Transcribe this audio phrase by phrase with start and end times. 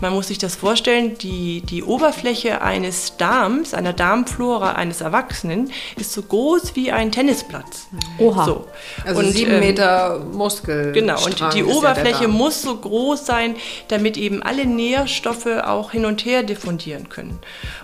[0.00, 6.12] Man muss sich das vorstellen, die, die Oberfläche eines Darms, einer Darmflora eines Erwachsenen, ist
[6.12, 7.88] so groß wie ein Tennisplatz.
[8.18, 8.44] Oha.
[8.44, 8.66] So.
[9.04, 10.92] Also Und, sieben ähm, Meter Muskel.
[10.92, 12.32] Genau, und die ja Oberfläche Darm.
[12.32, 13.56] muss so groß sein,
[13.88, 17.38] damit eben alle Nährstoffe auch hin und her diffundieren können.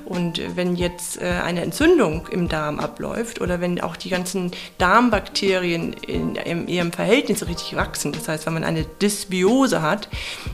[0.05, 4.53] Und äh, wenn jetzt äh, eine Entzündung im Darm abläuft oder wenn auch die ganzen
[4.79, 10.09] Darmbakterien in, in ihrem Verhältnis richtig wachsen, das heißt, wenn man eine Dysbiose hat,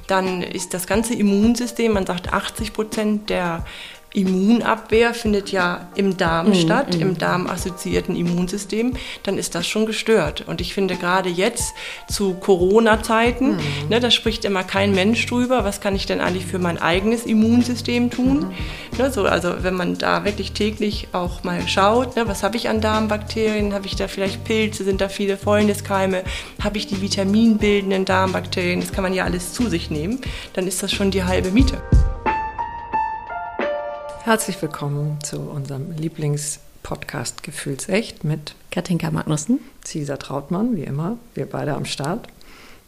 [0.07, 1.15] dann ist das ganze
[1.51, 3.65] Immunsystem, man sagt 80 Prozent der
[4.13, 10.45] Immunabwehr findet ja im Darm statt, im darmassoziierten Immunsystem, dann ist das schon gestört.
[10.49, 11.75] Und ich finde gerade jetzt
[12.09, 16.59] zu Corona-Zeiten, ne, da spricht immer kein Mensch drüber, was kann ich denn eigentlich für
[16.59, 18.53] mein eigenes Immunsystem tun?
[18.99, 22.69] Ne, so, also wenn man da wirklich täglich auch mal schaut, ne, was habe ich
[22.69, 26.25] an Darmbakterien, habe ich da vielleicht Pilze, sind da viele Fäulniskeime,
[26.63, 30.21] habe ich die vitaminbildenden Darmbakterien, das kann man ja alles zu sich nehmen,
[30.55, 31.81] dann ist das schon die halbe Miete.
[34.23, 39.61] Herzlich willkommen zu unserem Lieblingspodcast Gefühlsecht mit Katinka Magnussen.
[39.83, 41.17] Cesar Trautmann, wie immer.
[41.35, 42.29] Wir beide am Start.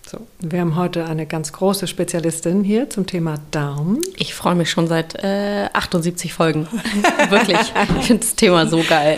[0.06, 3.98] So, wir haben heute eine ganz große Spezialistin hier zum Thema Darm.
[4.16, 6.68] Ich freue mich schon seit äh, 78 Folgen.
[7.30, 7.58] Wirklich.
[7.98, 9.16] Ich finde das Thema so geil.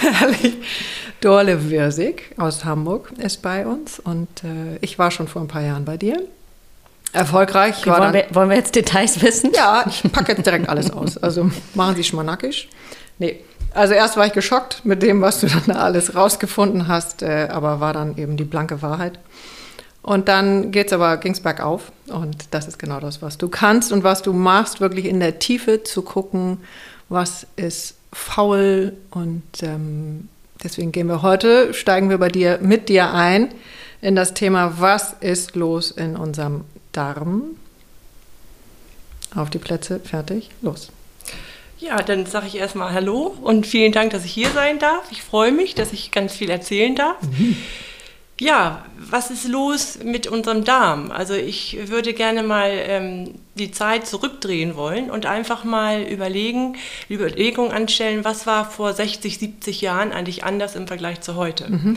[1.20, 5.62] Dorle Wirsig aus Hamburg ist bei uns und äh, ich war schon vor ein paar
[5.62, 6.22] Jahren bei dir.
[7.14, 9.52] Erfolgreich war Wollen dann, wir, wollen wir jetzt Details wissen?
[9.54, 11.16] Ja, ich packe jetzt direkt alles aus.
[11.16, 12.68] Also machen Sie schmanackisch.
[13.18, 13.40] Nee.
[13.72, 17.48] Also erst war ich geschockt mit dem, was du dann da alles rausgefunden hast, äh,
[17.50, 19.18] aber war dann eben die blanke Wahrheit.
[20.02, 21.90] Und dann geht's aber, ging's bergauf.
[22.08, 25.38] Und das ist genau das, was du kannst und was du machst, wirklich in der
[25.38, 26.58] Tiefe zu gucken,
[27.08, 28.92] was ist faul.
[29.10, 30.28] Und ähm,
[30.62, 33.54] deswegen gehen wir heute, steigen wir bei dir, mit dir ein
[34.02, 36.64] in das Thema, was ist los in unserem
[36.94, 37.56] Darm.
[39.34, 40.90] Auf die Plätze, fertig, los.
[41.78, 45.10] Ja, dann sage ich erstmal Hallo und vielen Dank, dass ich hier sein darf.
[45.10, 47.16] Ich freue mich, dass ich ganz viel erzählen darf.
[48.40, 51.12] Ja, was ist los mit unserem Darm?
[51.12, 56.74] Also ich würde gerne mal ähm, die Zeit zurückdrehen wollen und einfach mal überlegen,
[57.08, 61.96] Überlegungen anstellen, was war vor 60, 70 Jahren eigentlich anders im Vergleich zu heute.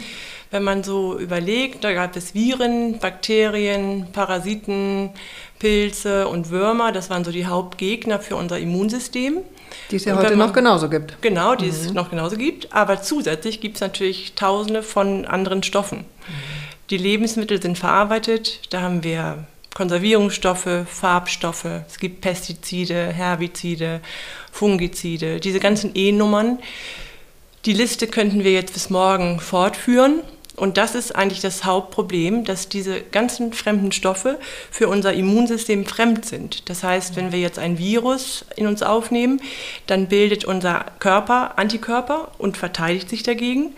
[0.52, 5.10] Wenn man so überlegt, da gab es Viren, Bakterien, Parasiten,
[5.58, 9.40] Pilze und Würmer, das waren so die Hauptgegner für unser Immunsystem.
[9.92, 11.20] Die es ja heute man- noch genauso gibt.
[11.22, 12.72] Genau, die es noch genauso gibt.
[12.74, 16.06] Aber zusätzlich gibt es natürlich tausende von anderen Stoffen.
[16.90, 18.62] Die Lebensmittel sind verarbeitet.
[18.70, 24.00] Da haben wir Konservierungsstoffe, Farbstoffe, es gibt Pestizide, Herbizide,
[24.52, 26.60] Fungizide, diese ganzen E-Nummern.
[27.66, 30.22] Die Liste könnten wir jetzt bis morgen fortführen.
[30.56, 34.40] Und das ist eigentlich das Hauptproblem, dass diese ganzen fremden Stoffe
[34.72, 36.68] für unser Immunsystem fremd sind.
[36.70, 39.40] Das heißt, wenn wir jetzt ein Virus in uns aufnehmen,
[39.86, 43.76] dann bildet unser Körper Antikörper und verteidigt sich dagegen.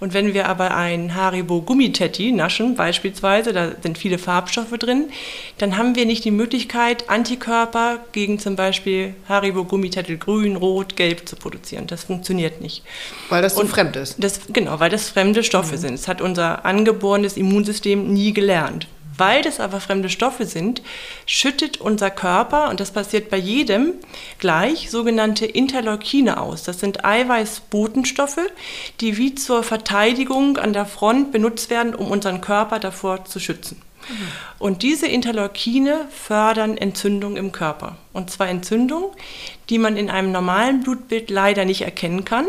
[0.00, 5.10] Und wenn wir aber ein Haribo Gummitetti naschen, beispielsweise, da sind viele Farbstoffe drin,
[5.58, 11.28] dann haben wir nicht die Möglichkeit, Antikörper gegen zum Beispiel Haribo Gummitetti grün, rot, gelb
[11.28, 11.86] zu produzieren.
[11.86, 12.82] Das funktioniert nicht.
[13.28, 14.16] Weil das so Und fremd ist.
[14.18, 15.92] Das, genau, weil das fremde Stoffe sind.
[15.92, 18.88] Das hat unser angeborenes Immunsystem nie gelernt.
[19.20, 20.80] Weil das aber fremde Stoffe sind,
[21.26, 23.92] schüttet unser Körper, und das passiert bei jedem
[24.38, 26.62] gleich, sogenannte Interleukine aus.
[26.62, 28.40] Das sind Eiweißbotenstoffe,
[29.02, 33.82] die wie zur Verteidigung an der Front benutzt werden, um unseren Körper davor zu schützen.
[34.58, 37.96] Und diese Interleukine fördern Entzündung im Körper.
[38.14, 39.12] Und zwar Entzündung,
[39.68, 42.46] die man in einem normalen Blutbild leider nicht erkennen kann.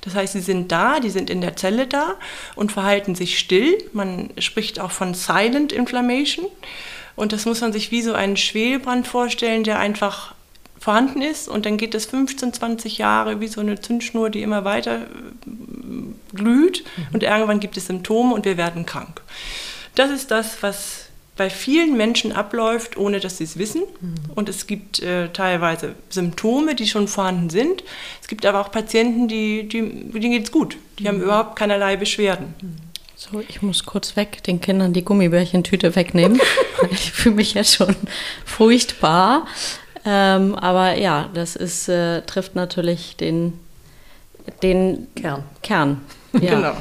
[0.00, 2.14] Das heißt, sie sind da, die sind in der Zelle da
[2.54, 3.78] und verhalten sich still.
[3.92, 6.46] Man spricht auch von Silent Inflammation.
[7.16, 10.34] Und das muss man sich wie so einen Schwelbrand vorstellen, der einfach
[10.78, 14.64] vorhanden ist und dann geht es 15, 20 Jahre wie so eine Zündschnur, die immer
[14.64, 19.20] weiter äh, glüht und irgendwann gibt es Symptome und wir werden krank.
[19.96, 21.07] Das ist das, was
[21.38, 23.84] bei vielen Menschen abläuft, ohne dass sie es wissen.
[24.34, 27.84] Und es gibt äh, teilweise Symptome, die schon vorhanden sind.
[28.20, 29.80] Es gibt aber auch Patienten, die, die,
[30.10, 30.76] denen geht es gut.
[30.98, 32.54] Die haben überhaupt keinerlei Beschwerden.
[33.16, 36.40] So, ich muss kurz weg, den Kindern die Gummibärchentüte wegnehmen.
[36.90, 37.94] ich fühle mich jetzt schon
[38.44, 39.46] furchtbar.
[40.04, 43.54] Ähm, aber ja, das ist, äh, trifft natürlich den,
[44.62, 45.44] den Kern.
[45.62, 46.00] Kern.
[46.32, 46.54] Ja.
[46.56, 46.76] Genau.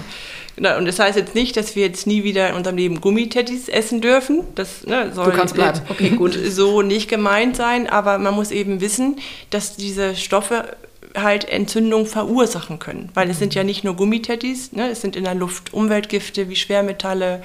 [0.57, 4.01] Und das heißt jetzt nicht, dass wir jetzt nie wieder in unserem Leben Gummitettis essen
[4.01, 4.43] dürfen.
[4.55, 5.81] Das ne, soll kannst bleiben.
[5.89, 9.17] Okay, gut, so nicht gemeint sein, aber man muss eben wissen,
[9.51, 10.75] dass diese Stoffe
[11.15, 13.09] halt Entzündung verursachen können.
[13.13, 16.55] Weil es sind ja nicht nur Gummitettis, ne, es sind in der Luft Umweltgifte wie
[16.55, 17.41] Schwermetalle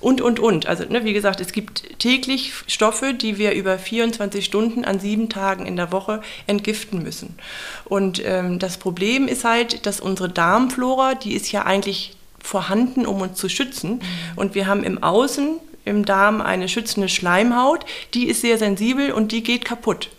[0.00, 0.66] und, und, und.
[0.66, 5.28] Also ne, wie gesagt, es gibt täglich Stoffe, die wir über 24 Stunden an sieben
[5.28, 7.36] Tagen in der Woche entgiften müssen.
[7.84, 13.20] Und ähm, das Problem ist halt, dass unsere Darmflora, die ist ja eigentlich vorhanden, um
[13.20, 14.00] uns zu schützen.
[14.36, 17.84] Und wir haben im Außen, im Darm, eine schützende Schleimhaut,
[18.14, 20.10] die ist sehr sensibel und die geht kaputt.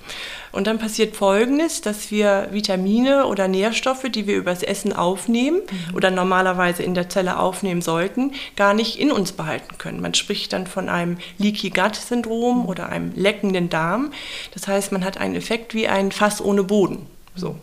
[0.52, 5.96] Und dann passiert Folgendes, dass wir Vitamine oder Nährstoffe, die wir übers Essen aufnehmen mhm.
[5.96, 10.02] oder normalerweise in der Zelle aufnehmen sollten, gar nicht in uns behalten können.
[10.02, 12.66] Man spricht dann von einem Leaky Gut Syndrom mhm.
[12.66, 14.12] oder einem leckenden Darm.
[14.54, 17.08] Das heißt, man hat einen Effekt wie ein Fass ohne Boden.
[17.36, 17.58] So.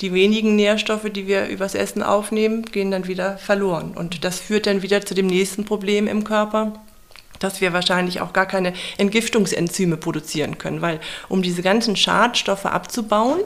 [0.00, 3.92] Die wenigen Nährstoffe, die wir übers Essen aufnehmen, gehen dann wieder verloren.
[3.96, 6.72] Und das führt dann wieder zu dem nächsten Problem im Körper,
[7.38, 13.40] dass wir wahrscheinlich auch gar keine Entgiftungsenzyme produzieren können, weil um diese ganzen Schadstoffe abzubauen,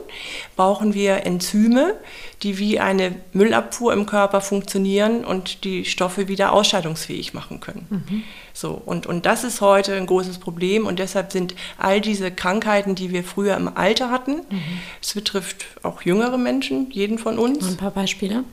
[0.57, 1.97] brauchen wir Enzyme,
[2.43, 7.87] die wie eine Müllabfuhr im Körper funktionieren und die Stoffe wieder ausscheidungsfähig machen können.
[7.91, 8.23] Mhm.
[8.53, 12.95] So, und, und das ist heute ein großes Problem und deshalb sind all diese Krankheiten,
[12.95, 14.41] die wir früher im Alter hatten,
[15.01, 15.21] es mhm.
[15.21, 17.67] betrifft auch jüngere Menschen, jeden von uns.
[17.67, 18.45] Ein paar Beispiele.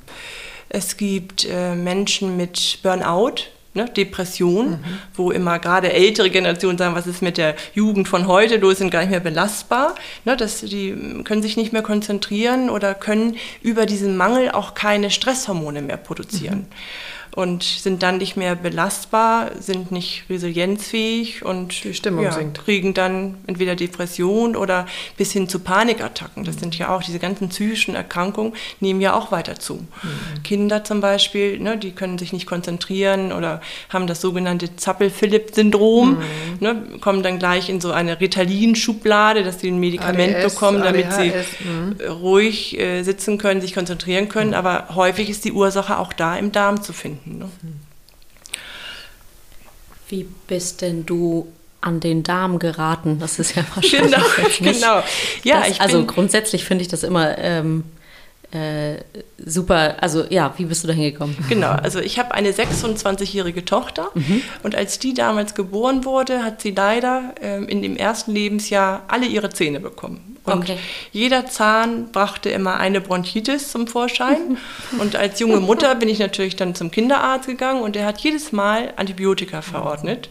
[0.70, 3.36] Es gibt äh, Menschen mit Burnout,
[3.74, 4.80] ne, Depression, mhm.
[5.14, 8.92] wo immer gerade ältere Generationen sagen, was ist mit der Jugend von heute los, sind
[8.92, 9.96] gar nicht mehr belastbar.
[10.26, 15.10] Ne, dass die können sich nicht mehr konzentrieren oder können über diesen Mangel auch keine
[15.10, 16.60] Stresshormone mehr produzieren.
[16.60, 22.66] Mhm und sind dann nicht mehr belastbar, sind nicht resilienzfähig und die Stimmung ja, sinkt.
[22.66, 24.88] kriegen dann entweder Depression oder
[25.18, 26.46] bis hin zu Panikattacken.
[26.46, 29.76] Das sind ja auch diese ganzen psychischen Erkrankungen, nehmen ja auch weiter zu.
[29.76, 30.44] Mhm.
[30.44, 36.24] Kinder zum Beispiel, ne, die können sich nicht konzentrieren oder haben das sogenannte Zappel-Philipp-Syndrom, mhm.
[36.60, 41.06] ne, kommen dann gleich in so eine Ritalin-Schublade, dass sie ein Medikament ADS, bekommen, damit
[41.06, 42.12] ADHS, sie mhm.
[42.14, 44.50] ruhig äh, sitzen können, sich konzentrieren können.
[44.50, 44.56] Mhm.
[44.56, 47.27] Aber häufig ist die Ursache auch da im Darm zu finden.
[47.34, 47.50] Ne?
[50.10, 51.52] Wie bist denn du
[51.82, 53.20] an den Darm geraten?
[53.20, 54.60] Das ist ja wahrscheinlich genau, nicht.
[54.60, 55.04] genau.
[55.44, 57.84] Ja, das, also grundsätzlich finde ich das immer ähm,
[58.52, 59.04] äh,
[59.46, 59.96] super.
[60.02, 61.36] Also ja, wie bist du da hingekommen?
[61.50, 64.42] Genau, also ich habe eine 26-jährige Tochter mhm.
[64.64, 69.26] und als die damals geboren wurde, hat sie leider äh, in dem ersten Lebensjahr alle
[69.26, 70.38] ihre Zähne bekommen.
[70.46, 70.78] Und okay.
[71.12, 74.58] jeder Zahn brachte immer eine Bronchitis zum Vorschein.
[75.00, 78.54] und als junge Mutter bin ich natürlich dann zum Kinderarzt gegangen und der hat jedes
[78.54, 80.30] Mal Antibiotika verordnet.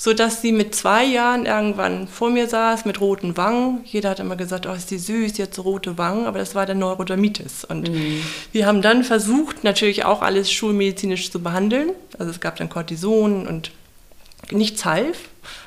[0.00, 3.80] Sodass sie mit zwei Jahren irgendwann vor mir saß mit roten Wangen.
[3.84, 6.66] Jeder hat immer gesagt, oh, ist die süß, jetzt so rote Wangen, aber das war
[6.66, 7.64] der Neurodermitis.
[7.64, 8.22] Und mhm.
[8.52, 11.90] wir haben dann versucht, natürlich auch alles schulmedizinisch zu behandeln.
[12.16, 13.72] Also es gab dann Cortison und
[14.52, 15.18] nichts half.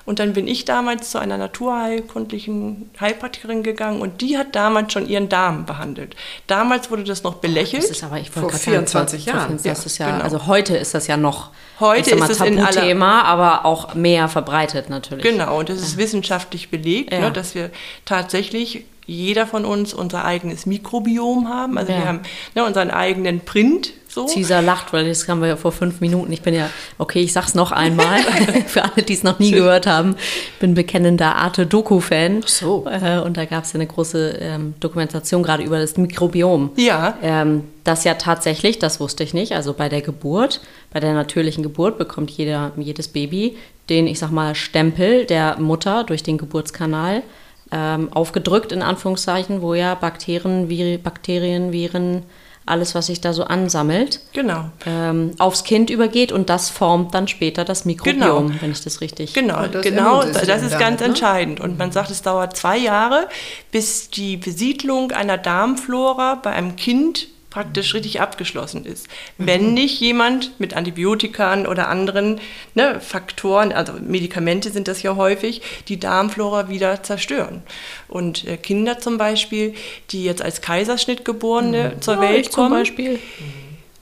[0.05, 5.07] Und dann bin ich damals zu einer naturheilkundlichen Heilpraktikerin gegangen und die hat damals schon
[5.07, 6.15] ihren Darm behandelt.
[6.47, 7.83] Damals wurde das noch belächelt.
[7.83, 9.59] Das ist aber, ich vor 24 sagen, Jahren.
[9.63, 10.23] Das ist ja, genau.
[10.23, 15.23] Also heute ist das ja noch heute ist es Tabuthema, aber auch mehr verbreitet natürlich.
[15.23, 15.99] Genau, und das ist ja.
[15.99, 17.19] wissenschaftlich belegt, ja.
[17.19, 17.71] ne, dass wir
[18.05, 21.77] tatsächlich jeder von uns unser eigenes Mikrobiom haben.
[21.77, 21.99] Also ja.
[21.99, 22.21] wir haben
[22.55, 23.93] ne, unseren eigenen Print.
[24.13, 24.25] So.
[24.25, 26.33] Caesar lacht, weil das haben wir ja vor fünf Minuten.
[26.33, 28.19] Ich bin ja, okay, ich sag's noch einmal,
[28.67, 30.15] für alle, die es noch nie gehört haben,
[30.59, 32.43] bin bekennender Arte-Doku-Fan.
[32.45, 32.85] So.
[32.89, 36.71] Äh, und da gab es ja eine große ähm, Dokumentation gerade über das Mikrobiom.
[36.75, 37.17] Ja.
[37.21, 40.61] Ähm, das ja tatsächlich, das wusste ich nicht, also bei der Geburt,
[40.91, 43.55] bei der natürlichen Geburt bekommt jeder, jedes Baby
[43.89, 47.23] den, ich sag mal, Stempel der Mutter durch den Geburtskanal
[47.71, 52.23] ähm, aufgedrückt, in Anführungszeichen, wo ja Bakterien, Vir Bakterien, Viren,
[52.71, 54.71] alles, was sich da so ansammelt, genau.
[54.85, 58.61] ähm, aufs Kind übergeht und das formt dann später das Mikrobiom, genau.
[58.61, 59.33] wenn ich das richtig.
[59.33, 61.07] Genau, das genau, das ist ganz ne?
[61.07, 61.59] entscheidend.
[61.59, 63.27] Und man sagt, es dauert zwei Jahre,
[63.71, 69.07] bis die Besiedlung einer Darmflora bei einem Kind praktisch richtig abgeschlossen ist.
[69.37, 69.45] Mhm.
[69.45, 72.39] Wenn nicht jemand mit Antibiotikern oder anderen
[72.73, 77.61] ne, Faktoren, also Medikamente sind das ja häufig, die Darmflora wieder zerstören.
[78.07, 79.75] Und äh, Kinder zum Beispiel,
[80.09, 82.01] die jetzt als Kaiserschnitt geborene mhm.
[82.01, 83.19] zur ja, Welt kommen, zum Beispiel.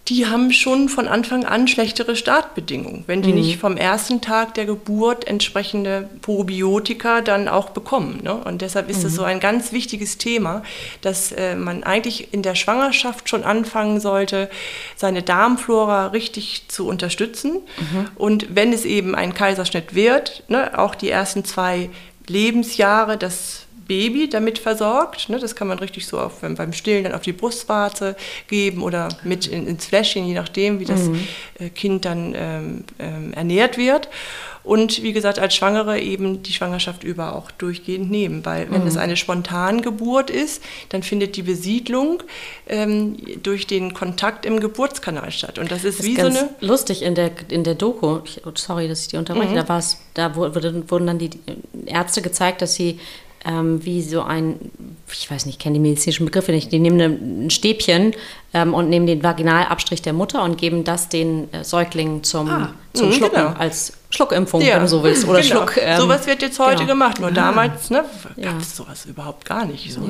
[0.09, 3.35] Die haben schon von Anfang an schlechtere Startbedingungen, wenn die mhm.
[3.35, 8.21] nicht vom ersten Tag der Geburt entsprechende Probiotika dann auch bekommen.
[8.23, 8.33] Ne?
[8.33, 9.17] Und deshalb ist es mhm.
[9.17, 10.63] so ein ganz wichtiges Thema,
[11.01, 14.49] dass äh, man eigentlich in der Schwangerschaft schon anfangen sollte,
[14.95, 17.61] seine Darmflora richtig zu unterstützen.
[17.77, 18.07] Mhm.
[18.15, 21.91] Und wenn es eben ein Kaiserschnitt wird, ne, auch die ersten zwei
[22.27, 25.29] Lebensjahre, das Baby damit versorgt.
[25.29, 25.39] Ne?
[25.39, 28.15] Das kann man richtig so auf, beim Stillen dann auf die Brustwarze
[28.47, 31.27] geben oder mit in, ins Fläschchen, je nachdem, wie das mhm.
[31.59, 34.07] Äh, kind dann ähm, ähm, ernährt wird.
[34.63, 38.97] und wie gesagt als Schwangere eben die Schwangerschaft über auch durchgehend nehmen, weil wenn es
[38.97, 42.21] eine Spontangeburt ist, dann findet die Besiedlung
[42.67, 46.49] ähm, durch den Kontakt im Geburtskanal statt und das ist Das wie ist so eine
[46.59, 48.19] lustig in der, in der Doku.
[48.45, 49.51] Oh, sorry, dass ich die unterbreche.
[49.51, 49.55] Mhm.
[49.55, 51.31] Da, war's, da wurde, wurden dann die
[51.87, 52.99] Ärzte gezeigt, dass sie
[53.45, 54.71] ähm, wie so ein,
[55.11, 58.13] ich weiß nicht, ich kenne die medizinischen Begriffe nicht, die nehmen ein ein Stäbchen
[58.53, 62.73] ähm, und nehmen den Vaginalabstrich der Mutter und geben das den äh, Säuglingen zum, Ah,
[62.93, 63.53] zum mhm, Schlucken genau.
[63.57, 65.27] als Schluckimpfung, wenn du so willst.
[65.27, 65.67] Oder genau.
[65.67, 65.77] Schluck.
[65.77, 66.87] ähm, sowas wird jetzt heute genau.
[66.89, 68.03] gemacht, nur damals ne,
[68.35, 68.51] Ja.
[68.51, 69.91] gab es sowas überhaupt gar nicht.
[69.93, 70.01] So.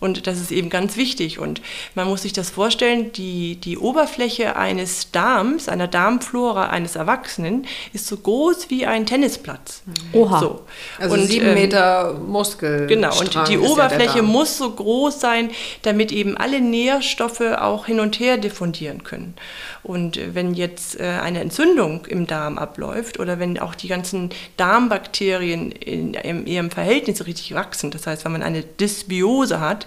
[0.00, 1.38] Und das ist eben ganz wichtig.
[1.38, 1.60] Und
[1.94, 8.06] man muss sich das vorstellen, die, die Oberfläche eines Darms, einer Darmflora eines Erwachsenen, ist
[8.06, 9.82] so groß wie ein Tennisplatz.
[10.12, 10.40] Oha.
[10.40, 10.62] So.
[10.98, 12.86] Also und, sieben ähm, Meter Muskel.
[12.86, 15.50] Genau, und die Oberfläche muss so groß sein,
[15.82, 19.34] damit eben alle Nährstoffe auch hin und her diffundieren können.
[19.82, 24.30] Und äh, wenn jetzt äh, eine Entzündung im Darm abläuft oder wenn auch die ganzen
[24.56, 29.86] Darmbakterien in, in ihrem Verhältnis richtig wachsen, das heißt, wenn man eine Dysbiose hat,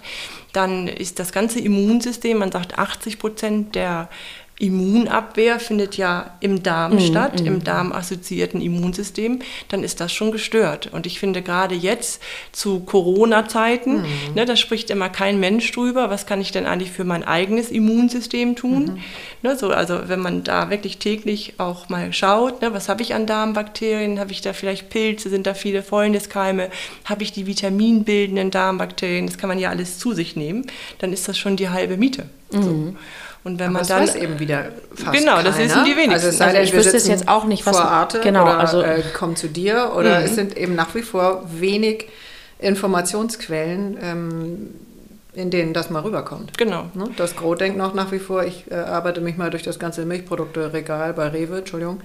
[0.53, 4.10] dann ist das ganze Immunsystem, man sagt 80 Prozent der
[4.60, 10.89] Immunabwehr findet ja im Darm statt, im darmassoziierten Immunsystem, dann ist das schon gestört.
[10.91, 14.05] Und ich finde gerade jetzt zu Corona-Zeiten,
[14.36, 17.72] ne, da spricht immer kein Mensch drüber, was kann ich denn eigentlich für mein eigenes
[17.72, 19.00] Immunsystem tun?
[19.41, 23.15] Ne, so, also wenn man da wirklich täglich auch mal schaut, ne, was habe ich
[23.15, 26.69] an Darmbakterien, habe ich da vielleicht Pilze, sind da viele Fäulniskeime,
[27.05, 30.67] habe ich die vitaminbildenden Darmbakterien, das kann man ja alles zu sich nehmen,
[31.00, 32.25] dann ist das schon die halbe Miete.
[32.51, 32.93] So.
[33.45, 35.69] Und wenn Aber man das dann weiß eben wieder fast Genau, das keiner.
[35.69, 36.12] wissen die wenigsten.
[36.13, 38.21] Also es sei Also denn, ich wir wüsste es jetzt auch nicht, was- vor Arte
[38.21, 42.07] genau, oder also- äh, kommen zu dir oder es sind eben nach wie vor wenig
[42.59, 44.69] Informationsquellen, ähm,
[45.33, 46.57] in denen das mal rüberkommt.
[46.57, 46.85] Genau.
[46.93, 47.09] Ne?
[47.17, 50.05] Das Gros denkt noch nach wie vor, ich äh, arbeite mich mal durch das ganze
[50.05, 52.01] Milchprodukte-Regal bei Rewe, Entschuldigung,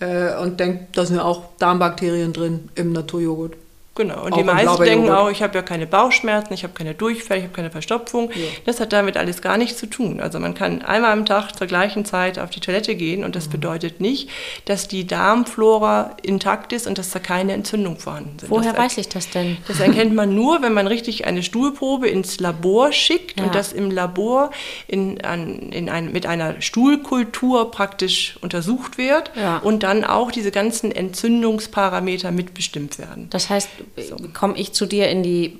[0.00, 3.54] äh, und denkt, da sind ja auch Darmbakterien drin im Naturjoghurt.
[3.98, 6.94] Genau, und Auch die meisten denken auch, ich habe ja keine Bauchschmerzen, ich habe keine
[6.94, 8.30] Durchfall, ich habe keine Verstopfung.
[8.64, 10.20] Das hat damit alles gar nichts zu tun.
[10.20, 13.48] Also man kann einmal am Tag zur gleichen Zeit auf die Toilette gehen und das
[13.48, 13.52] Mhm.
[13.52, 14.30] bedeutet nicht,
[14.66, 18.50] dass die Darmflora intakt ist und dass da keine Entzündungen vorhanden sind.
[18.50, 19.56] Woher das weiß ich das denn?
[19.66, 23.46] Das erkennt man nur, wenn man richtig eine Stuhlprobe ins Labor schickt Ja.
[23.46, 24.52] und das im Labor
[24.86, 29.58] in, an, in ein, mit einer Stuhlkultur praktisch untersucht wird Ja.
[29.58, 33.26] und dann auch diese ganzen Entzündungsparameter mitbestimmt werden.
[33.30, 33.68] Das heißt,
[34.34, 35.58] komme ich zu dir in die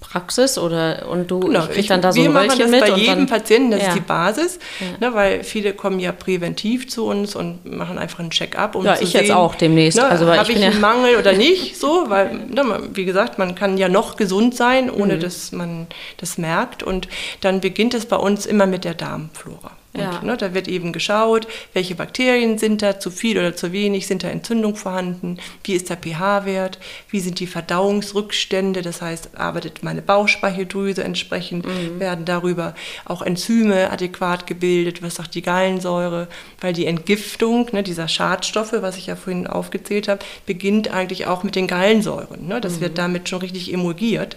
[0.00, 2.70] Praxis oder und du Genau, ich krieg dann da so wir ein machen Röllchen das
[2.70, 3.88] mit bei und jedem dann, Patienten, das Ja.
[3.88, 4.58] ist die Basis,
[5.00, 8.94] ne, weil viele kommen ja präventiv zu uns und machen einfach einen Check-up, um Ja,
[8.94, 11.32] zu ich sehen, jetzt auch demnächst, Ne, also, habe ich ich einen ja- Mangel oder
[11.32, 15.00] nicht, so, weil, ne, wie gesagt, man kann ja noch gesund sein, Mhm.
[15.00, 15.86] ohne dass man
[16.18, 17.08] das merkt und
[17.40, 19.72] dann beginnt es bei uns immer mit der Darmflora.
[19.94, 20.20] Und, Ja.
[20.22, 24.24] ne, da wird eben geschaut, welche Bakterien sind da, zu viel oder zu wenig, sind
[24.24, 30.02] da Entzündungen vorhanden, wie ist der pH-Wert, wie sind die Verdauungsrückstände, das heißt, arbeitet meine
[30.02, 31.64] Bauchspeicheldrüse entsprechend,
[32.00, 32.74] werden darüber
[33.04, 36.26] auch Enzyme adäquat gebildet, was sagt die Gallensäure,
[36.60, 41.44] weil die Entgiftung ne, dieser Schadstoffe, was ich ja vorhin aufgezählt habe, beginnt eigentlich auch
[41.44, 42.48] mit den Gallensäuren.
[42.48, 42.60] Ne?
[42.60, 44.36] Das wird damit schon richtig emulgiert.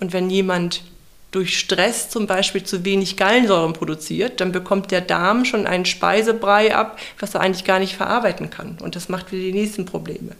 [0.00, 0.82] Und wenn jemand
[1.30, 6.74] durch Stress zum Beispiel zu wenig Gallensäuren produziert, dann bekommt der Darm schon einen Speisebrei
[6.74, 8.78] ab, was er eigentlich gar nicht verarbeiten kann.
[8.80, 10.32] Und das macht wieder die nächsten Probleme.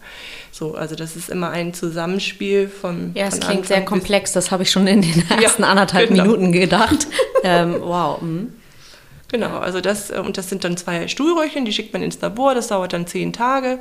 [0.51, 3.11] So, also das ist immer ein Zusammenspiel von.
[3.13, 6.09] Ja, es von klingt Anfang sehr komplex, das habe ich schon in den ersten anderthalb
[6.09, 6.23] genau.
[6.23, 7.07] Minuten gedacht.
[7.43, 8.19] ähm, wow.
[8.21, 8.53] mhm.
[9.31, 12.55] Genau, also das, äh, und das sind dann zwei Stuhlröhrchen, die schickt man ins Labor,
[12.55, 13.77] das dauert dann zehn Tage.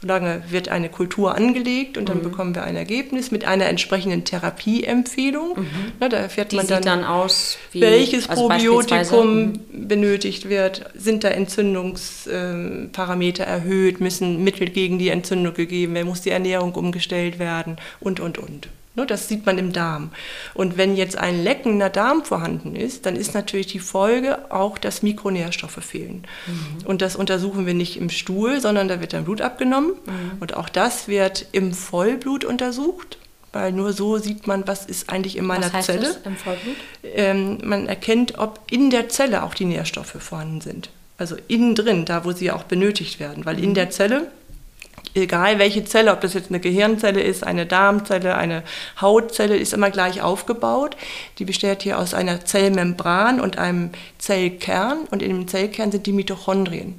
[0.00, 2.22] Solange wird eine Kultur angelegt und dann Mhm.
[2.22, 5.56] bekommen wir ein Ergebnis mit einer entsprechenden Therapieempfehlung.
[6.00, 9.88] Na, da erfährt Die man sieht dann, dann aus wie welches also Probiotikum Mhm.
[9.88, 16.30] benötigt wird, sind da Entzündungsparameter erhöht, müssen Mittel gegen die Entzündung gegeben werden, muss die
[16.30, 18.68] Ernährung umgestellt werden und, und, und.
[18.94, 20.10] Ne, Das sieht man im Darm.
[20.52, 25.02] Und wenn jetzt ein leckender Darm vorhanden ist, dann ist natürlich die Folge auch, dass
[25.02, 26.26] Mikronährstoffe fehlen.
[26.84, 29.92] Und das untersuchen wir nicht im Stuhl, sondern da wird dann Blut abgenommen.
[30.40, 33.16] Und auch das wird im Vollblut untersucht,
[33.54, 36.00] weil nur so sieht man, was ist eigentlich in meiner Was heißt Zelle.
[36.02, 36.76] das im Vollblut?
[37.14, 40.90] Ähm, man erkennt, ob in der Zelle auch die Nährstoffe vorhanden sind.
[41.18, 43.44] Also innen drin, da wo sie auch benötigt werden.
[43.46, 44.30] Weil in der Zelle,
[45.14, 48.62] egal welche Zelle, ob das jetzt eine Gehirnzelle ist, eine Darmzelle, eine
[49.00, 50.96] Hautzelle, ist immer gleich aufgebaut.
[51.38, 53.90] Die besteht hier aus einer Zellmembran und einem
[54.22, 54.98] Zellkern.
[55.10, 56.94] Und in dem Zellkern sind die Mitochondrien.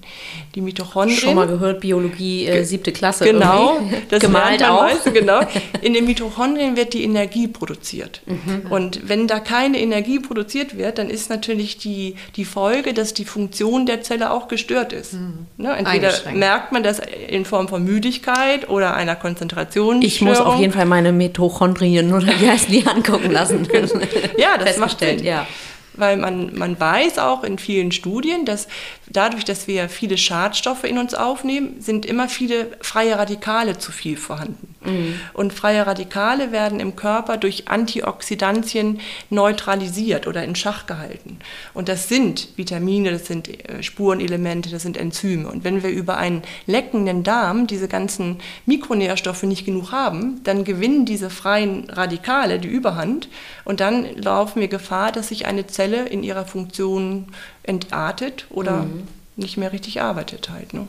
[0.56, 1.18] Die Mitochondrien.
[1.18, 3.24] Schon mal gehört, Biologie, äh, siebte Klasse.
[3.24, 3.96] Genau, irgendwie.
[4.10, 4.82] das gemalt auch.
[4.82, 5.40] meist, genau.
[5.82, 8.22] In den Mitochondrien wird die Energie produziert.
[8.26, 8.70] Mhm.
[8.70, 13.24] Und wenn da keine Energie produziert wird, dann ist natürlich die, die Folge, dass die
[13.24, 15.14] Funktion der Zelle auch gestört ist.
[15.56, 17.00] Ne, entweder merkt man das
[17.30, 20.02] in Form von Müdigkeit oder einer Konzentration.
[20.02, 23.66] Ich muss auf jeden Fall meine Mitochondrien oder wie heißen die angucken lassen.
[24.38, 25.24] ja, das macht Sinn.
[25.24, 25.48] Ja
[25.96, 28.68] weil man, man weiß auch in vielen Studien, dass
[29.08, 34.18] dadurch, dass wir viele Schadstoffe in uns aufnehmen, sind immer viele freie Radikale zu viel
[34.18, 34.73] vorhanden.
[34.86, 35.20] Mhm.
[35.34, 39.00] Und freie Radikale werden im Körper durch Antioxidantien
[39.30, 41.40] neutralisiert oder in Schach gehalten.
[41.74, 45.48] Und das sind Vitamine, das sind äh, Spurenelemente, das sind Enzyme.
[45.50, 51.06] Und wenn wir über einen leckenden Darm diese ganzen Mikronährstoffe nicht genug haben, dann gewinnen
[51.06, 53.30] diese freien Radikale die Überhand
[53.66, 57.28] und dann laufen wir Gefahr, dass sich eine Zelle in ihrer Funktion
[57.64, 59.08] entartet oder mhm.
[59.36, 60.74] nicht mehr richtig arbeitet halt.
[60.74, 60.88] Ne?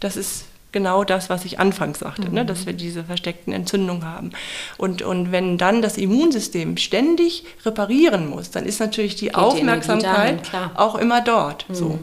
[0.00, 0.44] Das ist
[0.76, 2.34] genau das, was ich anfangs sagte, mhm.
[2.34, 2.44] ne?
[2.44, 4.32] dass wir diese versteckten Entzündungen haben.
[4.76, 10.46] Und, und wenn dann das Immunsystem ständig reparieren muss, dann ist natürlich die Geht Aufmerksamkeit
[10.46, 11.66] die dahin, auch immer dort.
[11.70, 11.74] Mhm.
[11.74, 11.98] So.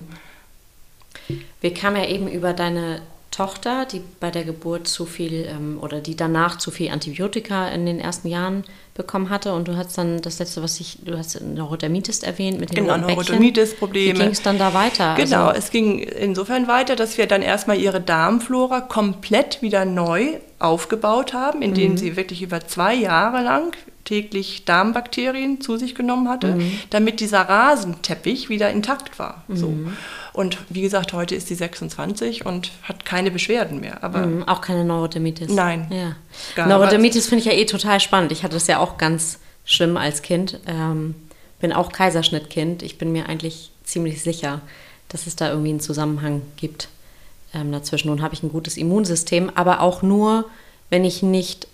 [1.62, 3.04] Wir kamen ja eben über deine
[3.34, 7.88] Tochter, die bei der Geburt zu viel ähm, oder die danach zu viel Antibiotika in
[7.88, 8.64] den ersten Jahren
[8.94, 12.70] bekommen hatte und du hast dann das letzte, was ich, du hast Neurodermitis erwähnt mit
[12.70, 14.20] den Genau, Neurodermitis-Probleme.
[14.20, 15.16] Wie ging es dann da weiter?
[15.16, 20.40] Genau, also, es ging insofern weiter, dass wir dann erstmal ihre Darmflora komplett wieder neu
[20.60, 21.98] aufgebaut haben, indem mhm.
[21.98, 26.80] sie wirklich über zwei Jahre lang täglich Darmbakterien zu sich genommen hatte, mhm.
[26.90, 29.44] damit dieser Rasenteppich wieder intakt war.
[29.48, 29.70] So.
[29.70, 29.98] Mhm.
[30.34, 34.04] Und wie gesagt, heute ist sie 26 und hat keine Beschwerden mehr.
[34.04, 35.50] Aber mhm, auch keine Neurodermitis.
[35.50, 35.88] Nein.
[35.90, 36.66] Ja.
[36.66, 38.32] Neurodermitis finde ich ja eh total spannend.
[38.32, 40.60] Ich hatte das ja auch ganz schlimm als Kind.
[40.68, 41.16] Ähm,
[41.60, 42.84] bin auch Kaiserschnittkind.
[42.84, 44.62] Ich bin mir eigentlich ziemlich sicher,
[45.08, 46.90] dass es da irgendwie einen Zusammenhang gibt
[47.54, 48.10] ähm, dazwischen.
[48.10, 50.46] Nun habe ich ein gutes Immunsystem, aber auch nur,
[50.90, 51.68] wenn ich nicht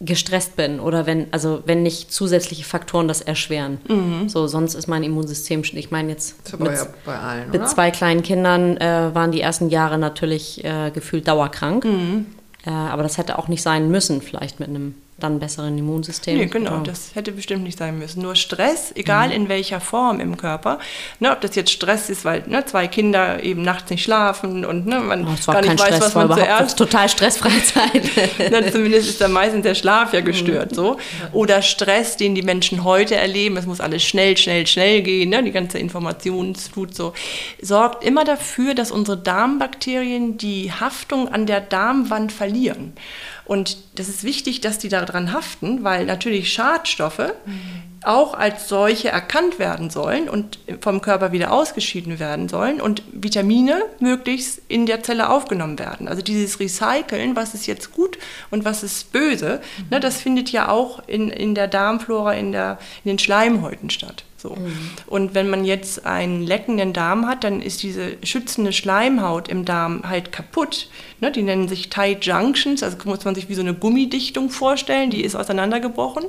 [0.00, 3.78] gestresst bin oder wenn, also wenn nicht zusätzliche Faktoren das erschweren.
[3.88, 4.28] Mhm.
[4.28, 8.22] So, sonst ist mein Immunsystem schon, ich meine jetzt mit, ja allen, mit, zwei kleinen
[8.22, 11.84] Kindern äh, waren die ersten Jahre natürlich äh, gefühlt dauerkrank.
[11.84, 12.26] Mhm.
[12.64, 16.38] Äh, aber das hätte auch nicht sein müssen, vielleicht mit einem dann besseren Immunsystem.
[16.38, 18.22] Nee, genau, genau, das hätte bestimmt nicht sein müssen.
[18.22, 19.34] Nur Stress, egal mhm.
[19.34, 20.78] in welcher Form im Körper,
[21.18, 24.86] ne, ob das jetzt Stress ist, weil ne, zwei Kinder eben nachts nicht schlafen und
[24.86, 26.78] ne, man oh, gar nicht weiß, Stress, was man zuerst...
[26.78, 28.50] total stressfreie Zeit.
[28.50, 30.70] ne, zumindest ist dann meistens der Schlaf ja gestört.
[30.70, 30.76] Mhm.
[30.76, 30.96] So.
[31.32, 35.42] Oder Stress, den die Menschen heute erleben, es muss alles schnell, schnell, schnell gehen, ne,
[35.42, 37.12] die ganze Informationsflut so,
[37.60, 42.92] sorgt immer dafür, dass unsere Darmbakterien die Haftung an der Darmwand verlieren.
[43.48, 47.60] Und das ist wichtig, dass die daran haften, weil natürlich Schadstoffe mhm.
[48.04, 53.82] auch als solche erkannt werden sollen und vom Körper wieder ausgeschieden werden sollen und Vitamine
[54.00, 56.08] möglichst in der Zelle aufgenommen werden.
[56.08, 58.18] Also dieses Recyceln, was ist jetzt gut
[58.50, 59.84] und was ist böse, mhm.
[59.92, 64.24] ne, das findet ja auch in, in der Darmflora, in, der, in den Schleimhäuten statt.
[64.38, 64.50] So.
[64.50, 64.90] Mhm.
[65.08, 70.08] Und wenn man jetzt einen leckenden Darm hat, dann ist diese schützende Schleimhaut im Darm
[70.08, 70.88] halt kaputt.
[71.20, 71.32] Ne?
[71.32, 75.22] Die nennen sich Tight Junctions, also muss man sich wie so eine Gummidichtung vorstellen, die
[75.22, 76.24] ist auseinandergebrochen.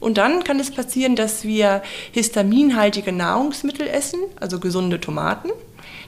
[0.00, 5.50] Und dann kann es passieren, dass wir histaminhaltige Nahrungsmittel essen, also gesunde Tomaten.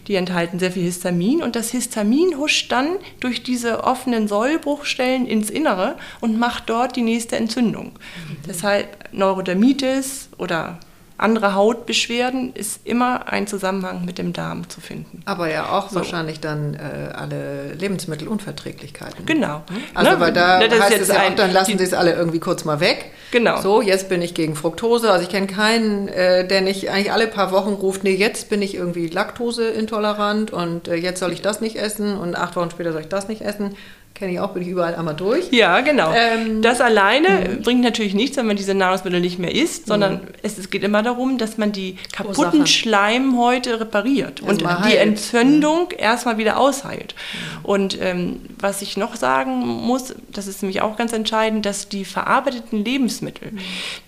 [0.09, 5.51] Die enthalten sehr viel Histamin und das Histamin huscht dann durch diese offenen Sollbruchstellen ins
[5.51, 7.87] Innere und macht dort die nächste Entzündung.
[7.87, 8.37] Mhm.
[8.47, 10.79] Deshalb Neurodermitis oder
[11.19, 15.23] andere Hautbeschwerden ist immer ein Zusammenhang mit dem Darm zu finden.
[15.25, 15.97] Aber ja auch so.
[15.97, 19.25] wahrscheinlich dann äh, alle Lebensmittelunverträglichkeiten.
[19.25, 19.63] Genau.
[19.95, 20.21] Also ne?
[20.21, 22.81] weil da ne, heißt es ja auch, dann lassen sie es alle irgendwie kurz mal
[22.81, 23.13] weg.
[23.31, 23.61] Genau.
[23.61, 25.11] So, jetzt bin ich gegen Fructose.
[25.11, 28.61] Also ich kenne keinen, äh, der nicht eigentlich alle paar Wochen ruft, nee, jetzt bin
[28.61, 32.93] ich irgendwie laktoseintolerant und äh, jetzt soll ich das nicht essen und acht Wochen später
[32.93, 33.75] soll ich das nicht essen.
[34.17, 35.51] Kenne ich auch, bin ich überall einmal durch.
[35.51, 36.11] Ja, genau.
[36.15, 37.63] Ähm, das alleine mh.
[37.63, 40.21] bringt natürlich nichts, wenn man diese Nahrungsmittel nicht mehr isst, sondern mh.
[40.43, 42.67] es, es, geht immer darum, dass man die kaputten Ursache.
[42.67, 44.97] Schleimhäute repariert und die.
[44.97, 45.99] Entzündung mh.
[45.99, 47.15] erstmal wieder ausheilt.
[47.63, 52.07] Und ähm, was ich noch sagen muss, das ist nämlich auch ganz entscheidend, dass die
[52.07, 53.53] verarbeiteten Lebensmittel,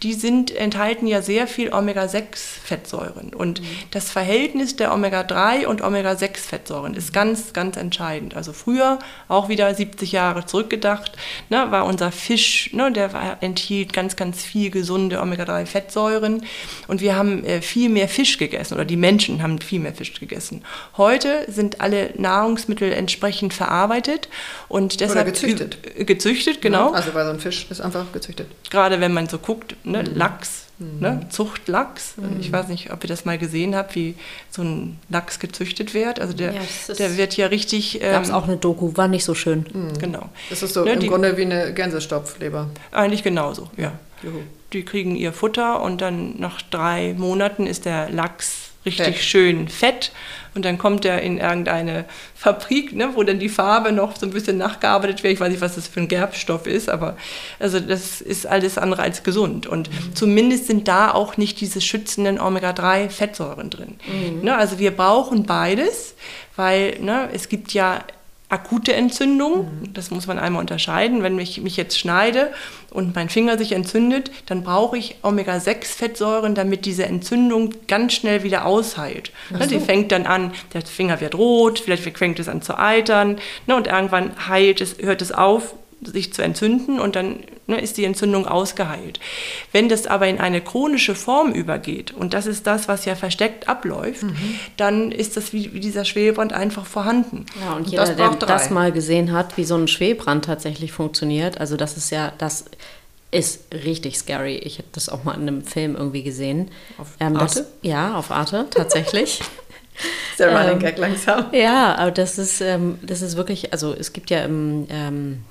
[0.02, 3.34] die sind, enthalten ja sehr viel Omega-6-Fettsäuren.
[3.34, 8.34] Und das Verhältnis der Omega-3 und Omega-6-Fettsäuren ist ganz, ganz entscheidend.
[8.34, 11.12] Also früher auch wieder 70 70 Jahre zurückgedacht,
[11.50, 16.42] ne, war unser Fisch, ne, der war, enthielt ganz, ganz viel gesunde Omega-3-Fettsäuren
[16.86, 20.14] und wir haben äh, viel mehr Fisch gegessen oder die Menschen haben viel mehr Fisch
[20.18, 20.64] gegessen.
[20.96, 24.28] Heute sind alle Nahrungsmittel entsprechend verarbeitet
[24.68, 25.78] und deshalb oder gezüchtet.
[26.06, 26.90] Gezüchtet, genau.
[26.90, 28.48] Ja, also weil so ein Fisch ist einfach gezüchtet.
[28.70, 30.14] Gerade wenn man so guckt, ne, mhm.
[30.14, 31.00] Lachs Mhm.
[31.00, 31.26] Ne?
[31.30, 32.14] Zuchtlachs.
[32.16, 32.40] Mhm.
[32.40, 34.14] Ich weiß nicht, ob ihr das mal gesehen habt, wie
[34.50, 36.20] so ein Lachs gezüchtet wird.
[36.20, 36.60] Also der, ja,
[36.98, 38.00] der wird ja richtig.
[38.02, 39.66] Ähm, Gab es auch eine Doku, war nicht so schön.
[39.72, 39.98] Mhm.
[39.98, 40.28] Genau.
[40.50, 42.68] Das ist so ne, im die, Grunde wie eine Gänsestopfleber.
[42.92, 43.92] Eigentlich genauso, ja.
[44.22, 44.40] Juhu.
[44.72, 49.24] Die kriegen ihr Futter und dann nach drei Monaten ist der Lachs richtig Fett.
[49.24, 50.12] schön fett
[50.54, 54.32] und dann kommt er in irgendeine Fabrik, ne, wo dann die Farbe noch so ein
[54.32, 55.34] bisschen nachgearbeitet wird.
[55.34, 57.16] Ich weiß nicht, was das für ein Gerbstoff ist, aber
[57.60, 59.66] also das ist alles andere als gesund.
[59.66, 64.00] Und zumindest sind da auch nicht diese schützenden Omega-3-Fettsäuren drin.
[64.42, 66.14] Ne, also wir brauchen beides,
[66.56, 68.02] weil ne, es gibt ja
[68.50, 71.22] akute Entzündung, das muss man einmal unterscheiden.
[71.22, 72.52] Wenn ich mich jetzt schneide
[72.90, 78.64] und mein Finger sich entzündet, dann brauche ich Omega-6-Fettsäuren, damit diese Entzündung ganz schnell wieder
[78.64, 79.32] ausheilt.
[79.50, 83.38] Ne, die fängt dann an, der Finger wird rot, vielleicht fängt es an zu eitern
[83.66, 87.96] ne, und irgendwann heilt es, hört es auf, sich zu entzünden und dann ne, ist
[87.96, 89.18] die Entzündung ausgeheilt.
[89.72, 93.68] Wenn das aber in eine chronische Form übergeht, und das ist das, was ja versteckt
[93.68, 94.24] abläuft,
[94.76, 97.46] dann ist das wie, wie dieser Schwelbrand einfach vorhanden.
[97.60, 100.92] Ja, und Und jeder, das der das mal gesehen hat, wie so ein Schwelbrand tatsächlich
[100.92, 102.66] funktioniert, also das ist ja, das
[103.30, 104.56] ist richtig scary.
[104.56, 106.70] Ich habe das auch mal in einem Film irgendwie gesehen.
[106.96, 107.66] Auf das, Arte?
[107.82, 109.40] ja, auf Arte, tatsächlich.
[110.30, 111.46] Ist der Running Gag langsam.
[111.52, 115.42] ja, aber das ist, ähm, das ist wirklich, also es gibt ja im, ähm,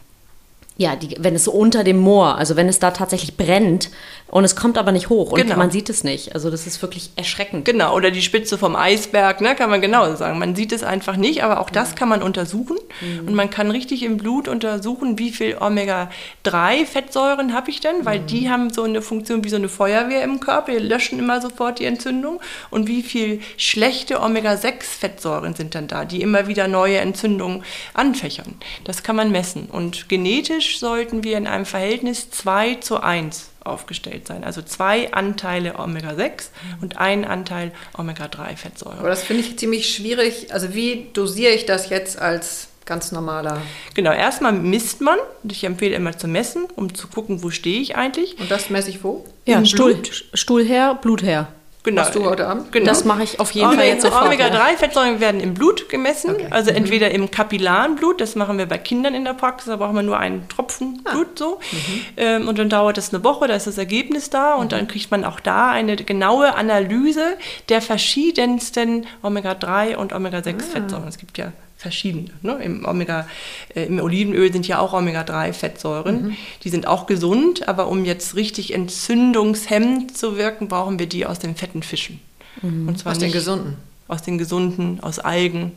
[0.77, 3.89] ja, die, wenn es so unter dem Moor, also wenn es da tatsächlich brennt
[4.29, 5.55] und es kommt aber nicht hoch und Genau.
[5.55, 6.35] man sieht es nicht.
[6.35, 7.65] Also das ist wirklich erschreckend.
[7.65, 10.37] Genau, oder die Spitze vom Eisberg, ne, kann man genau sagen.
[10.37, 12.77] Man sieht es einfach nicht, aber auch das kann man untersuchen.
[13.25, 18.49] Und man kann richtig im Blut untersuchen, wie viel Omega-3-Fettsäuren habe ich denn, weil die
[18.49, 21.85] haben so eine Funktion wie so eine Feuerwehr im Körper, die löschen immer sofort die
[21.85, 22.39] Entzündung.
[22.69, 27.63] Und wie viel schlechte Omega-6-Fettsäuren sind dann da, die immer wieder neue Entzündungen
[27.93, 28.55] anfächern.
[28.83, 29.67] Das kann man messen.
[29.71, 34.43] Und genetisch sollten wir in einem Verhältnis 2 zu 1 aufgestellt sein.
[34.43, 36.49] Also zwei Anteile Omega-6
[36.81, 38.99] und ein Anteil Omega-3-Fettsäure.
[38.99, 40.53] Aber das finde ich ziemlich schwierig.
[40.53, 43.61] Also wie dosiere ich das jetzt als ganz normaler?
[43.93, 45.19] Genau, erstmal misst man.
[45.43, 48.39] Ich empfehle immer zu messen, um zu gucken, wo stehe ich eigentlich.
[48.39, 49.25] Und das messe ich wo?
[49.45, 50.01] Ja, Stuhl.
[50.33, 51.49] Stuhl her, Blut her.
[51.87, 52.01] Genau.
[52.01, 52.69] Machst du heute Abend?
[52.73, 52.85] Genau.
[52.85, 54.25] Das mache ich auf jeden Fall jetzt sofort.
[54.25, 56.47] Omega-3-Fettsäuren werden im Blut gemessen, Okay.
[56.49, 59.95] also entweder im kapillaren Blut, das machen wir bei Kindern in der Praxis, da brauchen
[59.95, 61.11] wir nur einen Tropfen Ah.
[61.13, 61.59] Blut so.
[61.71, 62.01] Mhm.
[62.17, 65.11] Ähm, und dann dauert das eine Woche, da ist das Ergebnis da und dann kriegt
[65.11, 67.37] man auch da eine genaue Analyse
[67.69, 70.17] der verschiedensten Omega-3 und Ah.
[70.17, 71.07] Omega-6-Fettsäuren.
[71.07, 72.29] Es gibt ja verschiedene.
[72.41, 72.53] Ne?
[72.63, 73.27] Im, Omega,
[73.75, 76.23] äh, Im Olivenöl sind ja auch Omega-3-Fettsäuren.
[76.23, 76.37] Mhm.
[76.63, 81.39] Die sind auch gesund, aber um jetzt richtig entzündungshemmend zu wirken, brauchen wir die aus
[81.39, 82.19] den fetten Fischen.
[82.63, 83.77] Und zwar Aus den gesunden.
[84.07, 85.73] aus den gesunden, aus Algen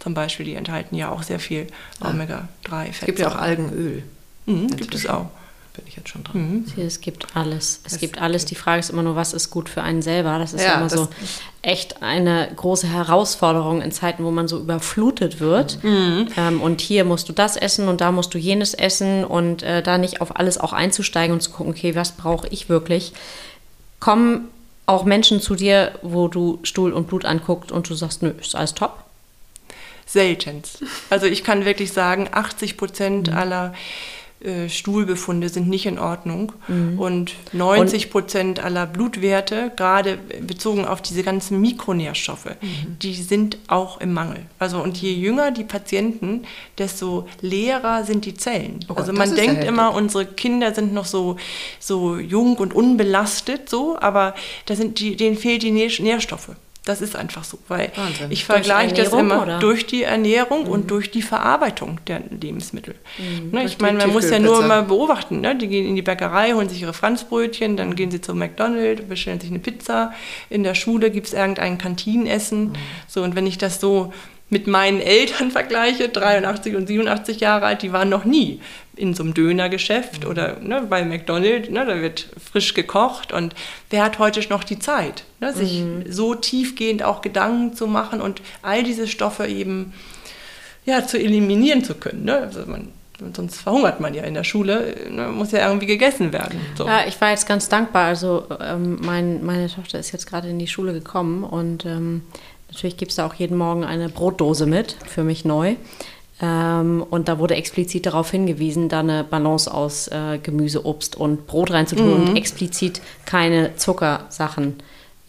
[0.00, 1.68] zum Beispiel, die enthalten ja auch sehr viel
[2.00, 2.90] Omega-3-Fettsäuren.
[3.00, 4.02] Es gibt ja auch Algenöl.
[4.46, 5.28] Mhm, gibt es auch.
[5.74, 6.64] Bin ich jetzt schon dran.
[6.76, 7.80] Hier, Es gibt alles.
[7.84, 8.44] Es Das- gibt alles.
[8.44, 10.38] Die Frage ist immer nur, was ist gut für einen selber?
[10.38, 11.08] Das ist Ja, immer das- so
[11.62, 15.82] echt eine große Herausforderung in Zeiten, wo man so überflutet wird.
[15.82, 16.28] Mhm.
[16.36, 19.82] Ähm, und hier musst du das essen und da musst du jenes essen und äh,
[19.82, 23.12] da nicht auf alles auch einzusteigen und zu gucken, okay, was brauche ich wirklich?
[23.98, 24.46] Kommen
[24.86, 28.54] auch Menschen zu dir, wo du Stuhl und Blut anguckst und du sagst, nö, ist
[28.54, 28.98] alles top?
[30.06, 30.84] Seltenst.
[31.10, 33.36] Also ich kann wirklich sagen, 80 Prozent Mhm.
[33.36, 33.74] aller
[34.68, 36.98] Stuhlbefunde sind nicht in Ordnung Mhm.
[36.98, 42.98] und 90 Prozent aller Blutwerte, gerade bezogen auf diese ganzen Mikronährstoffe, Mhm.
[43.00, 44.40] die sind auch im Mangel.
[44.58, 46.42] Also und je jünger die Patienten,
[46.78, 48.80] desto leerer sind die Zellen.
[48.88, 51.36] Oh also man denkt immer, unsere Kinder sind noch so,
[51.80, 54.34] so jung und unbelastet, so, aber
[54.66, 56.50] da sind die, denen fehlt die Nähr- Nährstoffe.
[56.84, 58.30] Das ist einfach so, weil Wahnsinn.
[58.30, 59.58] ich vergleiche das immer oder?
[59.58, 62.94] durch die Ernährung und durch die Verarbeitung der Lebensmittel.
[63.18, 65.40] Ne, Durch ich meine, man muss ja nur mal beobachten.
[65.40, 65.56] Ne?
[65.56, 69.40] Die gehen in die Bäckerei, holen sich ihre Franzbrötchen, dann gehen sie zum McDonald's, bestellen
[69.40, 70.12] sich eine Pizza.
[70.50, 72.74] In der Schule gibt es irgendein Kantinenessen.
[73.08, 74.12] So, und wenn ich das so
[74.50, 78.60] mit meinen Eltern vergleiche, 83 und 87 Jahre alt, die waren noch nie
[78.96, 83.54] in so einem Dönergeschäft oder ne, bei McDonald's, ne, da wird frisch gekocht und
[83.90, 88.42] wer hat heute noch die Zeit, ne, sich so tiefgehend auch Gedanken zu machen und
[88.62, 89.92] all diese Stoffe eben
[90.84, 92.24] ja, zu eliminieren zu können.
[92.24, 92.38] Ne?
[92.38, 92.88] Also man,
[93.34, 95.28] sonst verhungert man ja in der Schule, ne?
[95.28, 96.60] muss ja irgendwie gegessen werden.
[96.76, 96.86] So.
[96.86, 98.06] Ja, ich war jetzt ganz dankbar.
[98.06, 102.22] Also ähm, mein, meine Tochter ist jetzt gerade in die Schule gekommen und ähm,
[102.68, 105.76] natürlich gibt es da auch jeden Morgen eine Brotdose mit, für mich neu.
[106.40, 111.46] Ähm, und da wurde explizit darauf hingewiesen, da eine Balance aus äh, Gemüse, Obst und
[111.46, 114.76] Brot reinzutun und explizit keine Zuckersachen.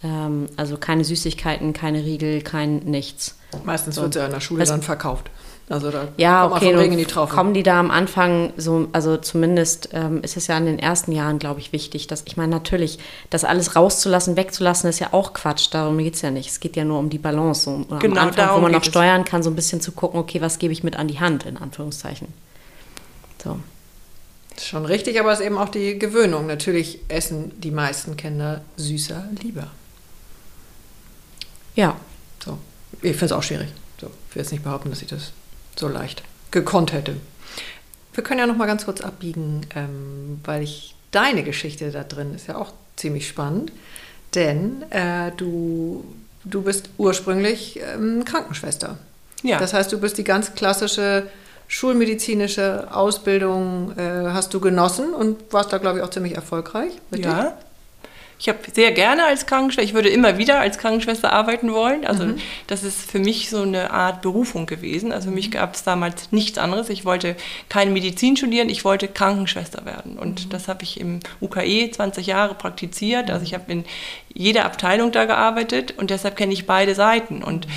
[0.04, 3.38] Ähm, also keine Süßigkeiten, keine Riegel, kein nichts.
[3.64, 4.02] Meistens So.
[4.04, 5.30] wird ja in der Schule Das- dann verkauft.
[5.68, 7.34] Also da Ja, kommt man okay, Regen die Traufe.
[7.34, 11.12] kommen die da am Anfang so, also zumindest ähm, ist es ja in den ersten
[11.12, 13.00] Jahren, glaube ich, wichtig, dass, ich meine, natürlich,
[13.32, 16.50] das alles rauszulassen, wegzulassen, ist ja auch Quatsch, darum geht es ja nicht.
[16.50, 18.82] Es geht ja nur um die Balance, so, um, Genau, am Anfang, wo man noch
[18.84, 18.88] es.
[18.88, 21.46] steuern kann, so ein bisschen zu gucken, okay, was gebe ich mit an die Hand,
[21.46, 22.28] in Anführungszeichen.
[23.44, 23.58] So.
[24.54, 26.46] Das ist schon richtig, aber es ist eben auch die Gewöhnung.
[26.46, 29.68] Natürlich essen die meisten Kinder süßer lieber.
[31.76, 31.98] Ja.
[32.44, 32.58] So.
[33.02, 33.68] Ich finde es auch schwierig.
[34.00, 34.08] So.
[34.30, 35.32] Ich will jetzt nicht behaupten, dass ich das
[35.76, 37.16] so leicht gekonnt hätte.
[38.14, 42.34] Wir können ja noch mal ganz kurz abbiegen, ähm, weil ich deine Geschichte da drin
[42.34, 43.72] ist ja auch ziemlich spannend,
[44.34, 46.06] denn äh, du,
[46.44, 48.98] du bist ursprünglich ähm, Krankenschwester.
[49.44, 49.60] Ja.
[49.60, 51.28] Das heißt, du bist die ganz klassische
[51.68, 56.92] schulmedizinische Ausbildung äh, hast du genossen und warst da, glaube ich, auch ziemlich erfolgreich.
[57.12, 57.32] Richtig?
[57.32, 57.58] Ja.
[58.38, 62.06] Ich habe sehr gerne als Krankenschwester, ich würde immer wieder als Krankenschwester arbeiten wollen.
[62.06, 62.38] Also Mhm.
[62.68, 65.12] das ist für mich so eine Art Berufung gewesen.
[65.14, 66.90] Also für mich gab es damals nichts anderes.
[66.90, 67.36] Ich wollte
[67.70, 70.20] keine Medizin studieren, ich wollte Krankenschwester werden.
[70.20, 73.32] Und das habe ich im UKE 20 Jahre praktiziert.
[73.32, 73.86] Also ich habe in
[74.34, 77.42] jeder Abteilung da gearbeitet und deshalb kenne ich beide Seiten.
[77.42, 77.68] Und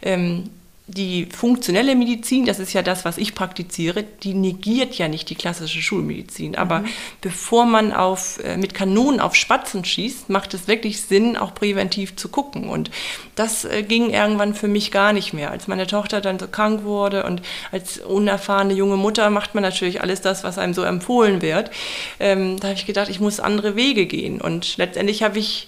[0.00, 0.48] ähm,
[0.88, 5.34] die funktionelle Medizin, das ist ja das, was ich praktiziere, die negiert ja nicht die
[5.34, 6.56] klassische Schulmedizin.
[6.56, 6.84] Aber
[7.20, 12.14] bevor man auf, äh, mit Kanonen auf Spatzen schießt, macht es wirklich Sinn, auch präventiv
[12.14, 12.68] zu gucken.
[12.68, 12.92] Und
[13.34, 15.50] das äh, ging irgendwann für mich gar nicht mehr.
[15.50, 20.02] Als meine Tochter dann so krank wurde und als unerfahrene junge Mutter macht man natürlich
[20.02, 21.72] alles das, was einem so empfohlen wird.
[22.20, 24.40] Ähm, da habe ich gedacht, ich muss andere Wege gehen.
[24.40, 25.66] Und letztendlich habe ich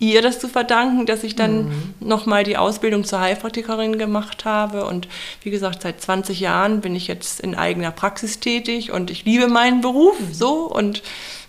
[0.00, 1.94] ihr das zu verdanken, dass ich dann Mhm.
[2.00, 4.84] nochmal die Ausbildung zur Heilpraktikerin gemacht habe.
[4.86, 5.08] Und
[5.42, 9.48] wie gesagt, seit 20 Jahren bin ich jetzt in eigener Praxis tätig und ich liebe
[9.48, 10.32] meinen Beruf Mhm.
[10.34, 11.02] so und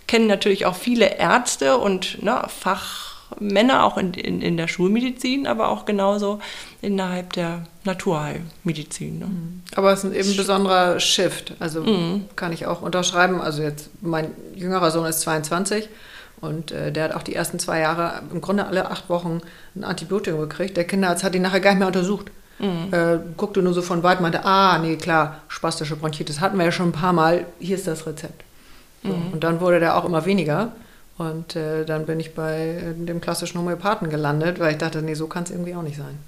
[0.08, 5.68] kenne natürlich auch viele Ärzte und ne, Fachmänner auch in, in, in der Schulmedizin, aber
[5.68, 6.40] auch genauso
[6.82, 9.18] innerhalb der Naturheilmedizin.
[9.18, 9.28] Ne?
[9.76, 11.54] Aber es ist eben ein besonderer Shift.
[11.60, 11.84] Also
[12.36, 13.40] kann ich auch unterschreiben.
[13.40, 15.88] Also jetzt, mein jüngerer Sohn ist 22
[16.40, 19.40] und äh, der hat auch die ersten zwei Jahre im Grunde alle acht Wochen
[19.76, 20.76] ein Antibiotikum gekriegt.
[20.76, 22.30] Der Kinderarzt hat ihn nachher gar nicht mehr untersucht.
[22.60, 26.72] Äh, guckte nur so von weit, meinte, ah, nee, klar, spastische Bronchitis hatten wir ja
[26.72, 28.44] schon ein paar Mal, hier ist das Rezept.
[29.02, 29.14] So.
[29.32, 30.72] Und dann wurde der auch immer weniger.
[31.16, 35.14] Und äh, dann bin ich bei äh, dem klassischen Homöopathen gelandet, weil ich dachte, nee,
[35.14, 36.18] so kann es irgendwie auch nicht sein.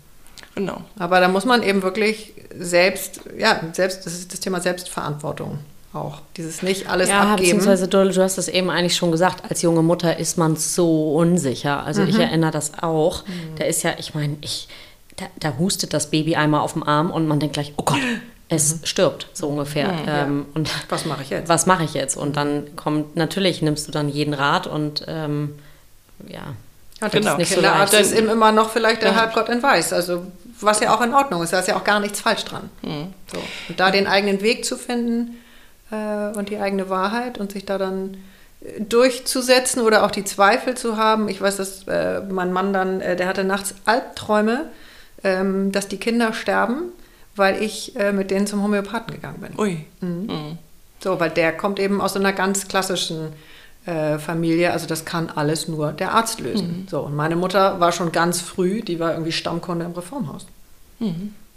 [0.55, 0.83] Genau.
[0.99, 5.59] Aber da muss man eben wirklich selbst, ja, selbst, das ist das Thema Selbstverantwortung
[5.95, 6.21] auch.
[6.37, 7.37] Dieses nicht alles ja, abgeben.
[7.37, 11.15] beziehungsweise du, du hast es eben eigentlich schon gesagt, als junge Mutter ist man so
[11.15, 11.85] unsicher.
[11.85, 12.09] Also Mhm.
[12.09, 13.25] ich erinnere das auch.
[13.59, 14.69] Da ist ja, ich meine, ich,
[15.17, 18.01] da, da hustet das Baby einmal auf dem Arm und man denkt gleich, oh Gott,
[18.49, 19.93] es stirbt, so ungefähr.
[20.07, 20.73] ähm, und Mhm.
[20.89, 21.49] Was mache ich jetzt?
[21.49, 22.17] Was mache ich jetzt?
[22.17, 25.59] Und dann kommt, natürlich nimmst du dann jeden Rat und ähm,
[26.29, 26.41] ja.
[27.01, 27.37] Ja, Genau.
[27.37, 28.07] nicht so Kinderarzt leicht.
[28.07, 29.17] ist eben immer noch vielleicht der Ja.
[29.17, 29.93] Halbgott in Weiß.
[29.93, 30.23] Also
[30.61, 32.71] was ja auch in Ordnung ist, da ist ja auch gar nichts falsch dran.
[32.83, 33.39] So.
[33.69, 35.37] Und da den eigenen Weg zu finden
[35.93, 38.17] äh, und die eigene Wahrheit und sich da dann
[38.61, 41.29] äh, durchzusetzen oder auch die Zweifel zu haben.
[41.29, 44.71] Ich weiß, dass äh, mein Mann dann, äh, der hatte nachts Albträume,
[45.23, 46.85] ähm, dass die Kinder sterben,
[47.37, 49.59] weil ich äh, mit denen zum Homöopathen gegangen bin.
[49.59, 49.85] Ui.
[50.01, 50.59] Mhm.
[51.01, 53.33] So, weil der kommt eben aus einer ganz klassischen
[53.87, 56.87] äh, Familie, also das kann alles nur der Arzt lösen.
[56.89, 60.47] So, und meine Mutter war schon ganz früh, die war irgendwie Stammkunde im Reformhaus.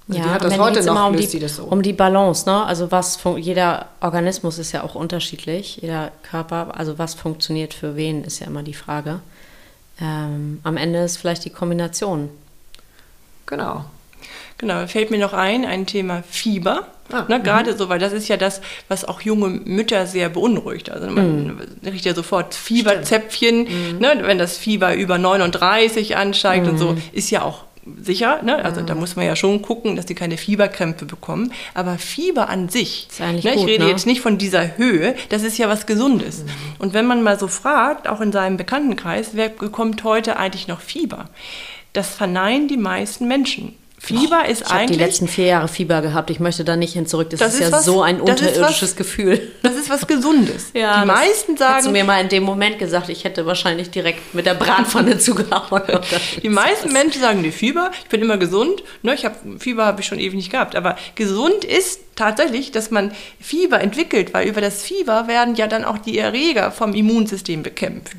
[0.07, 1.63] Also die hat das heute noch, immer um löst die, die das so.
[1.63, 2.63] um die Balance, ne?
[2.63, 8.23] Also was jeder Organismus ist ja auch unterschiedlich, jeder Körper, also was funktioniert für wen,
[8.23, 9.21] ist ja immer die Frage.
[9.99, 12.29] Ähm, am Ende ist vielleicht die Kombination.
[13.47, 13.85] Genau.
[14.57, 16.87] Genau, fällt mir noch ein, ein Thema Fieber.
[17.11, 20.89] Ah, ne, Gerade so, weil das ist ja das, was auch junge Mütter sehr beunruhigt.
[20.89, 26.95] Also man riecht ja sofort Fieberzäpfchen, ne, wenn das Fieber über 39 ansteigt und so,
[27.11, 27.63] ist ja auch
[28.01, 28.41] sicher.
[28.43, 28.63] Ne?
[28.63, 31.51] Also da muss man ja schon gucken, dass die keine Fieberkrämpfe bekommen.
[31.73, 33.89] Aber Fieber an sich, ne, ich gut, rede ne?
[33.89, 36.43] jetzt nicht von dieser Höhe, das ist ja was Gesundes.
[36.79, 40.81] Und wenn man mal so fragt, auch in seinem Bekanntenkreis, wer bekommt heute eigentlich noch
[40.81, 41.29] Fieber?
[41.93, 43.75] Das verneinen die meisten Menschen.
[44.05, 46.93] Fieber ist Ich habe die eigentlich letzten vier Jahre Fieber gehabt, ich möchte da nicht
[46.93, 47.29] hin zurück.
[47.31, 49.51] Das, Das ist, ist ja was- so ein unterirdisches was- Gefühl.
[49.63, 50.71] Das ist was Gesundes.
[50.73, 53.89] die das meisten Hättest du sagen, mir mal in dem Moment gesagt, ich hätte wahrscheinlich
[53.89, 55.81] direkt mit der Bratpfanne zugehauen.
[56.41, 58.83] die meisten Menschen sagen, nee, Fieber, ich bin immer gesund.
[59.01, 60.75] Ne, ich hab, Fieber habe ich schon ewig nicht gehabt.
[60.75, 65.83] Aber gesund ist tatsächlich, dass man Fieber entwickelt, weil über das Fieber werden ja dann
[65.83, 68.15] auch die Erreger vom Immunsystem bekämpft.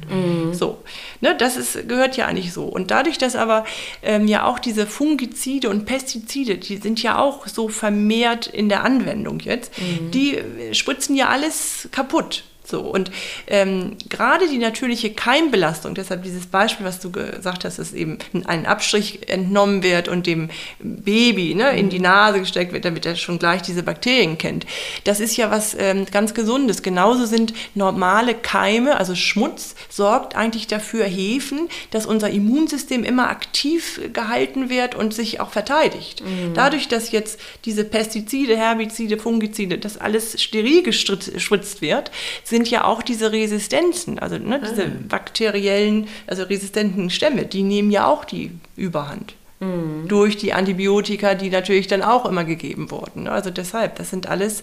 [0.55, 0.79] So,
[1.21, 2.65] ne, das ist, gehört ja eigentlich so.
[2.65, 3.65] Und dadurch, dass aber
[4.03, 8.85] ähm, ja auch diese Fungizide und Pestizide, die sind ja auch so vermehrt in der
[8.85, 9.73] Anwendung jetzt,
[10.13, 12.45] die äh, spritzen ja alles kaputt.
[12.67, 13.11] So, und
[13.47, 18.67] ähm, gerade die natürliche Keimbelastung, deshalb dieses Beispiel, was du gesagt hast, dass eben ein
[18.67, 20.51] Abstrich entnommen wird und dem
[20.81, 24.67] Baby ne, in die Nase gesteckt wird, damit er schon gleich diese Bakterien kennt,
[25.05, 26.83] das ist ja was ähm, ganz Gesundes.
[26.83, 34.01] Genauso sind normale Keime, also Schmutz, sorgt eigentlich dafür Hefen, dass unser Immunsystem immer aktiv
[34.13, 36.23] gehalten wird und sich auch verteidigt.
[36.55, 42.11] Dadurch, dass jetzt diese Pestizide, Herbizide, Fungizide, das alles steril gespritzt wird,
[42.45, 48.07] sind ja auch diese Resistenzen, also ne, diese bakteriellen, also resistenten Stämme, die nehmen ja
[48.07, 49.35] auch die Überhand.
[49.61, 50.09] Mhm.
[50.09, 53.27] Durch die Antibiotika, die natürlich dann auch immer gegeben wurden.
[53.27, 54.63] Also deshalb, das sind alles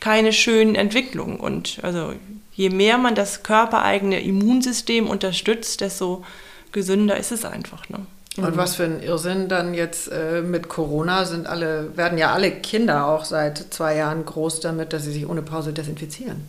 [0.00, 1.38] keine schönen Entwicklungen.
[1.38, 2.12] Und also
[2.52, 6.24] je mehr man das körpereigene Immunsystem unterstützt, desto
[6.72, 7.88] gesünder ist es einfach.
[7.88, 7.98] Ne?
[8.36, 12.50] Und was für ein Irrsinn dann jetzt äh, mit Corona sind alle, werden ja alle
[12.50, 16.42] Kinder auch seit zwei Jahren groß damit, dass sie sich ohne Pause desinfizieren.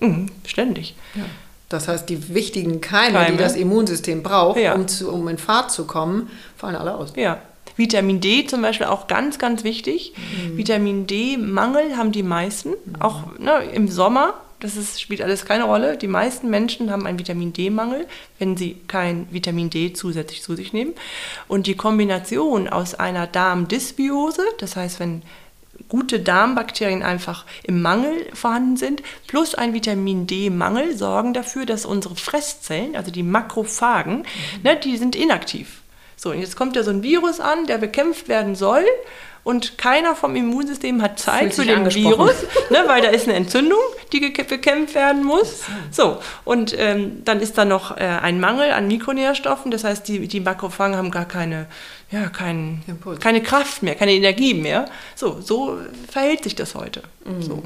[0.00, 0.94] Mhm, ständig.
[1.14, 1.24] Ja.
[1.68, 3.32] Das heißt, die wichtigen Keime, Keime.
[3.32, 4.74] die das Immunsystem braucht, ja.
[4.74, 7.12] um, zu, um in Fahrt zu kommen, fallen alle aus.
[7.16, 7.42] Ja.
[7.76, 10.14] Vitamin D zum Beispiel auch ganz, ganz wichtig.
[10.16, 10.56] Mhm.
[10.56, 13.00] Vitamin D-Mangel haben die meisten, mhm.
[13.00, 15.96] auch ne, im Sommer das ist, spielt alles keine Rolle.
[15.96, 18.06] Die meisten Menschen haben einen Vitamin D-Mangel,
[18.38, 20.94] wenn sie kein Vitamin D zusätzlich zu sich nehmen.
[21.46, 25.22] Und die Kombination aus einer Darmdysbiose, das heißt, wenn
[25.88, 32.16] gute Darmbakterien einfach im Mangel vorhanden sind, plus ein Vitamin D-Mangel sorgen dafür, dass unsere
[32.16, 34.62] Fresszellen, also die Makrophagen, mhm.
[34.62, 35.82] ne, die sind inaktiv.
[36.16, 38.84] So, und jetzt kommt ja so ein Virus an, der bekämpft werden soll
[39.48, 42.34] und keiner vom Immunsystem hat Zeit für den Virus,
[42.68, 43.78] ne, weil da ist eine Entzündung,
[44.12, 45.62] die bekämpft werden muss.
[45.90, 50.28] So, und ähm, dann ist da noch äh, ein Mangel an Mikronährstoffen, das heißt, die,
[50.28, 51.64] die Makrophagen haben gar keine,
[52.10, 52.82] ja, kein,
[53.20, 54.84] keine Kraft mehr, keine Energie mehr.
[55.14, 55.78] So, so
[56.10, 57.00] verhält sich das heute.
[57.24, 57.40] Mhm.
[57.40, 57.62] So.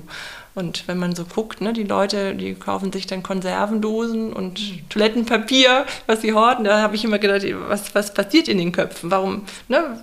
[0.55, 4.61] Und wenn man so guckt, ne, die Leute, die kaufen sich dann Konservendosen und
[4.91, 9.11] Toilettenpapier, was sie horten, da habe ich immer gedacht, was, was passiert in den Köpfen?
[9.11, 9.45] Warum?
[9.69, 9.99] Ne?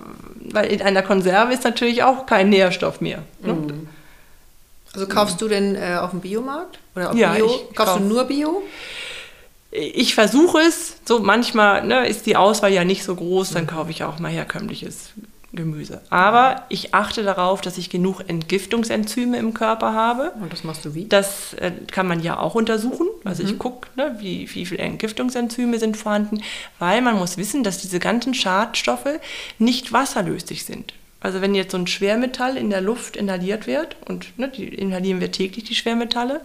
[0.52, 3.24] Weil in einer Konserve ist natürlich auch kein Nährstoff mehr.
[3.42, 3.54] Ne?
[3.54, 3.88] Mhm.
[4.94, 6.80] Also kaufst du denn äh, auf dem Biomarkt?
[6.96, 7.48] Oder auf ja, Bio?
[7.48, 8.64] Kaufst kauf, du nur Bio?
[9.70, 10.96] Ich versuche es.
[11.06, 13.68] So manchmal ne, ist die Auswahl ja nicht so groß, dann mhm.
[13.68, 15.12] kaufe ich auch mal herkömmliches
[15.52, 16.02] Gemüse.
[16.10, 20.32] Aber ich achte darauf, dass ich genug Entgiftungsenzyme im Körper habe.
[20.42, 21.08] Und das machst du wie?
[21.08, 23.08] Das äh, kann man ja auch untersuchen.
[23.24, 23.50] Also mhm.
[23.50, 26.44] ich gucke, ne, wie, wie viele Entgiftungsenzyme sind vorhanden,
[26.78, 29.20] weil man muss wissen, dass diese ganzen Schadstoffe
[29.58, 30.94] nicht wasserlöslich sind.
[31.22, 35.20] Also wenn jetzt so ein Schwermetall in der Luft inhaliert wird, und ne, die inhalieren
[35.20, 36.42] wir täglich die Schwermetalle,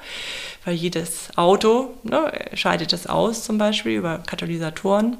[0.64, 5.16] weil jedes Auto ne, scheidet das aus, zum Beispiel über Katalysatoren,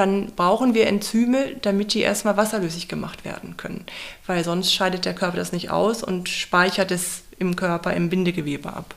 [0.00, 3.84] dann brauchen wir Enzyme, damit die erstmal wasserlöslich gemacht werden können.
[4.26, 8.72] Weil sonst scheidet der Körper das nicht aus und speichert es im Körper im Bindegewebe
[8.72, 8.94] ab.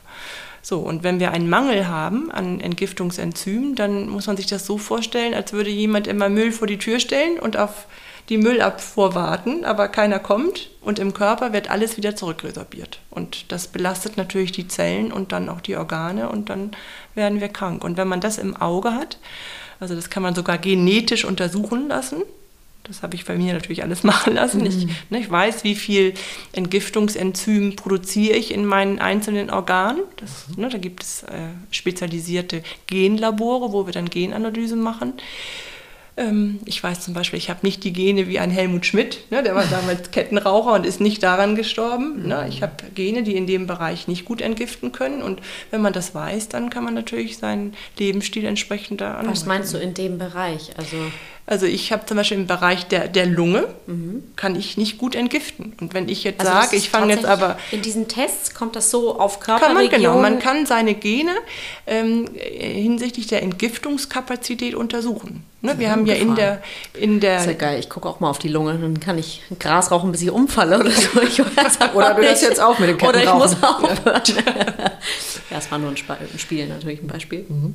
[0.62, 4.78] So, und wenn wir einen Mangel haben an Entgiftungsenzymen, dann muss man sich das so
[4.78, 7.86] vorstellen, als würde jemand immer Müll vor die Tür stellen und auf
[8.30, 13.00] die Müllabfuhr warten, aber keiner kommt und im Körper wird alles wieder zurückresorbiert.
[13.10, 16.70] Und das belastet natürlich die Zellen und dann auch die Organe und dann
[17.14, 17.84] werden wir krank.
[17.84, 19.18] Und wenn man das im Auge hat,
[19.84, 22.22] also das kann man sogar genetisch untersuchen lassen,
[22.84, 24.60] das habe ich bei mir natürlich alles machen lassen.
[24.60, 24.66] Mhm.
[24.66, 26.14] Ich, ne, ich, weiß, wie viel
[26.52, 30.00] Entgiftungsenzym produziere ich in meinen einzelnen Organen.
[30.16, 35.14] Das, ne, da gibt es äh, spezialisierte Genlabore, wo wir dann Genanalysen machen.
[36.16, 39.42] Ähm, ich weiß zum Beispiel, ich habe nicht die Gene wie ein Helmut Schmidt, ne,
[39.42, 42.22] der war damals Kettenraucher und ist nicht daran gestorben.
[42.22, 42.28] Mhm.
[42.28, 42.46] Ne.
[42.48, 45.22] Ich habe Gene, die in dem Bereich nicht gut entgiften können.
[45.22, 49.30] Und wenn man das weiß, dann kann man natürlich seinen Lebensstil entsprechend da anpassen.
[49.30, 50.70] Was meinst du in dem Bereich?
[50.76, 50.96] Also
[51.46, 54.24] also ich habe zum Beispiel im Bereich der, der Lunge, mhm.
[54.34, 55.74] kann ich nicht gut entgiften.
[55.78, 57.58] Und wenn ich jetzt also sage, ich fange jetzt aber...
[57.70, 59.90] In diesen Tests kommt das so auf Körperregionen?
[59.90, 61.32] Kann man, genau, man kann seine Gene
[61.86, 65.44] ähm, hinsichtlich der Entgiftungskapazität untersuchen.
[65.60, 66.62] Ne, wir haben ja in der,
[66.94, 67.34] in der...
[67.34, 69.90] Das ist ja geil, ich gucke auch mal auf die Lunge, dann kann ich Gras
[69.90, 71.08] rauchen, bis ich umfalle oder so.
[71.94, 74.22] oder du hörst jetzt auf mit dem Ketten Oder ich muss aufhören.
[74.26, 74.92] ja,
[75.50, 75.96] das war nur ein,
[76.38, 77.44] Spiel, natürlich ein Beispiel.
[77.46, 77.74] Mhm.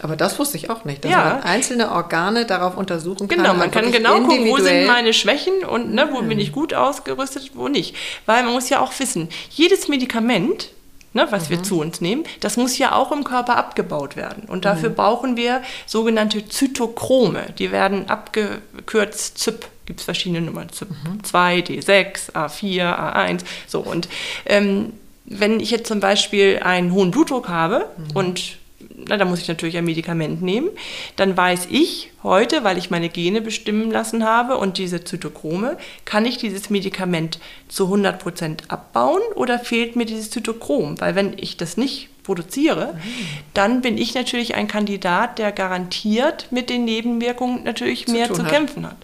[0.00, 1.24] Aber das wusste ich auch nicht, dass ja.
[1.24, 3.38] man einzelne Organe darauf untersuchen kann.
[3.38, 6.74] Genau, man kann genau gucken, wo sind meine Schwächen und ne, wo bin ich gut
[6.74, 7.96] ausgerüstet, wo nicht.
[8.26, 10.70] Weil man muss ja auch wissen, jedes Medikament,
[11.12, 11.50] ne, was mhm.
[11.50, 14.44] wir zu uns nehmen, das muss ja auch im Körper abgebaut werden.
[14.46, 14.94] Und dafür mhm.
[14.94, 17.46] brauchen wir sogenannte Zytochrome.
[17.58, 21.24] Die werden abgekürzt ZYP gibt es verschiedene Nummern, ZYP mhm.
[21.24, 23.80] 2, D6, A4, A1, so.
[23.80, 24.06] Und
[24.44, 24.92] ähm,
[25.24, 28.16] wenn ich jetzt zum Beispiel einen hohen Blutdruck habe mhm.
[28.16, 28.58] und
[28.94, 30.70] na, da muss ich natürlich ein Medikament nehmen.
[31.16, 36.24] Dann weiß ich heute, weil ich meine Gene bestimmen lassen habe und diese Zytochrome, kann
[36.24, 41.00] ich dieses Medikament zu 100% abbauen oder fehlt mir dieses Zytochrom?
[41.00, 43.24] Weil wenn ich das nicht produziere, mhm.
[43.54, 48.44] dann bin ich natürlich ein Kandidat, der garantiert mit den Nebenwirkungen natürlich zu mehr zu
[48.44, 48.50] hat.
[48.50, 48.96] kämpfen hat.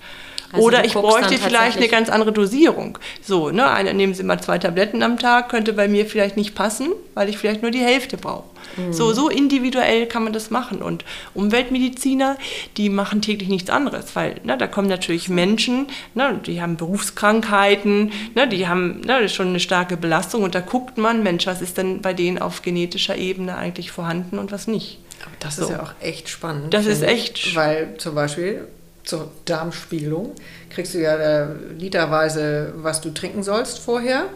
[0.54, 2.98] Also Oder ich bräuchte vielleicht eine ganz andere Dosierung.
[3.22, 6.54] So, ne, eine, nehmen Sie mal zwei Tabletten am Tag, könnte bei mir vielleicht nicht
[6.54, 8.44] passen, weil ich vielleicht nur die Hälfte brauche.
[8.76, 8.92] Mhm.
[8.92, 10.80] So, so individuell kann man das machen.
[10.80, 11.04] Und
[11.34, 12.36] Umweltmediziner,
[12.76, 18.12] die machen täglich nichts anderes, weil ne, da kommen natürlich Menschen, ne, die haben Berufskrankheiten,
[18.34, 21.78] ne, die haben ne, schon eine starke Belastung und da guckt man, Mensch, was ist
[21.78, 24.98] denn bei denen auf genetischer Ebene eigentlich vorhanden und was nicht.
[25.22, 25.64] Aber das so.
[25.64, 26.72] ist ja auch echt spannend.
[26.74, 27.54] Das ist echt.
[27.54, 28.68] Weil zum Beispiel
[29.04, 30.32] zur Darmspiegelung
[30.70, 31.46] kriegst du ja äh,
[31.78, 34.26] literweise, was du trinken sollst vorher.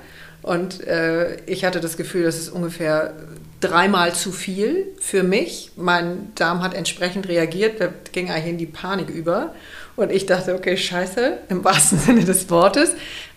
[0.43, 3.15] Und äh, ich hatte das Gefühl, das ist ungefähr
[3.61, 5.73] dreimal zu viel für mich.
[5.77, 9.55] Mein Darm hat entsprechend reagiert, da ging eigentlich in die Panik über.
[9.97, 12.93] Und ich dachte, okay, scheiße, im wahrsten Sinne des Wortes.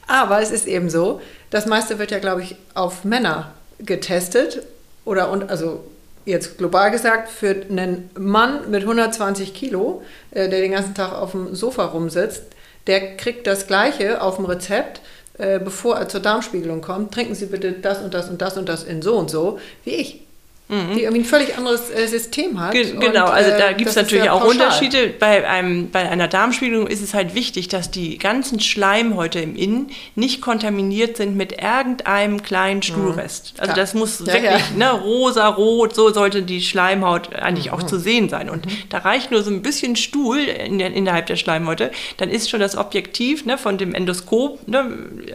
[0.08, 4.62] Aber es ist eben so, das meiste wird ja, glaube ich, auf Männer getestet.
[5.04, 5.84] Oder und also
[6.26, 11.32] jetzt global gesagt, für einen Mann mit 120 Kilo, äh, der den ganzen Tag auf
[11.32, 12.43] dem Sofa rumsitzt,
[12.88, 15.01] der kriegt das Gleiche auf dem Rezept,
[15.38, 17.13] äh, bevor er zur Darmspiegelung kommt.
[17.13, 19.91] Trinken Sie bitte das und das und das und das in so und so, wie
[19.91, 20.28] ich
[20.72, 20.95] mhm.
[20.95, 22.72] die irgendwie ein völlig anderes äh, System hat.
[22.72, 24.67] Ge genau, und, also da äh, gibt es natürlich auch pauschal.
[24.67, 25.13] Unterschiede.
[25.19, 29.91] Bei, einem, bei einer Darmspiegelung ist es halt wichtig, dass die ganzen Schleimhäute im Innen
[30.15, 32.84] nicht kontaminiert sind mit irgendeinem kleinen mhm.
[32.84, 33.53] Stuhlrest.
[33.55, 33.61] Mhm.
[33.61, 34.78] Also das muss ja, wirklich ja.
[34.78, 37.74] Ne, rosa, rot, so sollte die Schleimhaut eigentlich mhm.
[37.74, 38.49] auch zu sehen sein.
[38.49, 38.72] Und mhm.
[38.89, 42.59] da reicht nur so ein bisschen Stuhl in der, innerhalb der Schleimhäute, dann ist schon
[42.59, 44.86] das Objektiv ne, von dem Endoskop, ne,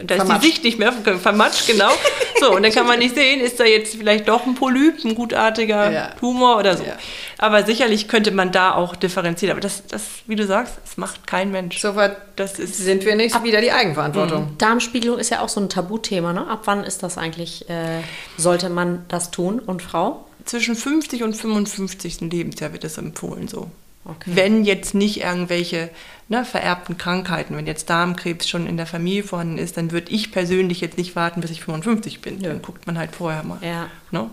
[0.03, 1.91] da ist die Sicht nicht mehr vermatscht, genau.
[2.39, 5.15] So, und dann kann man nicht sehen, ist da jetzt vielleicht doch ein Polyp, ein
[5.15, 6.07] gut gutartiger ja.
[6.19, 6.83] Tumor oder so.
[6.83, 6.97] Ja.
[7.37, 9.51] Aber sicherlich könnte man da auch differenzieren.
[9.51, 11.79] Aber das, das, wie du sagst, das macht kein Mensch.
[11.79, 14.51] Soweit das ist, sind wir nicht wieder die Eigenverantwortung.
[14.51, 14.57] Mhm.
[14.57, 16.33] Darmspiegelung ist ja auch so ein Tabuthema.
[16.33, 16.47] Ne?
[16.47, 18.01] Ab wann ist das eigentlich, äh,
[18.37, 20.25] sollte man das tun und Frau?
[20.45, 22.21] Zwischen 50 und 55.
[22.21, 23.69] Lebensjahr wird das empfohlen so.
[24.07, 24.31] Okay.
[24.33, 25.89] Wenn jetzt nicht irgendwelche
[26.29, 30.31] ne, vererbten Krankheiten, wenn jetzt Darmkrebs schon in der Familie vorhanden ist, dann würde ich
[30.31, 32.39] persönlich jetzt nicht warten, bis ich 55 bin.
[32.39, 32.49] Ja.
[32.49, 33.59] Dann guckt man halt vorher mal.
[33.61, 33.89] Ja.
[34.11, 34.29] Ne?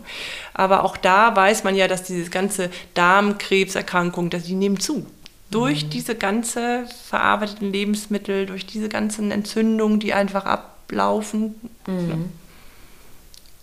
[0.52, 5.06] Aber auch da weiß man ja, dass diese ganze Darmkrebserkrankung, dass die nehmen zu.
[5.50, 5.90] Durch mhm.
[5.90, 11.54] diese ganze verarbeiteten Lebensmittel, durch diese ganzen Entzündungen, die einfach ablaufen.
[11.86, 12.08] Mhm.
[12.08, 12.24] Ne?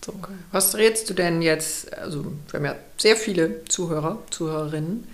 [0.04, 0.14] So.
[0.50, 1.96] Was rätst du denn jetzt?
[1.96, 5.06] Also, wir haben ja sehr viele Zuhörer, Zuhörerinnen.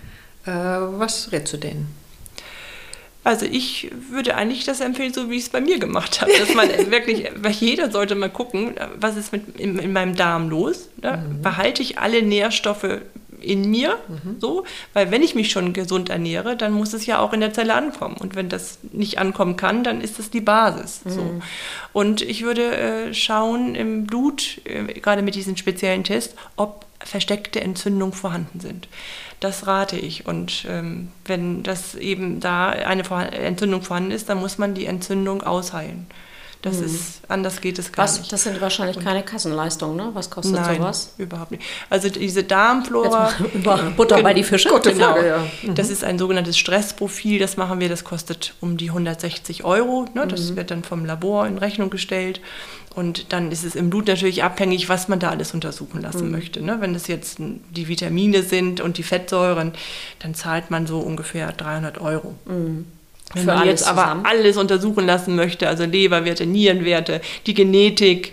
[0.48, 1.94] Äh, was rätst du denen?
[3.24, 6.32] Also ich würde eigentlich das empfehlen, so wie ich es bei mir gemacht habe.
[6.38, 10.48] Dass man wirklich, weil jeder sollte mal gucken, was ist mit in, in meinem Darm
[10.48, 10.88] los.
[11.02, 11.16] Ne?
[11.16, 11.42] Mhm.
[11.42, 13.00] Behalte ich alle Nährstoffe
[13.40, 14.36] in mir, mhm.
[14.40, 17.52] so, weil wenn ich mich schon gesund ernähre, dann muss es ja auch in der
[17.52, 18.16] Zelle ankommen.
[18.18, 21.04] Und wenn das nicht ankommen kann, dann ist das die Basis.
[21.04, 21.10] Mhm.
[21.10, 21.42] So.
[21.92, 27.60] Und ich würde äh, schauen im Blut, äh, gerade mit diesem speziellen Test, ob versteckte
[27.60, 28.88] Entzündungen vorhanden sind.
[29.40, 30.26] Das rate ich.
[30.26, 35.42] Und ähm, wenn das eben da eine Entzündung vorhanden ist, dann muss man die Entzündung
[35.42, 36.06] ausheilen.
[36.62, 36.86] Das mhm.
[36.86, 38.32] ist, anders geht es gar Was, nicht.
[38.32, 40.10] Das sind wahrscheinlich und keine Kassenleistungen, ne?
[40.14, 41.14] Was kostet nein, sowas?
[41.16, 41.62] überhaupt nicht.
[41.88, 43.32] Also diese Darmflora...
[43.96, 44.68] Butter bei die Fische.
[44.68, 45.12] Gute genau.
[45.12, 45.46] Frage, ja.
[45.62, 45.76] Mhm.
[45.76, 50.06] Das ist ein sogenanntes Stressprofil, das machen wir, das kostet um die 160 Euro.
[50.14, 50.26] Ne?
[50.26, 50.56] Das mhm.
[50.56, 52.40] wird dann vom Labor in Rechnung gestellt.
[52.96, 56.32] Und dann ist es im Blut natürlich abhängig, was man da alles untersuchen lassen mhm.
[56.32, 56.60] möchte.
[56.60, 56.78] Ne?
[56.80, 59.72] Wenn das jetzt die Vitamine sind und die Fettsäuren,
[60.18, 62.34] dann zahlt man so ungefähr 300 Euro.
[63.34, 64.24] Wenn man jetzt aber zusammen.
[64.24, 68.32] alles untersuchen lassen möchte, also Leberwerte, Nierenwerte, die Genetik,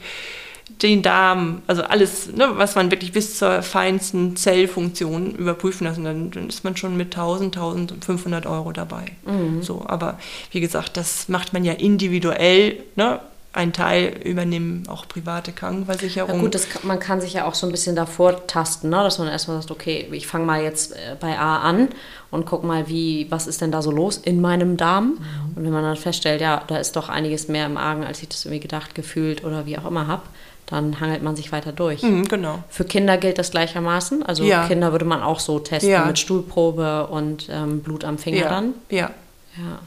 [0.82, 6.32] den Darm, also alles, ne, was man wirklich bis zur feinsten Zellfunktion überprüfen lassen, dann,
[6.32, 9.06] dann ist man schon mit 1000, 1500 Euro dabei.
[9.26, 9.62] Mhm.
[9.62, 10.18] So, aber
[10.52, 12.84] wie gesagt, das macht man ja individuell.
[12.96, 13.20] Ne?
[13.56, 16.36] Ein Teil übernehmen auch private Krankenversicherungen.
[16.36, 18.98] Ja gut, das, man kann sich ja auch so ein bisschen davor tasten, ne?
[18.98, 21.88] dass man erstmal sagt, okay, ich fange mal jetzt äh, bei A an
[22.32, 25.06] und guck mal, wie, was ist denn da so los in meinem Darm?
[25.06, 25.18] Mhm.
[25.56, 28.28] Und wenn man dann feststellt, ja, da ist doch einiges mehr im Argen, als ich
[28.28, 30.24] das irgendwie gedacht, gefühlt oder wie auch immer habe,
[30.66, 32.04] dann hangelt man sich weiter durch.
[32.04, 32.62] Mhm, genau.
[32.68, 34.22] Für Kinder gilt das gleichermaßen.
[34.24, 34.68] Also ja.
[34.68, 36.04] Kinder würde man auch so testen ja.
[36.04, 38.50] mit Stuhlprobe und ähm, Blut am Finger ja.
[38.50, 38.74] dann.
[38.90, 39.12] Ja.
[39.58, 39.80] Ja.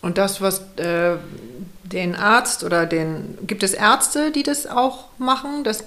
[0.00, 1.16] Und das, was äh,
[1.92, 5.64] den Arzt oder den, gibt es Ärzte, die das auch machen?
[5.64, 5.84] Das,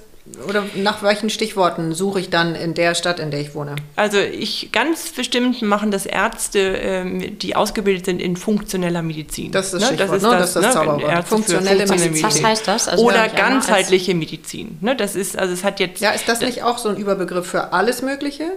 [0.47, 3.75] oder nach welchen Stichworten suche ich dann in der Stadt, in der ich wohne?
[3.95, 9.51] Also ich ganz bestimmt machen das Ärzte, ähm, die ausgebildet sind in funktioneller Medizin.
[9.51, 9.87] Das ist das ne?
[9.87, 10.37] Stichwort, das ist ne?
[10.37, 10.71] das, das, das ne?
[10.71, 11.27] Zauberwort.
[11.27, 12.23] Funktionelle, funktionelle Medizin.
[12.23, 12.87] Was heißt das?
[12.87, 14.77] Also oder ganzheitliche Medizin.
[14.81, 14.95] Ne?
[14.95, 16.01] Das ist, also es hat jetzt...
[16.01, 18.51] Ja, ist das nicht auch so ein Überbegriff für alles Mögliche?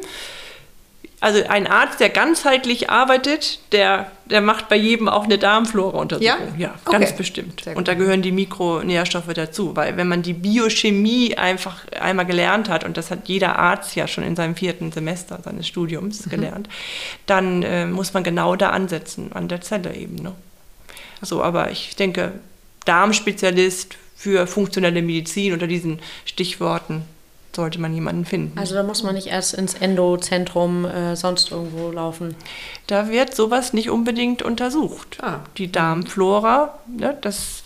[1.23, 6.59] Also ein Arzt, der ganzheitlich arbeitet, der, der macht bei jedem auch eine Darmflora-Untersuchung.
[6.59, 6.99] Ja, ja okay.
[6.99, 7.64] ganz bestimmt.
[7.77, 12.83] Und da gehören die Mikronährstoffe dazu, weil wenn man die Biochemie einfach einmal gelernt hat,
[12.83, 16.31] und das hat jeder Arzt ja schon in seinem vierten Semester seines Studiums mhm.
[16.31, 16.68] gelernt,
[17.27, 20.16] dann äh, muss man genau da ansetzen, an der Zelle eben.
[20.16, 20.33] Ne?
[21.20, 22.33] So, aber ich denke,
[22.85, 27.03] Darmspezialist für funktionelle Medizin unter diesen Stichworten
[27.55, 28.59] sollte man jemanden finden.
[28.59, 32.35] Also da muss man nicht erst ins Endozentrum äh, sonst irgendwo laufen.
[32.87, 35.19] Da wird sowas nicht unbedingt untersucht.
[35.23, 35.41] Ah.
[35.59, 37.65] Die Darmflora, ne, das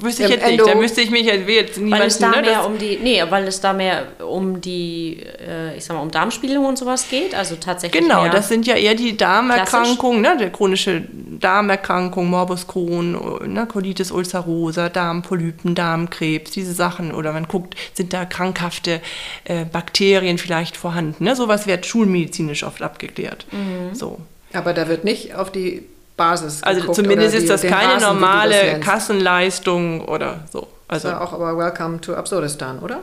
[0.00, 0.60] wüsste ich jetzt nicht.
[0.60, 3.22] Endo- Da müsste ich mich jetzt, niemanden, Weil es da ne, mehr um die, nee,
[3.28, 7.34] weil es da mehr um die, äh, ich sag mal, um Darmspiegelung und sowas geht.
[7.34, 13.12] Also tatsächlich Genau, das sind ja eher die Darmerkrankungen, ne, der chronische Darmerkrankung, Morbus Crohn,
[13.52, 17.12] ne, Colitis ulcerosa, Darmpolypen, Darmkrebs, diese Sachen.
[17.14, 19.00] Oder man guckt, sind da krankhafte
[19.44, 21.24] äh, Bakterien vielleicht vorhanden.
[21.24, 21.36] Ne?
[21.36, 23.46] Sowas wird schulmedizinisch oft abgeklärt.
[23.92, 24.18] So.
[24.52, 25.84] Aber da wird nicht auf die
[26.16, 28.88] Basis Also geguckt zumindest die, ist das keine das normale nennst.
[28.88, 30.68] Kassenleistung oder so.
[30.88, 33.02] Also auch aber Welcome to Absurdistan, oder?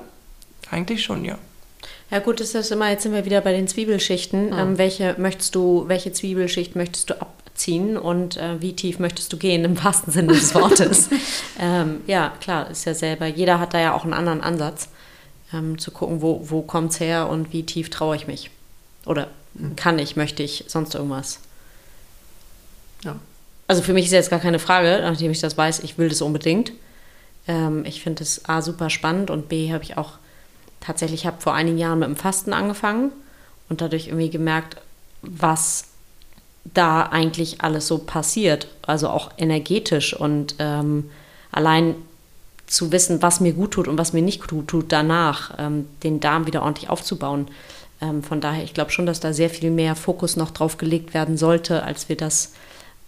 [0.72, 1.38] eigentlich schon, ja.
[2.12, 4.54] Ja gut, ist das immer, jetzt sind wir wieder bei den Zwiebelschichten.
[4.54, 9.38] Ähm, welche möchtest du, welche Zwiebelschicht möchtest du abziehen und äh, wie tief möchtest du
[9.38, 11.10] gehen im wahrsten Sinne des Wortes?
[11.60, 14.90] ähm, ja, klar, ist ja selber, jeder hat da ja auch einen anderen Ansatz,
[15.54, 18.52] ähm, zu gucken, wo, wo kommt es her und wie tief traue ich mich.
[19.06, 19.30] Oder
[19.76, 21.40] kann ich, möchte ich, sonst irgendwas.
[23.04, 23.16] Ja.
[23.68, 26.22] Also für mich ist jetzt gar keine Frage, nachdem ich das weiß, ich will das
[26.22, 26.72] unbedingt.
[27.48, 30.14] Ähm, ich finde es A super spannend und B habe ich auch
[30.82, 33.12] tatsächlich, ich habe vor einigen Jahren mit dem Fasten angefangen
[33.70, 34.78] und dadurch irgendwie gemerkt,
[35.22, 35.86] was
[36.64, 38.68] da eigentlich alles so passiert.
[38.84, 41.10] Also auch energetisch und ähm,
[41.52, 41.96] allein
[42.68, 46.20] zu wissen, was mir gut tut und was mir nicht gut tut, danach ähm, den
[46.20, 47.48] Darm wieder ordentlich aufzubauen.
[48.02, 51.14] Ähm, von daher, ich glaube schon, dass da sehr viel mehr Fokus noch drauf gelegt
[51.14, 52.54] werden sollte, als wir das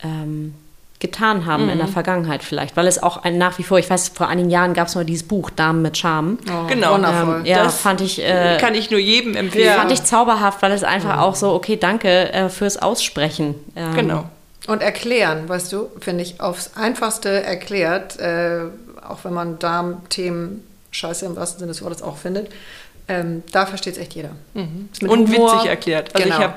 [0.04, 0.54] ähm,
[1.00, 2.76] getan haben in der Vergangenheit vielleicht.
[2.76, 5.06] Weil es auch ein, nach wie vor, ich weiß, vor einigen Jahren gab es mal
[5.06, 6.40] dieses Buch Darm mit Charme.
[6.68, 6.94] Genau.
[6.96, 7.40] Wundervoll.
[7.40, 9.76] Ähm, ja, Das fand ich, äh, Kann ich nur jedem empfehlen.
[9.76, 13.54] fand ich zauberhaft, weil es einfach auch so, okay, danke äh, fürs Aussprechen.
[13.76, 14.24] Ähm, Genau.
[14.68, 18.64] Und erklären, weißt du, finde ich aufs Einfachste erklärt, äh,
[19.10, 22.50] auch wenn man Darmthemen scheiße im wahrsten Sinne des Wortes auch findet,
[23.08, 24.32] ähm, da versteht es echt jeder.
[24.54, 26.14] Mit Und Humor- witzig erklärt.
[26.16, 26.38] Also Genau.
[26.40, 26.56] ich habe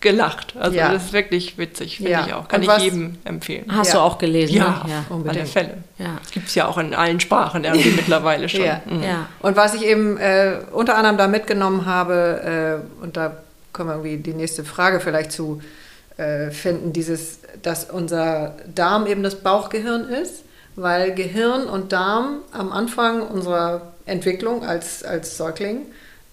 [0.00, 0.54] gelacht.
[0.58, 0.92] Also Ja.
[0.92, 2.26] das ist wirklich witzig, finde Ja.
[2.26, 2.48] ich auch.
[2.48, 3.66] Kann Und ich was- jedem empfehlen.
[3.70, 3.94] Hast Ja.
[3.94, 4.54] du auch gelesen?
[4.56, 4.90] Ja, ne?
[4.90, 5.04] ja.
[5.08, 5.48] alle unbedingt.
[5.48, 5.74] Fälle.
[5.98, 6.16] Ja.
[6.20, 8.64] Das gibt es ja auch in allen Sprachen irgendwie mittlerweile schon.
[8.64, 8.80] Ja.
[8.84, 9.02] Mhm.
[9.02, 9.26] ja.
[9.40, 13.36] Und was ich eben äh, unter anderem da mitgenommen habe, äh, und da
[13.72, 15.60] können wir irgendwie die nächste Frage vielleicht zu
[16.18, 20.42] äh, finden, dieses, dass unser Darm eben das Bauchgehirn ist,
[20.76, 25.86] weil Gehirn und Darm am Anfang unserer Entwicklung als, als Säugling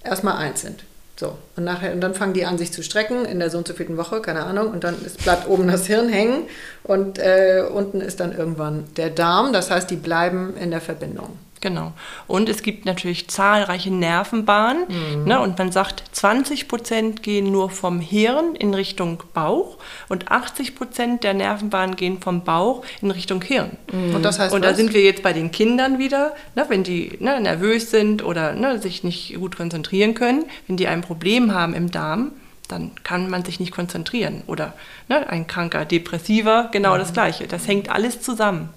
[0.03, 0.83] erstmal eins sind.
[1.19, 3.67] So, und, nachher, und dann fangen die an, sich zu strecken in der so und
[3.67, 6.43] so vierten Woche, keine Ahnung, und dann ist, bleibt oben das Hirn hängen
[6.83, 9.51] und äh, unten ist dann irgendwann der Darm.
[9.51, 11.37] Das heißt, die bleiben in der Verbindung.
[11.61, 11.91] Genau.
[12.27, 14.83] Und es gibt natürlich zahlreiche Nervenbahnen.
[14.87, 15.23] Mhm.
[15.25, 15.39] Ne?
[15.41, 21.23] Und man sagt, 20 Prozent gehen nur vom Hirn in Richtung Bauch und 80 Prozent
[21.23, 23.71] der Nervenbahnen gehen vom Bauch in Richtung Hirn.
[23.91, 24.77] Und das heißt, Und da was?
[24.77, 28.79] sind wir jetzt bei den Kindern wieder, ne, wenn die ne, nervös sind oder ne,
[28.79, 32.31] sich nicht gut konzentrieren können, wenn die ein Problem haben im Darm,
[32.69, 34.43] dann kann man sich nicht konzentrieren.
[34.47, 34.73] Oder
[35.09, 36.99] ne, ein kranker Depressiver, genau Mhm.
[36.99, 37.47] das Gleiche.
[37.47, 38.69] Das hängt alles zusammen.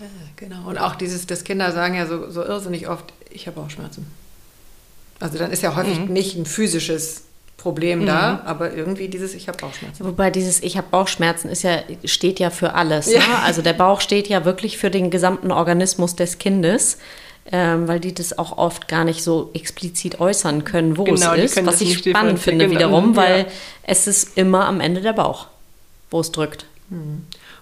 [0.00, 0.68] Ja, genau.
[0.68, 4.06] Und auch dieses, das Kinder sagen ja so, so irrsinnig oft, ich habe Bauchschmerzen.
[5.20, 7.24] Also dann ist ja häufig nicht ein physisches
[7.56, 10.04] Problem da, aber irgendwie dieses, ich habe Bauchschmerzen.
[10.04, 13.12] Wobei dieses Ich habe Bauchschmerzen ist ja, steht ja für alles.
[13.12, 13.18] Ja.
[13.18, 13.42] Ne?
[13.44, 16.98] Also der Bauch steht ja wirklich für den gesamten Organismus des Kindes.
[17.50, 21.56] Ähm, weil die das auch oft gar nicht so explizit äußern können, wo Genau, es
[21.56, 23.46] ist, was ich spannend finde differenzieren, wiederum, genau, weil ja.
[23.84, 25.46] es ist immer am Ende der Bauch,
[26.10, 26.66] wo es drückt.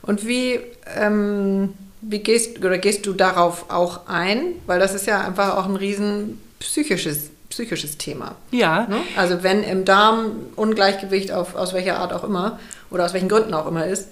[0.03, 0.59] Und wie,
[0.97, 4.55] ähm, wie gehst, oder gehst du darauf auch ein?
[4.67, 8.37] Weil das ist ja einfach auch ein riesen psychisches, psychisches Thema.
[8.51, 8.99] Ja, Ne?
[9.17, 12.59] Also wenn im Darm Ungleichgewicht auf, aus welcher Art auch immer
[12.91, 14.09] oder aus welchen Gründen auch immer ist,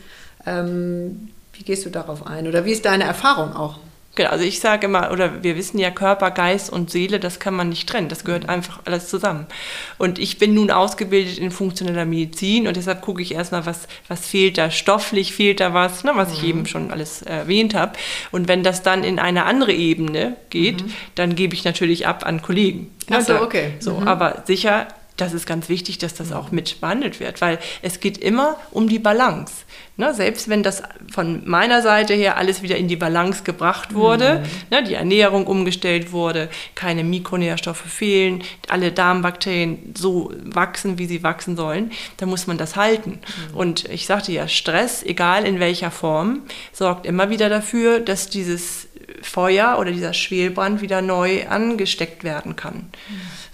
[0.47, 2.49] ähm, wie gehst du darauf ein?
[2.49, 3.79] Oder wie ist deine Erfahrung auch?
[4.17, 7.55] Genau, also ich sage immer, oder wir wissen ja, Körper, Geist und Seele, das kann
[7.55, 8.09] man nicht trennen.
[8.09, 9.47] Das gehört einfach alles zusammen.
[9.99, 14.27] Und ich bin nun ausgebildet in funktioneller Medizin und deshalb gucke ich erstmal, was, was
[14.27, 17.93] fehlt da stofflich, fehlt da was, ne, was ich eben schon alles erwähnt habe.
[18.31, 20.85] Und wenn das dann in eine andere Ebene geht,
[21.17, 22.95] dann gebe ich natürlich ab an Kollegen.
[23.11, 23.73] Ach so, da- okay.
[23.81, 24.87] So, aber sicher,
[25.17, 28.89] das ist ganz wichtig, dass das auch mit behandelt wird, weil es geht immer um
[28.89, 29.65] die Balance.
[29.97, 34.43] Ne, selbst wenn das von meiner Seite her alles wieder in die Balance gebracht wurde,
[34.71, 41.55] ne, die Ernährung umgestellt wurde, keine Mikronährstoffe fehlen, alle Darmbakterien so wachsen, wie sie wachsen
[41.57, 43.21] sollen, dann muss man das halten.
[43.53, 46.43] Und ich sagte ja, Stress, egal in welcher Form,
[46.73, 48.89] sorgt immer wieder dafür, dass dieses
[49.23, 52.91] Feuer oder dieser Schwelbrand wieder neu angesteckt werden kann.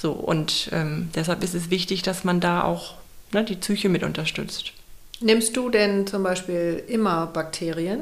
[0.01, 2.95] So, und ähm, deshalb ist es wichtig, dass man da auch
[3.33, 4.73] ne, die Psyche mit unterstützt.
[5.21, 8.01] Nimmst du denn zum Beispiel immer Bakterien?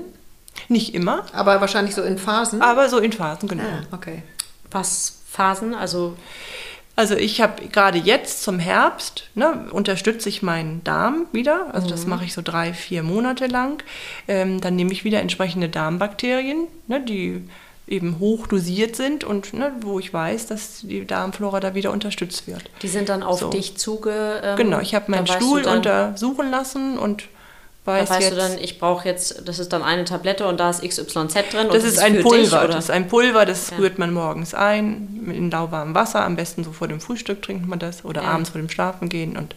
[0.68, 2.62] Nicht immer, Aber wahrscheinlich so in Phasen?
[2.62, 3.64] aber so in Phasen, genau.
[3.64, 4.22] Ah, okay.
[4.70, 6.16] Was Phasen, also
[6.96, 11.72] Also ich habe gerade jetzt zum Herbst, ne, unterstütze ich meinen Darm wieder.
[11.74, 13.82] Also das mache ich so drei, vier Monate lang.
[14.26, 17.48] Ähm, dann nehme ich wieder entsprechende Darmbakterien, ne, die
[17.88, 22.46] eben hoch dosiert sind und ne, wo ich weiß, dass die Darmflora da wieder unterstützt
[22.46, 22.64] wird.
[22.82, 23.50] Die sind dann auf So.
[23.50, 24.40] dich zuge.
[24.42, 27.24] Ähm, genau, ich habe meinen Stuhl dann, untersuchen lassen und
[27.84, 30.60] Da weiß weißt jetzt, du dann, ich brauche jetzt, das ist dann eine Tablette und
[30.60, 31.06] da ist XYZ
[31.50, 31.66] drin.
[31.68, 32.38] und das ist ein Pulver.
[32.42, 32.68] Dich, oder?
[32.68, 33.78] das ist ein Pulver, das Ja.
[33.78, 36.24] rührt man morgens ein in lauwarmem Wasser.
[36.24, 38.28] Am besten so vor dem Frühstück trinkt man das oder Ja.
[38.28, 39.54] abends vor dem Schlafengehen und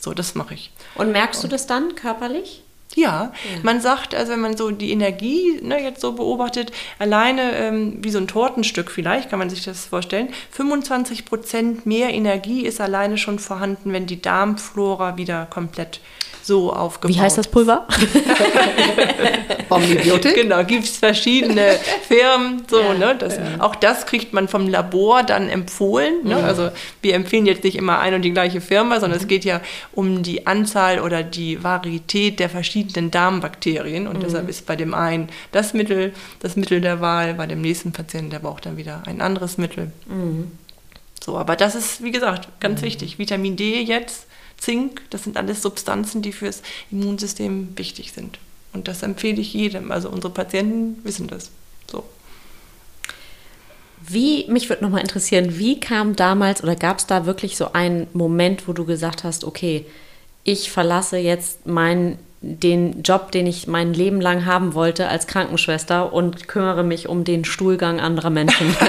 [0.00, 0.70] so, das mache ich.
[0.94, 2.62] und merkst du das dann körperlich?
[2.94, 3.32] Ja,
[3.62, 8.10] man sagt, also wenn man so die Energie ne, jetzt so beobachtet, alleine ähm, wie
[8.10, 13.18] so ein Tortenstück vielleicht, kann man sich das vorstellen, 25 Prozent mehr Energie ist alleine
[13.18, 16.00] schon vorhanden, wenn die Darmflora wieder komplett
[16.44, 17.86] so aufgebaut Wie heißt das Pulver?
[19.70, 20.34] Omnibiotik?
[20.34, 22.62] Genau, gibt es verschiedene Firmen.
[22.68, 22.94] So, Ja.
[22.94, 26.14] ne, das, Auch das kriegt man vom Labor dann empfohlen.
[26.24, 26.36] Ne?
[26.36, 26.70] Also
[27.02, 29.60] wir empfehlen jetzt nicht immer ein und die gleiche Firma, sondern es geht ja
[29.92, 34.06] um die Anzahl oder die Varietät der verschiedenen Darmbakterien.
[34.06, 37.92] Und deshalb ist bei dem einen das Mittel, das Mittel der Wahl, bei dem nächsten
[37.92, 39.92] Patienten, der braucht dann wieder ein anderes Mittel.
[41.24, 43.18] So, aber das ist, wie gesagt, ganz wichtig.
[43.18, 44.26] Vitamin D jetzt,
[44.58, 48.38] Zink, das sind alles Substanzen, die fürs Immunsystem wichtig sind.
[48.72, 49.92] Und das empfehle ich jedem.
[49.92, 51.50] Also unsere Patienten wissen das.
[51.90, 52.04] So.
[54.06, 58.06] Wie, mich würde nochmal interessieren, wie kam damals oder gab es da wirklich so einen
[58.12, 59.86] Moment, wo du gesagt hast, okay,
[60.42, 66.12] ich verlasse jetzt meinen den Job, den ich mein Leben lang haben wollte als Krankenschwester
[66.12, 68.74] und kümmere mich um den Stuhlgang anderer Menschen.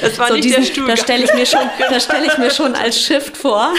[0.00, 0.96] Das war so nicht diesen, der Stuhlgang.
[0.96, 1.60] das stelle ich mir schon,
[1.90, 3.72] das stelle ich mir schon als Shift vor.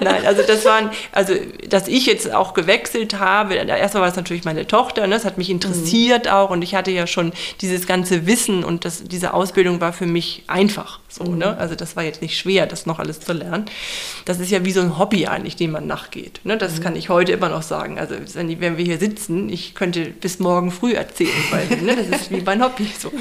[0.00, 1.34] Nein, also das waren, also
[1.68, 5.38] dass ich jetzt auch gewechselt habe, erstmal war es natürlich meine Tochter, ne, das hat
[5.38, 9.80] mich interessiert auch und ich hatte ja schon dieses ganze Wissen und das, diese Ausbildung
[9.80, 11.00] war für mich einfach.
[11.08, 11.56] So, ne?
[11.56, 13.64] Also das war jetzt nicht schwer, das noch alles zu lernen.
[14.24, 16.40] Das ist ja wie so ein Hobby eigentlich, dem man nachgeht.
[16.44, 16.58] Ne?
[16.58, 17.98] Das kann ich heute immer noch sagen.
[17.98, 22.30] Also wenn, wir hier sitzen, ich könnte bis morgen früh erzählen, weil ne, das ist
[22.30, 22.90] wie mein Hobby.
[22.98, 23.12] So.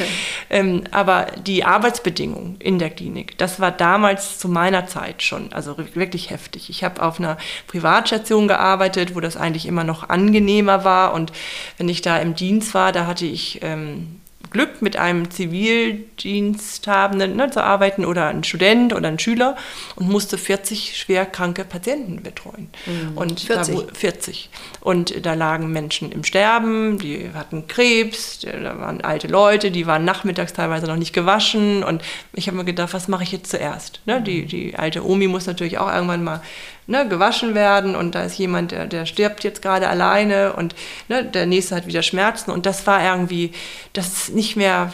[0.50, 5.76] Ähm, aber die Arbeitsbedingungen in der Klinik, das war damals zu meiner Zeit schon, also
[5.94, 6.70] wirklich heftig.
[6.70, 11.14] Ich habe auf einer Privatstation gearbeitet, wo das eigentlich immer noch angenehmer war.
[11.14, 11.32] Und
[11.78, 14.20] wenn ich da im Dienst war, da hatte ich ähm,
[14.50, 19.56] Glück, mit einem Zivildiensthabenden ne, zu arbeiten oder ein Student oder ein Schüler
[19.96, 22.70] und musste 40 schwer kranke Patienten betreuen.
[23.16, 23.76] Und 40?
[23.76, 24.50] Da, wo- 40.
[24.82, 30.06] Und da lagen Menschen im Sterben, die hatten Krebs, da waren alte Leute, die waren
[30.06, 31.84] nachmittags teilweise noch nicht gewaschen.
[31.84, 32.02] Und
[32.34, 34.02] ich habe mir gedacht, was mache ich jetzt zuerst?
[34.06, 36.42] Ne, die, die alte Omi muss natürlich auch irgendwann mal
[36.88, 40.74] ne, gewaschen werden und da ist jemand, der, der stirbt jetzt gerade alleine und
[41.10, 42.52] ne, der nächste hat wieder Schmerzen.
[42.52, 43.52] Und das war irgendwie,
[43.94, 44.92] das ist nicht mehr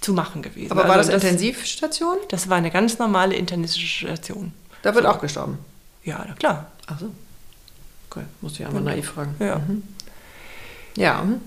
[0.00, 0.70] zu machen gewesen.
[0.70, 2.16] Aber war das Also Intensivstation?
[2.28, 4.52] Das war eine ganz normale internistische Station.
[4.82, 5.58] Da wird auch gestorben.
[6.04, 6.70] Ja, na klar.
[6.86, 7.10] Ach so.
[8.08, 9.34] Okay, muss ich einmal naiv fragen.
[9.40, 9.60] Ja.
[10.96, 11.22] Ja.
[11.24, 11.40] mhm.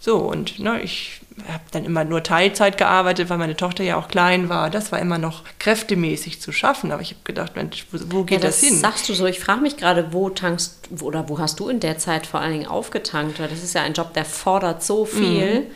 [0.00, 4.08] So, und ne, ich habe dann immer nur Teilzeit gearbeitet, weil meine Tochter ja auch
[4.08, 4.70] klein war.
[4.70, 6.92] Das war immer noch kräftemäßig zu schaffen.
[6.92, 8.78] Aber ich habe gedacht, Mensch, wo, wo geht ja, das, das hin?
[8.78, 9.26] sagst du so.
[9.26, 12.52] Ich frage mich gerade, wo tankst oder wo hast du in der Zeit vor allen
[12.52, 13.40] Dingen aufgetankt?
[13.40, 15.66] Weil das ist ja ein Job, der fordert so viel.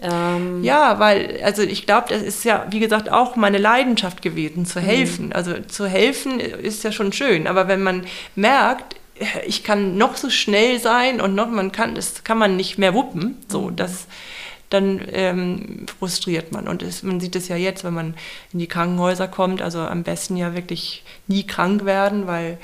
[0.00, 4.66] Ähm, Ja, weil, also ich glaube, das ist ja, wie gesagt, auch meine Leidenschaft gewesen,
[4.66, 5.32] zu helfen.
[5.32, 8.04] Also zu helfen ist ja schon schön, aber wenn man
[8.34, 8.96] merkt,
[9.46, 12.92] ich kann noch so schnell sein und noch, man kann, das kann man nicht mehr
[12.92, 14.06] wuppen, so, das,
[14.70, 16.66] dann ähm, frustriert man.
[16.66, 18.14] Und es, man sieht es ja jetzt, wenn man
[18.52, 22.58] in die Krankenhäuser kommt, also am besten ja wirklich nie krank werden, weil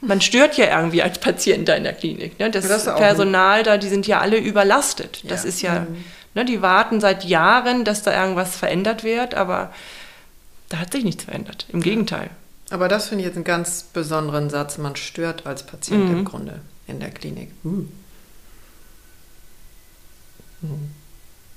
[0.00, 2.38] man stört ja irgendwie als Patient da in der Klinik.
[2.38, 2.50] Ne?
[2.50, 5.22] Das, Das Personal da, die sind ja alle überlastet.
[5.28, 5.48] Das Ja.
[5.48, 5.86] ist ja,
[6.34, 9.72] ne, die warten seit Jahren, dass da irgendwas verändert wird, aber
[10.68, 11.66] da hat sich nichts verändert.
[11.72, 12.30] Im Gegenteil.
[12.70, 14.78] Aber das finde ich jetzt einen ganz besonderen Satz.
[14.78, 16.18] Man stört als Patient Mhm.
[16.18, 17.50] im Grunde in der Klinik.
[17.64, 17.88] Mhm.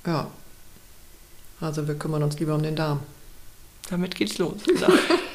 [0.06, 0.28] Ja.
[1.60, 3.00] Also wir kümmern uns lieber um den Darm.
[3.90, 4.54] Damit geht's los.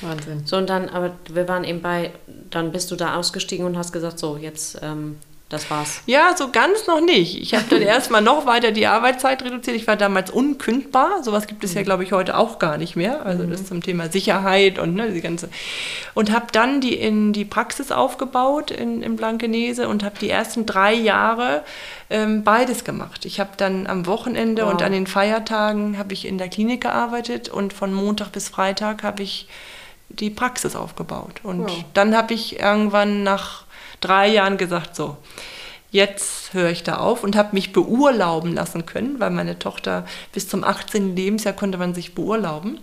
[0.00, 0.46] Wahnsinn.
[0.46, 2.12] So, und dann, aber wir waren eben bei,
[2.50, 5.18] dann bist du da ausgestiegen und hast gesagt, so, jetzt, ähm,
[5.48, 6.02] das war's.
[6.04, 7.40] Ja, so ganz noch nicht.
[7.40, 9.76] Ich habe dann erstmal noch weiter die Arbeitszeit reduziert.
[9.76, 11.22] Ich war damals unkündbar.
[11.22, 13.24] Sowas gibt es ja, glaube ich, heute auch gar nicht mehr.
[13.24, 15.48] Also das zum Thema Sicherheit und ne, die ganze.
[16.14, 20.66] Und habe dann die in die Praxis aufgebaut in, in Blankenese und habe die ersten
[20.66, 21.62] drei Jahre
[22.10, 23.24] ähm, beides gemacht.
[23.24, 24.82] Ich habe dann am Wochenende und Wow.
[24.82, 29.22] an den Feiertagen habe ich in der Klinik gearbeitet und von Montag bis Freitag habe
[29.22, 29.48] ich
[30.10, 31.40] die Praxis aufgebaut.
[31.42, 31.84] Und Wow.
[31.94, 33.64] dann habe ich irgendwann nach
[34.00, 35.16] drei Jahren gesagt, so,
[35.90, 40.48] jetzt höre ich da auf und habe mich beurlauben lassen können, weil meine Tochter bis
[40.48, 41.16] zum 18.
[41.16, 42.80] Lebensjahr konnte man sich beurlauben.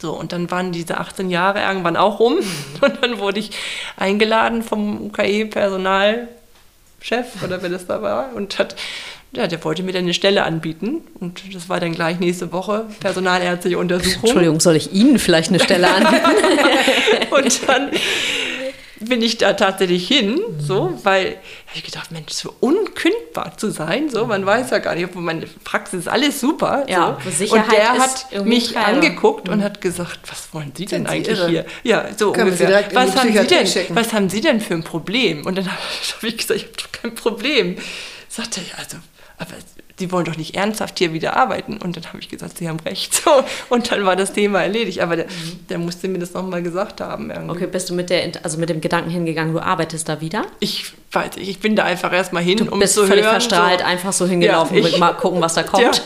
[0.00, 2.38] So, und dann waren diese 18 Jahre irgendwann auch rum.
[2.80, 3.50] Und dann wurde ich
[3.98, 6.26] eingeladen vom UKE-Personalchef
[7.44, 8.76] oder wer das da war und hat,
[9.32, 11.02] ja, der wollte mir dann eine Stelle anbieten.
[11.20, 14.22] Und das war dann gleich nächste Woche personalärztliche Untersuchung.
[14.24, 16.30] Entschuldigung, soll ich Ihnen vielleicht eine Stelle anbieten?
[17.30, 17.90] und dann
[19.00, 21.30] bin ich da tatsächlich hin, so, weil
[21.66, 25.22] habe ich gedacht, Mensch, so unkündbar zu sein, so, man weiß ja gar nicht, obwohl
[25.22, 27.30] meine Praxis ist alles super, Ja, so.
[27.30, 28.84] Sicherheit und der hat mich geil.
[28.84, 31.48] angeguckt und hat gesagt, was wollen Sie denn Sind Sie eigentlich irre?
[31.48, 31.64] hier?
[31.82, 32.94] Ja, so Können Sie ungefähr.
[32.94, 33.66] Was haben Sie denn?
[33.66, 33.96] schicken?
[33.96, 35.46] Was haben Sie denn für ein Problem?
[35.46, 35.78] Und dann habe
[36.28, 37.76] ich gesagt, ich habe doch kein Problem.
[38.28, 38.96] Sagte er, also,
[39.38, 39.54] aber
[40.00, 41.76] Sie wollen doch nicht ernsthaft hier wieder arbeiten.
[41.76, 43.14] Und dann habe ich gesagt, Sie haben recht.
[43.14, 43.30] So,
[43.68, 45.00] und dann war das Thema erledigt.
[45.00, 45.26] Aber der,
[45.68, 47.30] der musste mir das nochmal gesagt haben.
[47.30, 47.50] Irgendwie.
[47.52, 50.44] Okay, bist du mit, der, also mit dem Gedanken hingegangen, du arbeitest da wieder?
[50.58, 53.32] Ich weiß nicht, ich bin da einfach erstmal hin, Du um bist zu völlig hören.
[53.34, 53.86] verstrahlt, so.
[53.86, 56.02] einfach so hingelaufen, Ja, ich- mal gucken, was da kommt.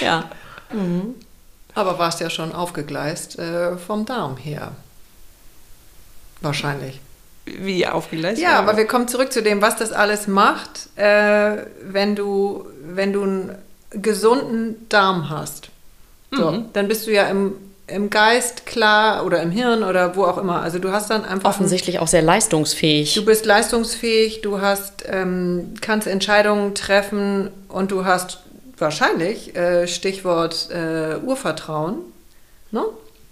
[0.00, 0.24] Ja.
[1.74, 4.72] Aber warst ja schon aufgegleist äh, vom Darm her.
[6.40, 7.00] Wahrscheinlich.
[7.46, 8.42] Wie aufgeleistet.
[8.42, 13.12] Ja, aber wir kommen zurück zu dem, was das alles macht, äh, wenn, du, wenn
[13.12, 13.54] du einen
[13.90, 15.68] gesunden Darm hast.
[16.32, 16.64] So, Mhm.
[16.72, 17.54] Dann bist du ja im,
[17.86, 20.62] im Geist klar oder im Hirn oder wo auch immer.
[20.62, 21.50] Also du hast dann einfach...
[21.50, 23.14] Offensichtlich auch sehr leistungsfähig.
[23.14, 28.38] Du bist leistungsfähig, du hast, ähm, kannst Entscheidungen treffen und du hast
[28.78, 31.96] wahrscheinlich, äh, Stichwort äh, Urvertrauen,
[32.70, 32.82] ne?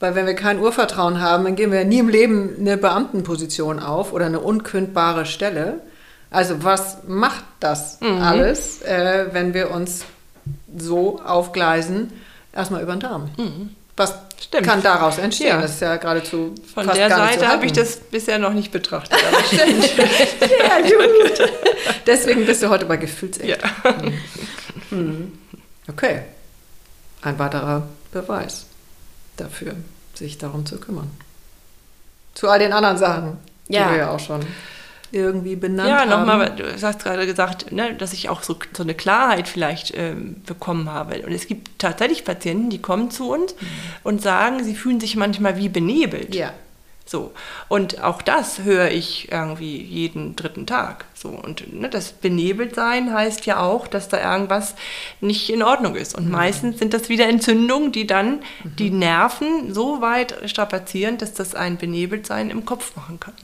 [0.02, 4.12] Weil wenn wir kein Urvertrauen haben, dann geben wir nie im Leben eine Beamtenposition auf
[4.12, 5.80] oder eine unkündbare Stelle.
[6.28, 10.04] Also was macht das alles, äh, wenn wir uns
[10.76, 12.12] so aufgleisen,
[12.52, 13.30] erstmal über den Darm?
[13.96, 14.66] Was Stimmt.
[14.66, 15.50] kann daraus entstehen?
[15.50, 15.60] Ja.
[15.60, 19.16] Das ist ja geradezu Von fast der Seite habe ich das bisher noch nicht betrachtet.
[19.52, 21.50] Ja, gut.
[22.08, 23.48] Deswegen bist du heute bei Gefühlsecht.
[23.48, 23.56] ja.
[25.88, 26.22] Okay.
[27.22, 28.66] Ein weiterer Beweis
[29.36, 29.74] dafür,
[30.14, 31.10] sich darum zu kümmern.
[32.34, 33.38] Zu all den anderen Sachen,
[33.68, 33.84] Ja.
[33.84, 34.40] die wir ja auch schon
[35.12, 36.08] irgendwie benannt ja, haben.
[36.08, 40.42] nochmal, du hast gerade gesagt, ne, dass ich auch so, so eine Klarheit vielleicht ähm,
[40.46, 41.20] bekommen habe.
[41.26, 43.54] Und es gibt tatsächlich Patienten, die kommen zu uns
[44.04, 46.34] und sagen, sie fühlen sich manchmal wie benebelt.
[46.34, 46.52] Ja.
[47.04, 47.32] So.
[47.68, 51.04] Und auch das höre ich irgendwie jeden dritten Tag.
[51.14, 51.28] So.
[51.28, 54.74] Und ne, das benebelt sein heißt ja auch, dass da irgendwas
[55.20, 56.16] nicht in Ordnung ist.
[56.16, 58.40] Und meistens sind das wieder Entzündungen, die dann
[58.78, 63.34] die Nerven so weit strapazieren, dass das ein Benebeltsein im Kopf machen kann.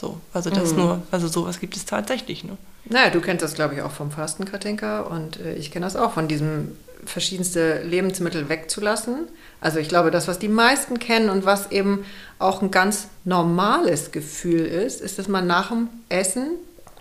[0.00, 0.20] So.
[0.32, 2.44] Also das nur, also sowas gibt es tatsächlich.
[2.44, 2.56] Ne?
[2.84, 5.00] Naja, du kennst das, glaube ich, auch vom Fasten, Katinka.
[5.00, 9.28] Und äh, ich kenne das auch von diesem verschiedenste Lebensmittel wegzulassen.
[9.60, 12.04] Also ich glaube, das, was die meisten kennen und was eben
[12.38, 16.50] auch ein ganz normales Gefühl ist, ist, dass man nach dem Essen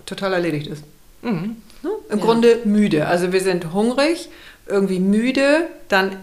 [0.05, 0.83] total erledigt ist.
[1.21, 1.57] Mhm.
[1.83, 1.89] Ne?
[2.09, 3.07] Im Grunde müde.
[3.07, 4.29] Also wir sind hungrig,
[4.65, 6.15] irgendwie müde, dann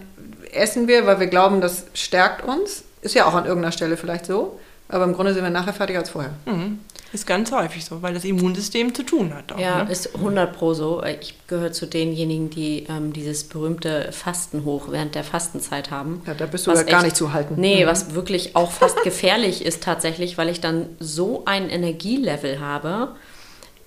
[0.51, 2.83] essen wir, weil wir glauben, das stärkt uns.
[3.01, 4.59] Ist ja auch an irgendeiner Stelle vielleicht so.
[4.89, 6.33] Aber im Grunde sind wir nachher fertiger als vorher.
[6.45, 6.79] Mhm.
[7.15, 9.53] Ist ganz häufig so, weil das Immunsystem zu tun hat.
[9.53, 9.91] Auch, Ja, ne?
[9.91, 11.01] ist 100 pro so.
[11.03, 16.21] Ich gehöre zu denjenigen, die ähm, dieses berühmte Fastenhoch während der Fastenzeit haben.
[16.27, 17.55] Ja, da bist du ja gar echt- nicht zu halten.
[17.57, 23.15] Nee, was wirklich auch fast gefährlich ist tatsächlich, weil ich dann so ein Energielevel habe.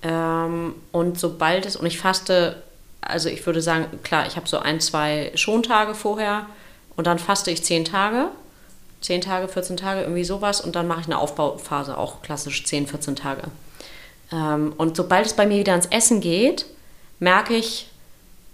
[0.02, 2.62] Ähm, und sobald es, und ich faste,
[3.02, 6.46] also ich würde sagen, klar, ich habe so ein, zwei Schontage vorher
[6.96, 8.28] und dann faste ich zehn Tage.
[9.00, 10.60] 10 Tage, 14 Tage, irgendwie sowas.
[10.60, 13.42] Und dann mache ich eine Aufbauphase, auch klassisch 10, 14 Tage.
[14.32, 16.66] Ähm, und sobald es bei mir wieder ans Essen geht,
[17.18, 17.88] merke ich,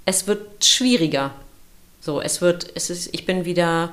[0.04, 1.30] es wird schwieriger.
[2.00, 3.92] So, es wird, es ist, ich bin wieder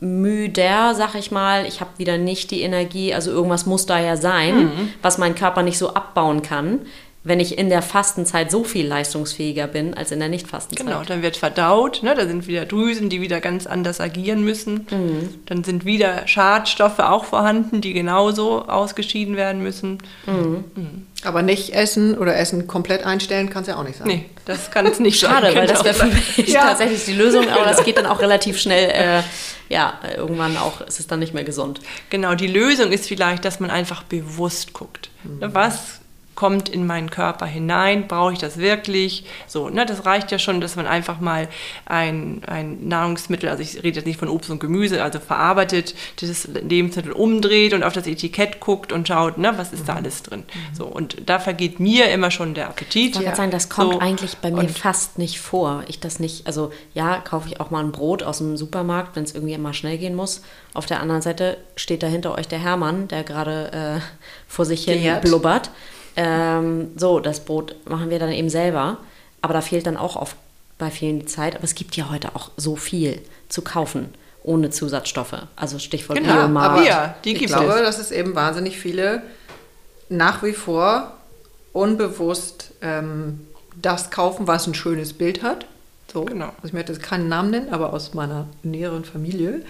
[0.00, 1.66] müder, sag ich mal.
[1.66, 4.70] Ich habe wieder nicht die Energie, also irgendwas muss da ja sein,
[5.02, 6.80] was mein Körper nicht so abbauen kann,
[7.22, 10.86] wenn ich in der Fastenzeit so viel leistungsfähiger bin als in der Nicht-Fastenzeit.
[10.86, 12.14] Genau, dann wird verdaut, ne?
[12.14, 14.86] da sind wieder Drüsen, die wieder ganz anders agieren müssen.
[14.90, 15.28] Mhm.
[15.44, 19.98] Dann sind wieder Schadstoffe auch vorhanden, die genauso ausgeschieden werden müssen.
[21.22, 24.06] Aber nicht essen oder Essen komplett einstellen kann es ja auch nicht sein.
[24.08, 25.30] Nee, das kann es nicht sein.
[25.30, 26.62] Schade, weil das auch wäre für mich Ja.
[26.62, 28.90] tatsächlich die Lösung, aber das geht dann auch relativ schnell.
[28.90, 29.22] Äh,
[29.68, 31.80] ja, irgendwann auch ist es dann nicht mehr gesund.
[32.08, 35.10] Genau, die Lösung ist vielleicht, dass man einfach bewusst guckt.
[35.22, 35.99] Ne, Was
[36.40, 38.08] kommt in meinen Körper hinein?
[38.08, 39.24] Brauche ich das wirklich?
[39.46, 41.48] So, ne, das reicht ja schon, dass man einfach mal
[41.84, 46.46] ein, ein Nahrungsmittel, also ich rede jetzt nicht von Obst und Gemüse, also verarbeitet, dieses
[46.46, 50.44] Lebensmittel umdreht und auf das Etikett guckt und schaut, ne, was ist da alles drin?
[50.72, 53.10] So, und da vergeht mir immer schon der Appetit.
[53.10, 55.84] Ich wollte gerade sagen, das kommt So, eigentlich bei mir fast nicht vor.
[55.88, 59.24] Ich das nicht, also ja, kaufe ich auch mal ein Brot aus dem Supermarkt, wenn
[59.24, 60.40] es irgendwie mal schnell gehen muss.
[60.72, 64.00] Auf der anderen Seite steht da hinter euch der Hermann, der gerade äh,
[64.48, 65.70] vor sich hin blubbert.
[66.22, 68.98] Ähm, so, das Brot machen wir dann eben selber.
[69.40, 70.36] Aber da fehlt dann auch oft
[70.78, 71.54] bei vielen die Zeit.
[71.54, 74.12] Aber es gibt ja heute auch so viel zu kaufen
[74.42, 75.36] ohne Zusatzstoffe.
[75.56, 76.78] Also Stichwort Genau, Biomarkt.
[76.78, 77.82] aber ja, die ich gibt glaube, es.
[77.82, 79.22] dass es eben wahnsinnig viele
[80.08, 81.12] nach wie vor
[81.72, 83.46] unbewusst ähm,
[83.80, 85.66] das kaufen, was ein schönes Bild hat.
[86.12, 86.24] So.
[86.24, 86.46] Genau.
[86.46, 89.62] Also ich möchte jetzt keinen Namen nennen, aber aus meiner näheren Familie.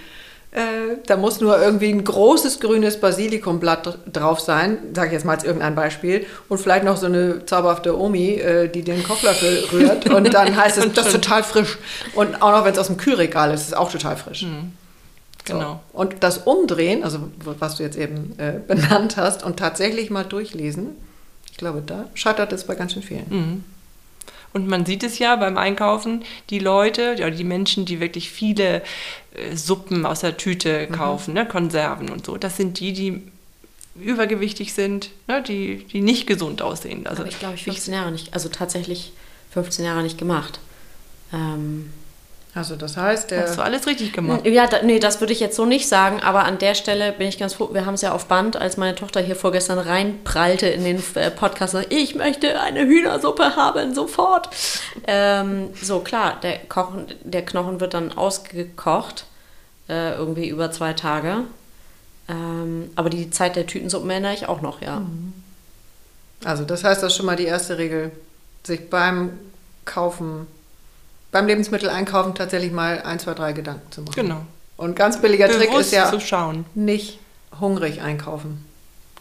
[0.52, 5.24] Äh, da muss nur irgendwie ein großes grünes Basilikumblatt dr- drauf sein, sage ich jetzt
[5.24, 9.64] mal als irgendein Beispiel, und vielleicht noch so eine zauberhafte Omi, äh, die den Kochlöffel
[9.72, 11.78] rührt und dann heißt es, das ist total frisch.
[12.16, 14.40] Und auch noch, wenn es aus dem Kühlregal ist, ist es auch total frisch.
[15.46, 15.54] So.
[15.54, 15.80] Genau.
[15.92, 20.96] Und das Umdrehen, also was du jetzt eben äh, benannt hast, und tatsächlich mal durchlesen,
[21.50, 23.64] ich glaube, da scheitert es bei ganz schön vielen.
[24.52, 28.82] Und man sieht es ja beim Einkaufen, die Leute oder die Menschen, die wirklich viele
[29.34, 33.22] äh, Suppen aus der Tüte kaufen, ne, Konserven und so, das sind die, die
[33.94, 37.06] übergewichtig sind, ne, die, die nicht gesund aussehen.
[37.06, 39.12] Also Habe ich, glaube ich, 15 Jahre nicht, also tatsächlich
[39.50, 40.58] 15 Jahre nicht gemacht.
[41.32, 41.92] Ähm,
[42.52, 44.44] Also das heißt, der, hast du alles richtig gemacht.
[44.44, 47.28] ja, da, nee, das würde ich jetzt so nicht sagen, aber an der Stelle bin
[47.28, 47.70] ich ganz froh.
[47.72, 51.30] Wir haben es ja auf Band, als meine Tochter hier vorgestern reinprallte in den äh,
[51.30, 54.48] Podcast, und sagte, ich möchte eine Hühnersuppe haben, sofort.
[55.06, 59.26] Ähm, so, klar, der, Kochen, der Knochen wird dann ausgekocht,
[59.88, 61.44] äh, irgendwie über zwei Tage.
[62.28, 65.02] Ähm, aber die Zeit der Tütensuppen erinnere ich auch noch, ja.
[66.44, 68.10] also das heißt, das ist schon mal die erste Regel,
[68.64, 69.38] sich beim
[69.84, 70.46] Kaufen,
[71.32, 74.14] beim Lebensmitteleinkaufen tatsächlich mal ein, zwei, drei Gedanken zu machen.
[74.14, 74.40] Genau.
[74.76, 76.64] Und ganz billiger Trick Bewusst ist ja zu schauen.
[76.74, 77.18] nicht
[77.60, 78.64] hungrig einkaufen.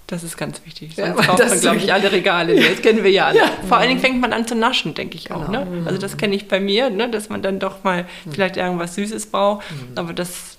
[0.08, 0.96] Das ist ganz wichtig.
[0.96, 2.54] Ja, Sonst weil kauft das man, glaube ich, alle Regale.
[2.54, 2.72] leer.
[2.72, 3.42] Das kennen wir ja alle.
[3.68, 5.46] Vor allen Dingen fängt man an zu naschen, denke ich auch.
[5.46, 5.66] Genau.
[5.66, 5.84] Ne?
[5.86, 7.10] Also das kenne ich bei mir, ne?
[7.12, 9.66] dass man dann doch mal vielleicht irgendwas Süßes braucht.
[9.96, 10.58] Aber das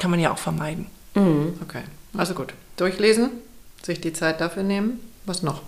[0.00, 0.86] kann man ja auch vermeiden.
[1.14, 1.82] Okay,
[2.16, 2.52] also gut.
[2.76, 3.30] Durchlesen,
[3.82, 5.00] sich die Zeit dafür nehmen.
[5.24, 5.62] Was noch?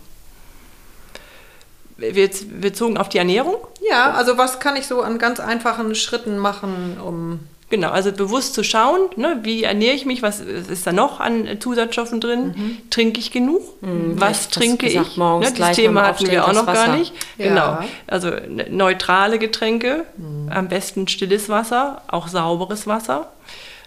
[2.00, 3.56] Wir- Jetzt bezogen auf die Ernährung.
[3.88, 8.54] Ja, also was kann ich so an ganz einfachen Schritten machen, um Genau, also bewusst
[8.54, 13.20] zu schauen, ne, wie ernähre ich mich, was ist da noch an Zusatzstoffen drin, trinke
[13.20, 16.52] ich genug, was ich das trinke gesagt, ich, morgens ne, das Thema hatten wir auch
[16.52, 16.96] noch das gar Wasser.
[16.96, 17.12] nicht.
[17.38, 17.46] Ja.
[17.48, 17.78] Genau,
[18.08, 20.04] also ne- neutrale Getränke,
[20.50, 23.30] am besten stilles Wasser, auch sauberes Wasser.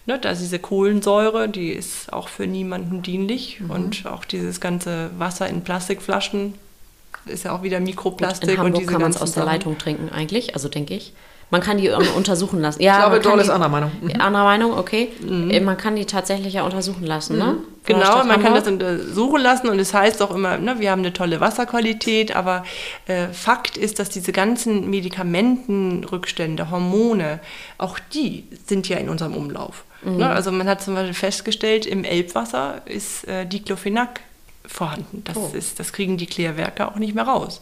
[0.06, 5.10] Ne, da ist diese Kohlensäure, die ist auch für niemanden dienlich und auch dieses ganze
[5.18, 6.54] Wasser in Plastikflaschen
[7.26, 9.46] ist ja auch wieder Mikroplastik In Hamburg und diese kann man es aus der.
[9.46, 11.14] Leitung trinken eigentlich, also denke ich.
[11.50, 12.82] Man kann die ähm, untersuchen lassen.
[12.82, 13.92] Ja, Ich glaube, Doll ist anderer Meinung.
[14.02, 14.20] Mhm.
[14.20, 15.10] Anderer Meinung, okay.
[15.22, 17.58] Äh, Man kann die tatsächlich ja untersuchen lassen, ne?
[17.84, 20.90] Von der Genau, man kann das untersuchen lassen und es heißt auch immer, ne, wir
[20.90, 22.64] haben eine tolle Wasserqualität, aber
[23.06, 27.40] äh, Fakt ist, dass diese ganzen Medikamentenrückstände, Hormone,
[27.78, 29.84] auch die sind ja in unserem Umlauf.
[30.06, 34.22] Ne, also man hat zum Beispiel festgestellt, im Elbwasser ist äh, Diclofenac
[34.66, 35.24] vorhanden.
[35.26, 37.60] Das, ist, das kriegen die Klärwerke auch nicht mehr raus.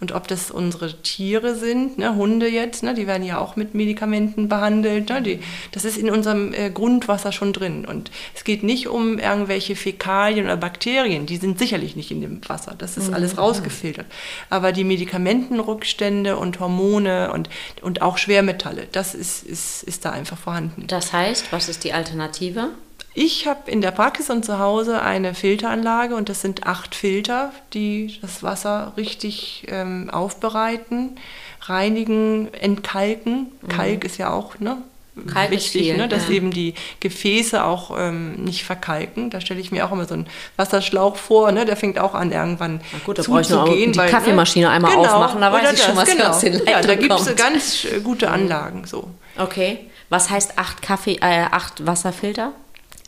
[0.00, 3.74] Und ob das unsere Tiere sind, ne, Hunde jetzt, ne, die werden ja auch mit
[3.74, 5.40] Medikamenten behandelt, ne, die,
[5.72, 7.84] das ist in unserem äh, Grundwasser schon drin.
[7.84, 12.40] Und es geht nicht um irgendwelche Fäkalien oder Bakterien, die sind sicherlich nicht in dem
[12.48, 12.74] Wasser.
[12.78, 14.06] Das ist alles rausgefiltert.
[14.48, 17.50] Aber die Medikamentenrückstände und Hormone und,
[17.82, 20.86] und auch Schwermetalle, das ist, ist, ist da einfach vorhanden.
[20.86, 22.70] Das heißt, was ist die Alternative?
[23.14, 27.52] Ich habe in der Praxis und zu Hause eine Filteranlage und das sind acht Filter,
[27.74, 31.16] die das Wasser richtig ähm, aufbereiten,
[31.62, 33.52] reinigen, entkalken.
[33.68, 34.78] Kalk ist ja auch ne,
[35.24, 35.26] Mhm.
[35.26, 36.34] Kalk wichtig, viel, ne, dass ja.
[36.34, 39.30] eben die Gefäße auch ähm, nicht verkalken.
[39.30, 42.32] Da stelle ich mir auch immer so einen Wasserschlauch vor, ne, der fängt auch an
[42.32, 43.92] irgendwann Na gut, da nur zuzugehen.
[43.92, 46.28] die weil, Kaffeemaschine einmal genau, aufmachen, da weiß ich schon, das, was genau.
[46.30, 49.08] aus den Ja, da gibt es ganz äh, gute Anlagen so.
[49.36, 49.80] Okay.
[50.10, 52.52] Was heißt acht Kaffee, äh, acht Wasserfilter?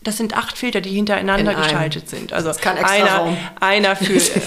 [0.03, 2.33] Das sind acht Filter, die hintereinander geschaltet sind.
[2.33, 3.37] Also Das kein extra einer, Raum.
[3.61, 4.41] einer für, für,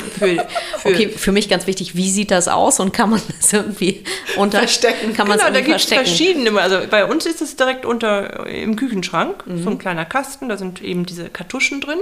[0.80, 4.04] für Okay, für mich ganz wichtig, wie sieht das aus und kann man das irgendwie
[4.38, 5.14] unter Verstecken.
[5.14, 6.60] Kann man Genau, da gibt es verschiedene.
[6.60, 9.64] Also bei uns ist es direkt unter im Küchenschrank, Mhm.
[9.64, 11.99] so ein kleiner Kasten, da sind eben diese Kartuschen drin.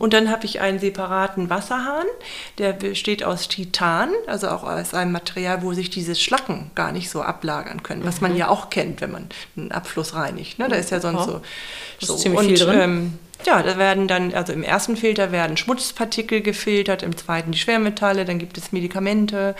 [0.00, 2.06] Und dann habe ich einen separaten Wasserhahn,
[2.58, 7.08] der besteht aus Titan, also auch aus einem Material, wo sich diese Schlacken gar nicht
[7.08, 8.28] so ablagern können, was Mhm.
[8.28, 10.58] man ja auch kennt, wenn man einen Abfluss reinigt.
[10.58, 10.66] Ne?
[10.68, 11.40] Da ist ja sonst so.
[12.00, 12.16] so.
[12.16, 12.79] ziemlich Und, viel drin.
[12.80, 17.58] Ähm, ja, da werden dann, also im ersten Filter werden Schmutzpartikel gefiltert, im zweiten die
[17.58, 19.54] Schwermetalle, dann gibt es Medikamente,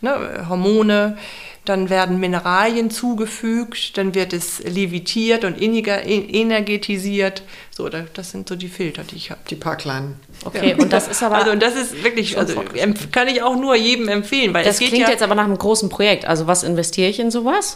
[0.00, 1.18] ne, Hormone,
[1.64, 7.42] dann werden Mineralien zugefügt, dann wird es levitiert und inniger- en- energetisiert.
[7.70, 9.40] So, da- das sind so die Filter, die ich habe.
[9.50, 10.20] die paar kleinen.
[10.44, 11.36] Okay, und das ist aber.
[11.36, 12.62] Also und das ist wirklich, also
[13.10, 15.44] kann ich auch nur jedem empfehlen, weil das es geht klingt ja, jetzt aber nach
[15.46, 16.24] einem großen Projekt.
[16.26, 17.74] Also was investiere ich in sowas?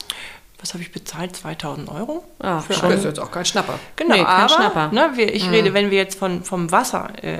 [0.60, 1.36] Was habe ich bezahlt?
[1.36, 2.24] 2000 Euro?
[2.42, 3.78] Ja, für Das ist jetzt auch kein Schnapper.
[3.94, 4.88] Genau, Nee, kein aber Schnapper.
[4.92, 7.38] Ne, wir, ich rede, wenn wir jetzt von, vom Wasser äh,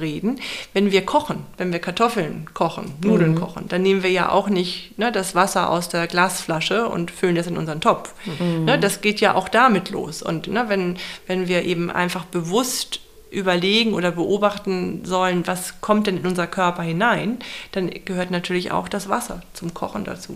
[0.00, 0.38] reden,
[0.74, 4.98] wenn wir kochen, wenn wir Kartoffeln kochen, Nudeln kochen, dann nehmen wir ja auch nicht
[4.98, 8.12] ne, das Wasser aus der Glasflasche und füllen das in unseren Topf.
[8.38, 10.22] Ne, das geht ja auch damit los.
[10.22, 13.00] Und ne, wenn, wenn wir eben einfach bewusst
[13.30, 17.38] überlegen oder beobachten sollen, was kommt denn in unser Körper hinein,
[17.72, 20.34] dann gehört natürlich auch das Wasser zum Kochen dazu.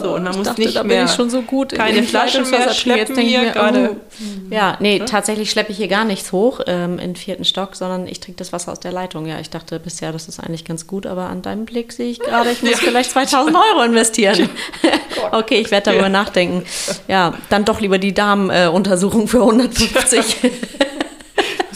[0.00, 1.78] So, und man Ich muss dachte, nicht da bin mehr ich schon so gut in
[1.78, 3.96] keine Flasche mehr schleppen hier mir, gerade.
[3.96, 4.54] oh.
[4.54, 8.20] Ja, nee, tatsächlich schleppe ich hier gar nichts hoch ähm, in vierten Stock, sondern ich
[8.20, 9.26] trinke das Wasser aus der Leitung.
[9.26, 12.18] Ja, ich dachte bisher, das ist eigentlich ganz gut, aber an deinem Blick sehe ich
[12.18, 14.48] gerade, ich muss vielleicht 2000 Euro investieren.
[15.32, 16.64] okay, ich werde darüber nachdenken.
[17.08, 20.36] Ja, dann doch lieber die Darmuntersuchung für 150.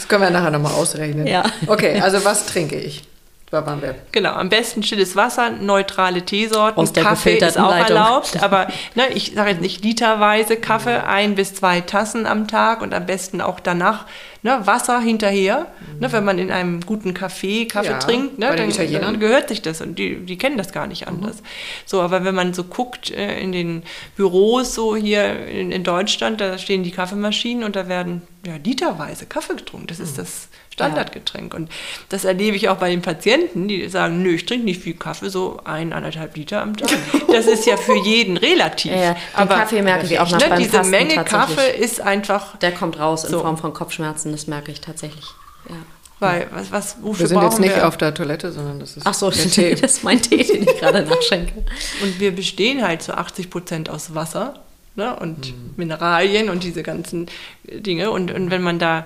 [0.07, 1.27] Das können wir nachher nochmal ausrechnen.
[1.27, 1.43] Ja.
[1.67, 3.03] Okay, also was trinke ich?
[3.49, 3.95] Da waren wir.
[4.11, 6.81] Genau, am besten stilles Wasser, neutrale Teesorten.
[6.81, 7.95] Aus der Kaffee ist auch Leitung.
[7.95, 12.81] erlaubt, aber ne, ich sage jetzt nicht literweise Kaffee, ein bis zwei Tassen am Tag
[12.81, 14.05] und am besten auch danach
[14.41, 15.67] ne, Wasser hinterher.
[15.97, 19.13] Ne, wenn man in einem guten Café Kaffee Ja, trinkt, ne, dann, Italienern.
[19.13, 21.37] dann gehört sich das und die, die kennen das gar nicht anders.
[21.85, 23.83] So, aber wenn man so guckt äh, in den
[24.17, 29.25] Büros so hier in, in Deutschland, da stehen die Kaffeemaschinen und da werden ja, literweise
[29.25, 29.87] Kaffee getrunken.
[29.87, 31.53] Das ist das Standardgetränk.
[31.55, 31.69] Und
[32.09, 35.29] das erlebe ich auch bei den Patienten, die sagen, nö, ich trinke nicht viel Kaffee,
[35.29, 36.89] so ein, anderthalb Liter am Tag.
[37.31, 38.91] Das ist ja für jeden relativ.
[38.91, 41.23] Ja, ja, den Kaffee merke ich auch nach ne, beim diese Fasten Menge.
[41.25, 43.39] Kaffee ist einfach, Der kommt raus in So.
[43.41, 45.25] Form von Kopfschmerzen, das merke ich tatsächlich.
[45.69, 45.75] Ja.
[46.19, 47.87] weil, was, was, wofür Wir sind jetzt nicht wir?
[47.87, 49.71] auf der Toilette, sondern das ist Ach so, der das Tee.
[49.71, 51.63] ist mein Tee, den ich gerade nachschenke.
[52.01, 54.59] Und wir bestehen halt zu 80 Prozent aus Wasser
[54.95, 57.27] ne, und Mineralien und diese ganzen
[57.63, 58.09] Dinge.
[58.11, 59.05] Und, und wenn man da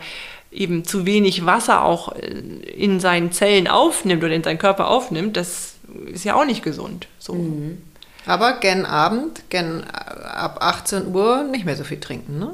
[0.51, 5.37] eben zu wenig Wasser auch äh, in seinen Zellen aufnimmt oder in seinen Körper aufnimmt,
[5.37, 5.75] das
[6.11, 7.07] ist ja auch nicht gesund.
[7.19, 7.33] So.
[8.25, 12.53] Aber gen Abend, gen äh, ab 18 Uhr nicht mehr so viel trinken, ne?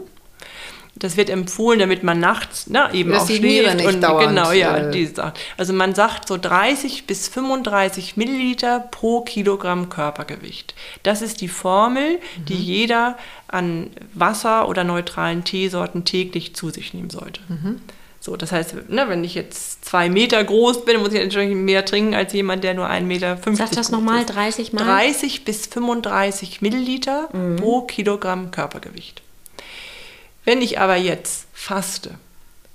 [1.00, 3.76] Das wird empfohlen, damit man nachts ne, eben Dass auch die schläft.
[3.76, 5.34] nicht und dauernd, genau, ja, äh, diese Sachen.
[5.58, 10.74] Also man sagt so 30 bis 35 Milliliter pro Kilogramm Körpergewicht.
[11.04, 12.60] Das ist die Formel, die Mhm.
[12.62, 13.18] jeder
[13.48, 17.42] an Wasser oder neutralen Teesorten täglich zu sich nehmen sollte.
[17.48, 17.80] Mhm.
[18.20, 21.86] So, das heißt, ne, wenn ich jetzt zwei Meter groß bin, muss ich entsprechend mehr
[21.86, 24.34] trinken als jemand, der nur 1,50 Meter Sag das groß nochmal, ist.
[24.36, 24.84] 30 Mal?
[24.84, 27.56] 30 bis 35 Milliliter Mhm.
[27.58, 29.22] pro Kilogramm Körpergewicht.
[30.48, 32.12] Wenn ich aber jetzt faste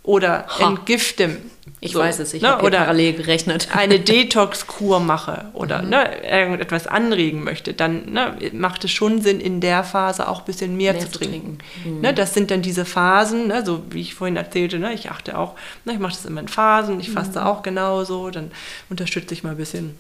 [0.03, 0.69] oder Ha.
[0.69, 1.39] entgifte,
[1.81, 3.69] Ich so, weiß es, ich ne, habe parallel gerechnet.
[3.75, 5.89] eine Detox-Kur mache oder Mhm.
[5.89, 10.45] ne, irgendetwas anregen möchte, dann ne, macht es schon Sinn, in der Phase auch ein
[10.45, 11.57] bisschen mehr, Mehr zu trinken.
[11.83, 11.95] trinken.
[11.97, 12.01] Mhm.
[12.03, 15.39] Ne, das sind dann diese Phasen, ne, so wie ich vorhin erzählte, ne, ich achte
[15.39, 15.55] auch,
[15.87, 17.13] ne, ich mache das immer in Phasen, ich Mhm.
[17.15, 18.51] faste auch genauso, dann
[18.91, 19.97] unterstütze ich mal ein bisschen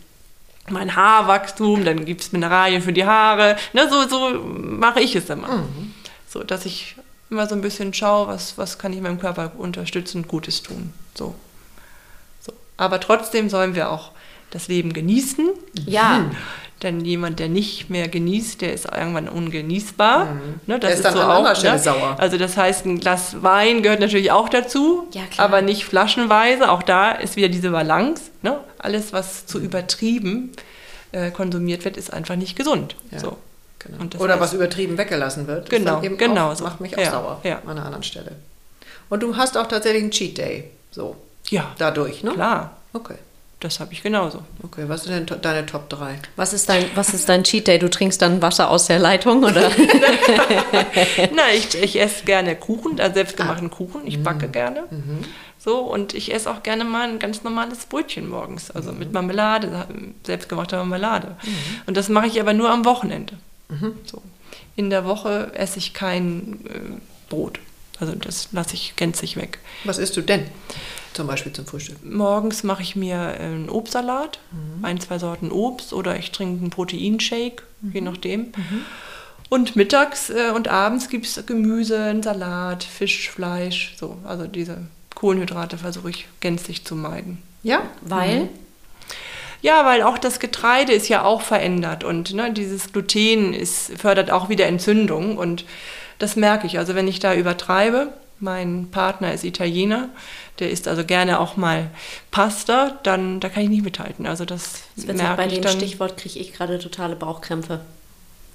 [0.69, 3.57] mein Haarwachstum, dann gibt es Mineralien für die Haare.
[3.73, 5.49] Ne, so, so mache ich es immer.
[5.49, 5.95] Mhm.
[6.29, 6.97] So, dass ich
[7.33, 10.93] immer so ein bisschen schaue, was, was kann ich meinem Körper unterstützend Gutes tun.
[11.15, 11.35] So.
[12.41, 12.53] so.
[12.77, 14.13] Aber trotzdem sollen wir auch
[14.51, 15.49] das Leben genießen.
[15.87, 16.31] Ja,
[16.83, 20.25] Denn jemand, der nicht mehr genießt, der ist irgendwann ungenießbar.
[20.25, 20.81] Ne, das Mhm.
[20.81, 22.17] Der ist dann an auch, Stelle sauer.
[22.19, 26.71] Also das heißt, ein Glas Wein gehört natürlich auch dazu, Ja, aber nicht flaschenweise.
[26.71, 28.25] Auch da ist wieder diese Balance.
[28.43, 28.59] Ne?
[28.79, 30.53] Alles, was zu übertrieben
[31.13, 32.97] äh, konsumiert wird, ist einfach nicht gesund.
[33.11, 33.21] Ja.
[33.21, 33.39] So.
[33.85, 34.23] Genau.
[34.23, 35.69] Oder was übertrieben weggelassen wird.
[35.71, 36.65] Genau, genau auch, so.
[36.65, 37.59] Macht mich auch Ja, sauer ja.
[37.65, 38.33] an einer anderen Stelle.
[39.09, 40.71] Und du hast auch tatsächlich einen Cheat Day.
[40.91, 41.17] So,
[41.51, 42.33] Ja, dadurch, ne?
[42.33, 42.77] klar.
[42.93, 43.17] Okay.
[43.61, 44.43] Das habe ich genauso.
[44.65, 46.19] Okay, was sind denn to- deine Top 3?
[46.35, 47.79] was ist dein, was ist dein Cheat Day?
[47.79, 49.71] Du trinkst dann Wasser aus der Leitung oder?
[51.35, 53.75] Na, ich, ich esse gerne Kuchen, also selbstgemachten Ah.
[53.77, 54.01] Kuchen.
[54.07, 54.53] Ich backe Mhm.
[54.53, 54.83] gerne.
[55.59, 58.71] So, und ich esse auch gerne mal ein ganz normales Brötchen morgens.
[58.73, 58.99] Also Mhm.
[58.99, 59.87] mit Marmelade,
[60.27, 61.37] selbstgemachter Marmelade.
[61.87, 63.35] Und das mache ich aber nur am Wochenende.
[63.81, 63.95] Mhm.
[64.05, 64.23] So.
[64.77, 66.79] In der Woche esse ich kein äh,
[67.29, 67.59] Brot.
[68.01, 69.59] Also das lasse ich gänzlich weg.
[69.85, 70.47] Was isst du denn?
[71.13, 71.99] Zum Beispiel zum Frühstück.
[72.05, 74.85] Morgens mache ich mir äh, einen Obstsalat, Mhm.
[74.85, 77.63] ein, zwei Sorten Obst oder ich trinke einen Proteinshake,
[77.93, 78.07] je Mhm.
[78.07, 78.53] nachdem.
[79.51, 84.17] Und mittags äh, und abends gibt es Gemüse, einen Salat, Fisch, Fleisch, so.
[84.25, 84.79] Also diese
[85.15, 87.39] Kohlenhydrate versuche ich gänzlich zu meiden.
[87.63, 87.83] Ja?
[88.01, 88.49] Weil?
[89.63, 94.31] Ja, weil auch das Getreide ist ja auch verändert und ne, dieses Gluten ist, fördert
[94.31, 95.65] auch wieder Entzündung und
[96.19, 96.79] das merke ich.
[96.79, 100.09] Also wenn ich da übertreibe, mein Partner ist Italiener,
[100.59, 101.91] der isst also gerne auch mal
[102.33, 104.27] Pasta, dann da kann ich nicht mithalten.
[104.27, 105.73] Also das, Das merke bei ich dem dann.
[105.77, 107.81] Stichwort kriege ich gerade totale Bauchkrämpfe.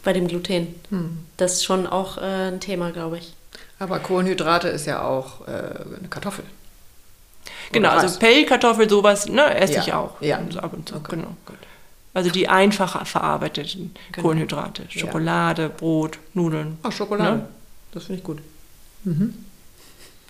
[0.03, 0.75] Bei dem Gluten.
[0.89, 1.25] Hm.
[1.37, 3.33] Das ist schon auch äh, ein Thema, glaube ich.
[3.79, 6.45] Aber Kohlenhydrate ist ja auch äh, eine Kartoffel.
[7.71, 8.19] Genau, Oder also.
[8.19, 10.21] Pellkartoffel, sowas, ne, esse Ja, ich auch.
[10.21, 10.37] ja.
[10.37, 11.35] Also ab und zu, Okay, genau.
[11.45, 11.57] gut.
[12.13, 14.27] Also die einfach verarbeiteten Genau.
[14.27, 14.83] Kohlenhydrate.
[14.89, 14.99] Ja.
[15.01, 16.77] Schokolade, Brot, Nudeln.
[16.83, 17.37] Ach, Schokolade.
[17.37, 17.47] Ne?
[17.91, 18.39] Das finde ich gut.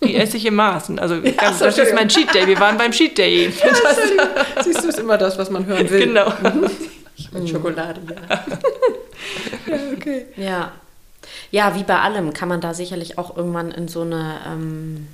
[0.04, 0.98] Die esse ich in Maßen.
[0.98, 2.46] Also ganz, so, das ist mein Cheat Day.
[2.46, 3.50] Wir waren beim Cheat Day.
[4.64, 6.06] Siehst du, ist immer das, was man hören will.
[6.06, 6.32] genau.
[7.16, 8.44] Ich will Schokolade, ja.
[9.66, 10.26] ja, okay.
[10.36, 10.72] Ja.
[11.50, 15.08] Ja, wie bei allem kann man da sicherlich auch irgendwann in so eine, ähm,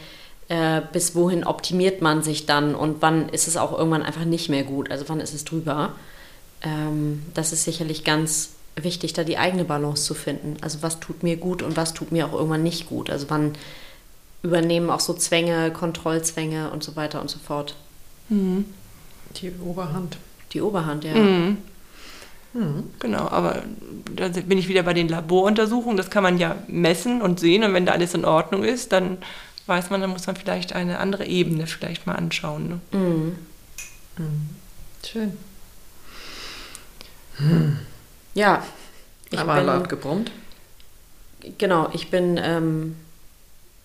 [0.48, 4.50] äh, bis wohin optimiert man sich dann und wann ist es auch irgendwann einfach nicht
[4.50, 4.90] mehr gut?
[4.90, 5.94] Also wann ist es drüber?
[6.60, 10.58] Ähm, das ist sicherlich ganz wichtig, da die eigene Balance zu finden.
[10.60, 13.08] Also was tut mir gut und was tut mir auch irgendwann nicht gut?
[13.08, 13.54] Also wann
[14.42, 17.76] übernehmen auch so Zwänge, Kontrollzwänge und so weiter und so fort.
[19.36, 20.18] Die Oberhand.
[20.52, 21.14] Die Oberhand, ja.
[21.14, 21.56] Mhm.
[22.98, 23.62] Genau, aber
[24.16, 25.96] da bin ich wieder bei den Laboruntersuchungen.
[25.96, 27.62] Das kann man ja messen und sehen.
[27.62, 29.18] Und wenn da alles in Ordnung ist, dann
[29.66, 32.80] weiß man, dann muss man vielleicht eine andere Ebene vielleicht mal anschauen.
[32.92, 32.98] Ne?
[32.98, 33.38] Mhm.
[35.06, 35.32] Schön.
[38.34, 38.64] Ja.
[39.30, 40.32] Ich Aber bin, laut gebrummt.
[41.58, 42.96] genau, ich bin ähm,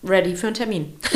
[0.02, 0.96] ready für einen Termin.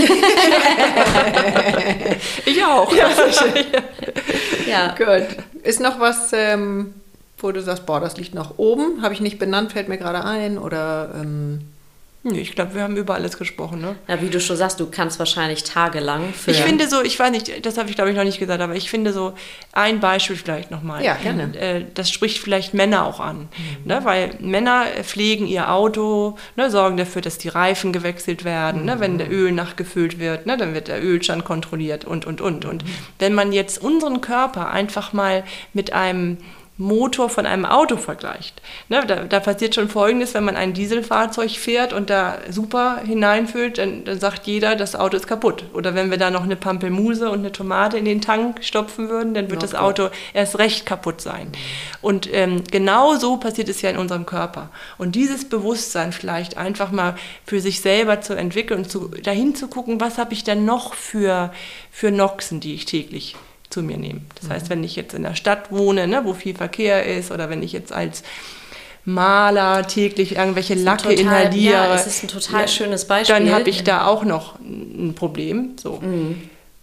[2.44, 2.92] Ich auch.
[4.68, 4.94] Ja.
[4.96, 5.26] Gut.
[5.62, 6.92] Ist noch was, ähm,
[7.38, 9.02] wo du sagst, boah, das liegt nach oben?
[9.02, 10.58] Habe ich nicht benannt, fällt mir gerade ein?
[10.58, 11.60] Oder ähm,
[12.24, 13.80] Nee, ich glaube, wir haben über alles gesprochen.
[13.80, 13.94] Ne?
[14.08, 16.50] ja, wie du schon sagst, du kannst wahrscheinlich tagelang für.
[16.50, 18.74] Ich finde so, ich weiß nicht, das habe ich glaube ich noch nicht gesagt, aber
[18.74, 19.34] ich finde so
[19.72, 21.04] ein Beispiel vielleicht nochmal.
[21.04, 21.56] Ja, gerne.
[21.56, 23.48] Äh, Das spricht vielleicht Männer auch an,
[23.84, 24.00] ne?
[24.02, 26.70] weil Männer pflegen ihr Auto, ne?
[26.72, 28.98] sorgen dafür, dass die Reifen gewechselt werden, ne?
[28.98, 30.56] wenn der Öl nachgefüllt wird, ne?
[30.56, 32.64] dann wird der Ölstand kontrolliert und, und, und.
[32.64, 32.84] Und
[33.20, 36.38] wenn man jetzt unseren Körper einfach mal mit einem
[36.80, 38.62] Motor von einem Auto vergleicht.
[38.88, 43.78] Ne, da, da passiert schon Folgendes, wenn man ein Dieselfahrzeug fährt und da super hineinfüllt,
[43.78, 45.64] dann, dann sagt jeder, das Auto ist kaputt.
[45.74, 49.34] Oder wenn wir da noch eine Pampelmuse und eine Tomate in den Tank stopfen würden,
[49.34, 49.74] dann wird Ja, das.
[49.74, 51.50] Auto erst recht kaputt sein.
[52.00, 54.70] Und ähm, genau so passiert es ja in unserem Körper.
[54.98, 59.66] Und dieses Bewusstsein vielleicht einfach mal für sich selber zu entwickeln und zu, dahin zu
[59.66, 61.52] gucken, was habe ich denn noch für,
[61.90, 63.34] für Noxen, die ich täglich
[63.70, 64.20] zu mir nehme.
[64.40, 67.50] Das heißt, wenn ich jetzt in der Stadt wohne, ne, wo viel Verkehr ist, oder
[67.50, 68.22] wenn ich jetzt als
[69.04, 73.34] Maler täglich irgendwelche Lacke total- inhaliere, ja, es ist ein total schönes Beispiel.
[73.34, 75.76] dann habe ich da auch noch ein Problem.
[75.80, 76.02] So.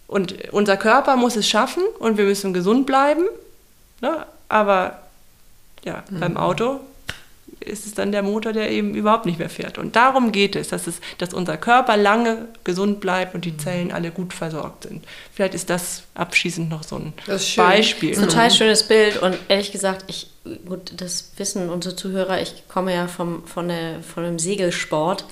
[0.08, 3.24] Und unser Körper muss es schaffen und wir müssen gesund bleiben.
[4.00, 4.26] Ne?
[4.48, 5.00] Aber
[5.84, 6.80] ja, beim Auto
[7.66, 9.78] ist es dann der Motor, der eben überhaupt nicht mehr fährt.
[9.78, 13.92] Und darum geht es, dass, es, dass unser Körper lange gesund bleibt und die Zellen
[13.92, 15.04] alle gut versorgt sind.
[15.32, 17.54] Vielleicht ist das abschließend noch so ein Das.
[17.56, 18.10] Beispiel.
[18.10, 20.30] Das ist ein total schönes Bild und ehrlich gesagt, ich,
[20.66, 25.24] gut, das wissen unsere Zuhörer, ich komme ja vom, von, der, von dem Segelsport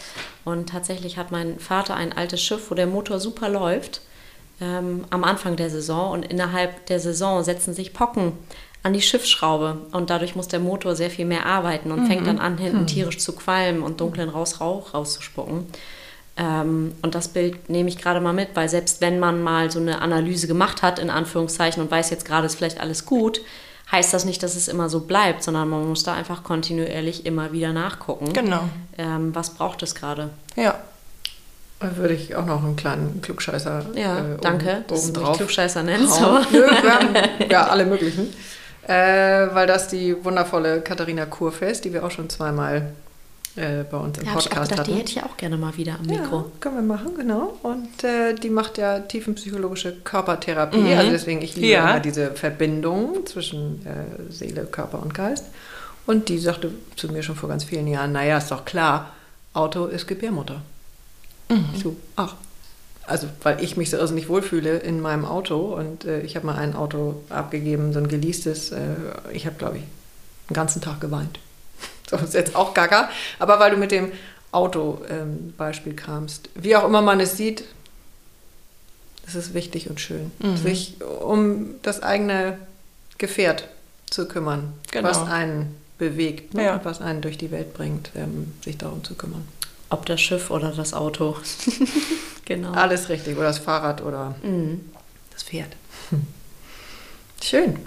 [0.45, 4.01] und tatsächlich hat mein Vater ein altes Schiff, wo der Motor super läuft,
[4.61, 8.33] ähm, am Anfang der Saison und innerhalb der Saison setzen sich Pocken
[8.85, 12.39] an die Schiffsschraube und dadurch muss der Motor sehr viel mehr arbeiten und fängt dann
[12.39, 15.67] an, hinten tierisch zu qualmen und dunklen raus Rauch rauszuspucken.
[16.37, 19.79] Ähm, und das Bild nehme ich gerade mal mit, weil selbst wenn man mal so
[19.81, 23.41] eine Analyse gemacht hat, in Anführungszeichen, und weiß jetzt gerade ist vielleicht alles gut,
[23.93, 27.53] heißt das nicht, dass es immer so bleibt, sondern man muss da einfach kontinuierlich immer
[27.53, 28.33] wieder nachgucken.
[28.33, 28.65] Genau.
[28.99, 30.31] Ähm, was braucht es gerade?
[30.57, 30.75] Ja.
[31.81, 35.21] Da würde ich auch noch einen kleinen Klugscheißer Ja, äh, danke, oben, dass oben du
[35.21, 36.21] mich drauf Klugscheißer nennst.
[36.21, 36.37] hauen.
[36.37, 37.15] aber- Nö, wir haben,
[37.51, 38.33] ja, alle möglichen.
[38.87, 42.93] Äh, weil das die wundervolle Katharina Kurfest, die wir auch schon zweimal
[43.57, 45.57] äh, bei uns im Da habe ich auch Podcast gedacht, die hätte ich auch gerne
[45.57, 46.37] mal wieder am Mikro.
[46.37, 47.57] Ja, können wir machen, genau.
[47.63, 50.79] Und äh, die macht ja tiefenpsychologische Körpertherapie.
[50.79, 50.99] Mhm.
[50.99, 51.91] Also deswegen, ich liebe Ja.
[51.91, 55.47] immer diese Verbindung zwischen äh, Seele, Körper und Geist.
[56.07, 59.13] Und die sagte zu mir schon vor ganz vielen Jahren, naja, ist doch klar,
[59.55, 60.61] Auto ist Gebärmutter.
[61.75, 62.35] Ich so, ach.
[63.07, 66.57] Also, weil ich mich so irrsinnig wohlfühle in meinem Auto und äh, ich habe mal
[66.57, 68.73] ein Auto abgegeben, so ein geleastes.
[68.73, 68.79] Äh,
[69.33, 69.83] ich habe, glaube ich,
[70.49, 71.39] den ganzen Tag geweint.
[72.11, 73.09] So ist jetzt auch gaga.
[73.39, 74.13] Aber weil du mit dem
[74.53, 77.65] Auto-Beispiel kamst, wie auch immer man es sieht,
[79.27, 80.31] es ist wichtig und schön,
[80.63, 82.59] sich um das eigene
[83.17, 83.69] Gefährt
[84.11, 85.09] zu kümmern, Genau.
[85.09, 86.75] was einen bewegt ne, Ja.
[86.75, 89.49] und was einen durch die Welt bringt, ähm, sich darum zu kümmern.
[89.89, 91.37] Ob das Schiff oder das Auto.
[92.45, 92.73] genau.
[92.73, 93.37] Alles richtig.
[93.37, 94.81] Oder das Fahrrad oder Mhm.
[95.33, 95.75] das Pferd.
[97.43, 97.79] Schön.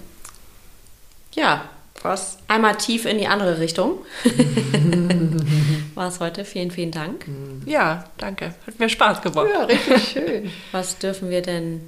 [1.34, 1.68] Ja,
[2.02, 2.38] Was?
[2.48, 3.98] einmal tief in die andere Richtung.
[5.94, 6.44] War es heute.
[6.44, 7.26] Vielen, vielen Dank.
[7.66, 8.54] Ja, danke.
[8.66, 9.48] Hat mir Spaß gemacht.
[9.52, 10.50] Ja, richtig schön.
[10.72, 11.80] Was dürfen wir denn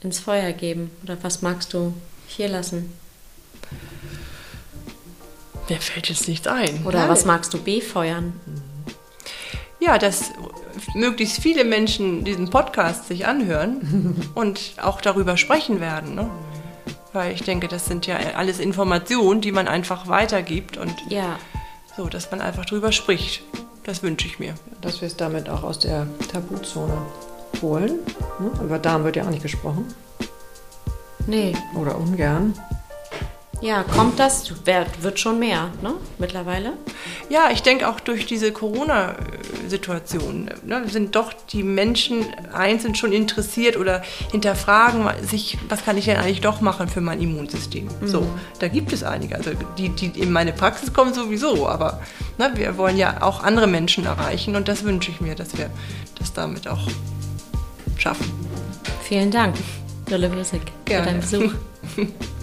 [0.00, 0.90] ins Feuer geben?
[1.02, 1.92] Oder was magst du
[2.26, 2.92] hier lassen?
[5.68, 6.86] Mir fällt jetzt nichts ein.
[6.86, 7.08] Oder Nein.
[7.10, 8.32] was magst du befeuern?
[9.80, 10.32] Ja, dass
[10.94, 16.14] möglichst viele Menschen diesen Podcast sich anhören und auch darüber sprechen werden.
[16.14, 16.30] Ne?
[17.12, 21.38] Weil ich denke, das sind ja alles Informationen, die man einfach weitergibt und Ja,
[21.96, 23.42] so, dass man einfach drüber spricht.
[23.84, 24.54] Das wünsche ich mir.
[24.82, 26.98] Dass wir es damit auch aus der Tabuzone
[27.62, 27.98] holen.
[28.38, 28.50] Ne?
[28.62, 29.86] Über Darm wird ja auch nicht gesprochen.
[31.26, 31.54] nee.
[31.74, 32.54] Oder ungern.
[33.60, 34.52] Ja, kommt das?
[35.00, 35.94] Wird schon mehr, ne?
[36.18, 36.74] Mittlerweile?
[37.28, 43.76] Ja, ich denke auch durch diese Corona-Situation ne, sind doch die Menschen einzeln schon interessiert
[43.76, 47.88] oder hinterfragen sich, was kann ich denn eigentlich doch machen für mein Immunsystem.
[48.04, 48.24] So,
[48.60, 49.34] da gibt es einige.
[49.34, 52.00] Also die, die in meine Praxis kommen sowieso, aber
[52.38, 55.68] ne, wir wollen ja auch andere Menschen erreichen und das wünsche ich mir, dass wir
[56.16, 56.86] das damit auch
[57.96, 58.30] schaffen.
[59.02, 59.56] Vielen Dank,
[60.08, 61.52] Dolle Wissig, für deinen Besuch.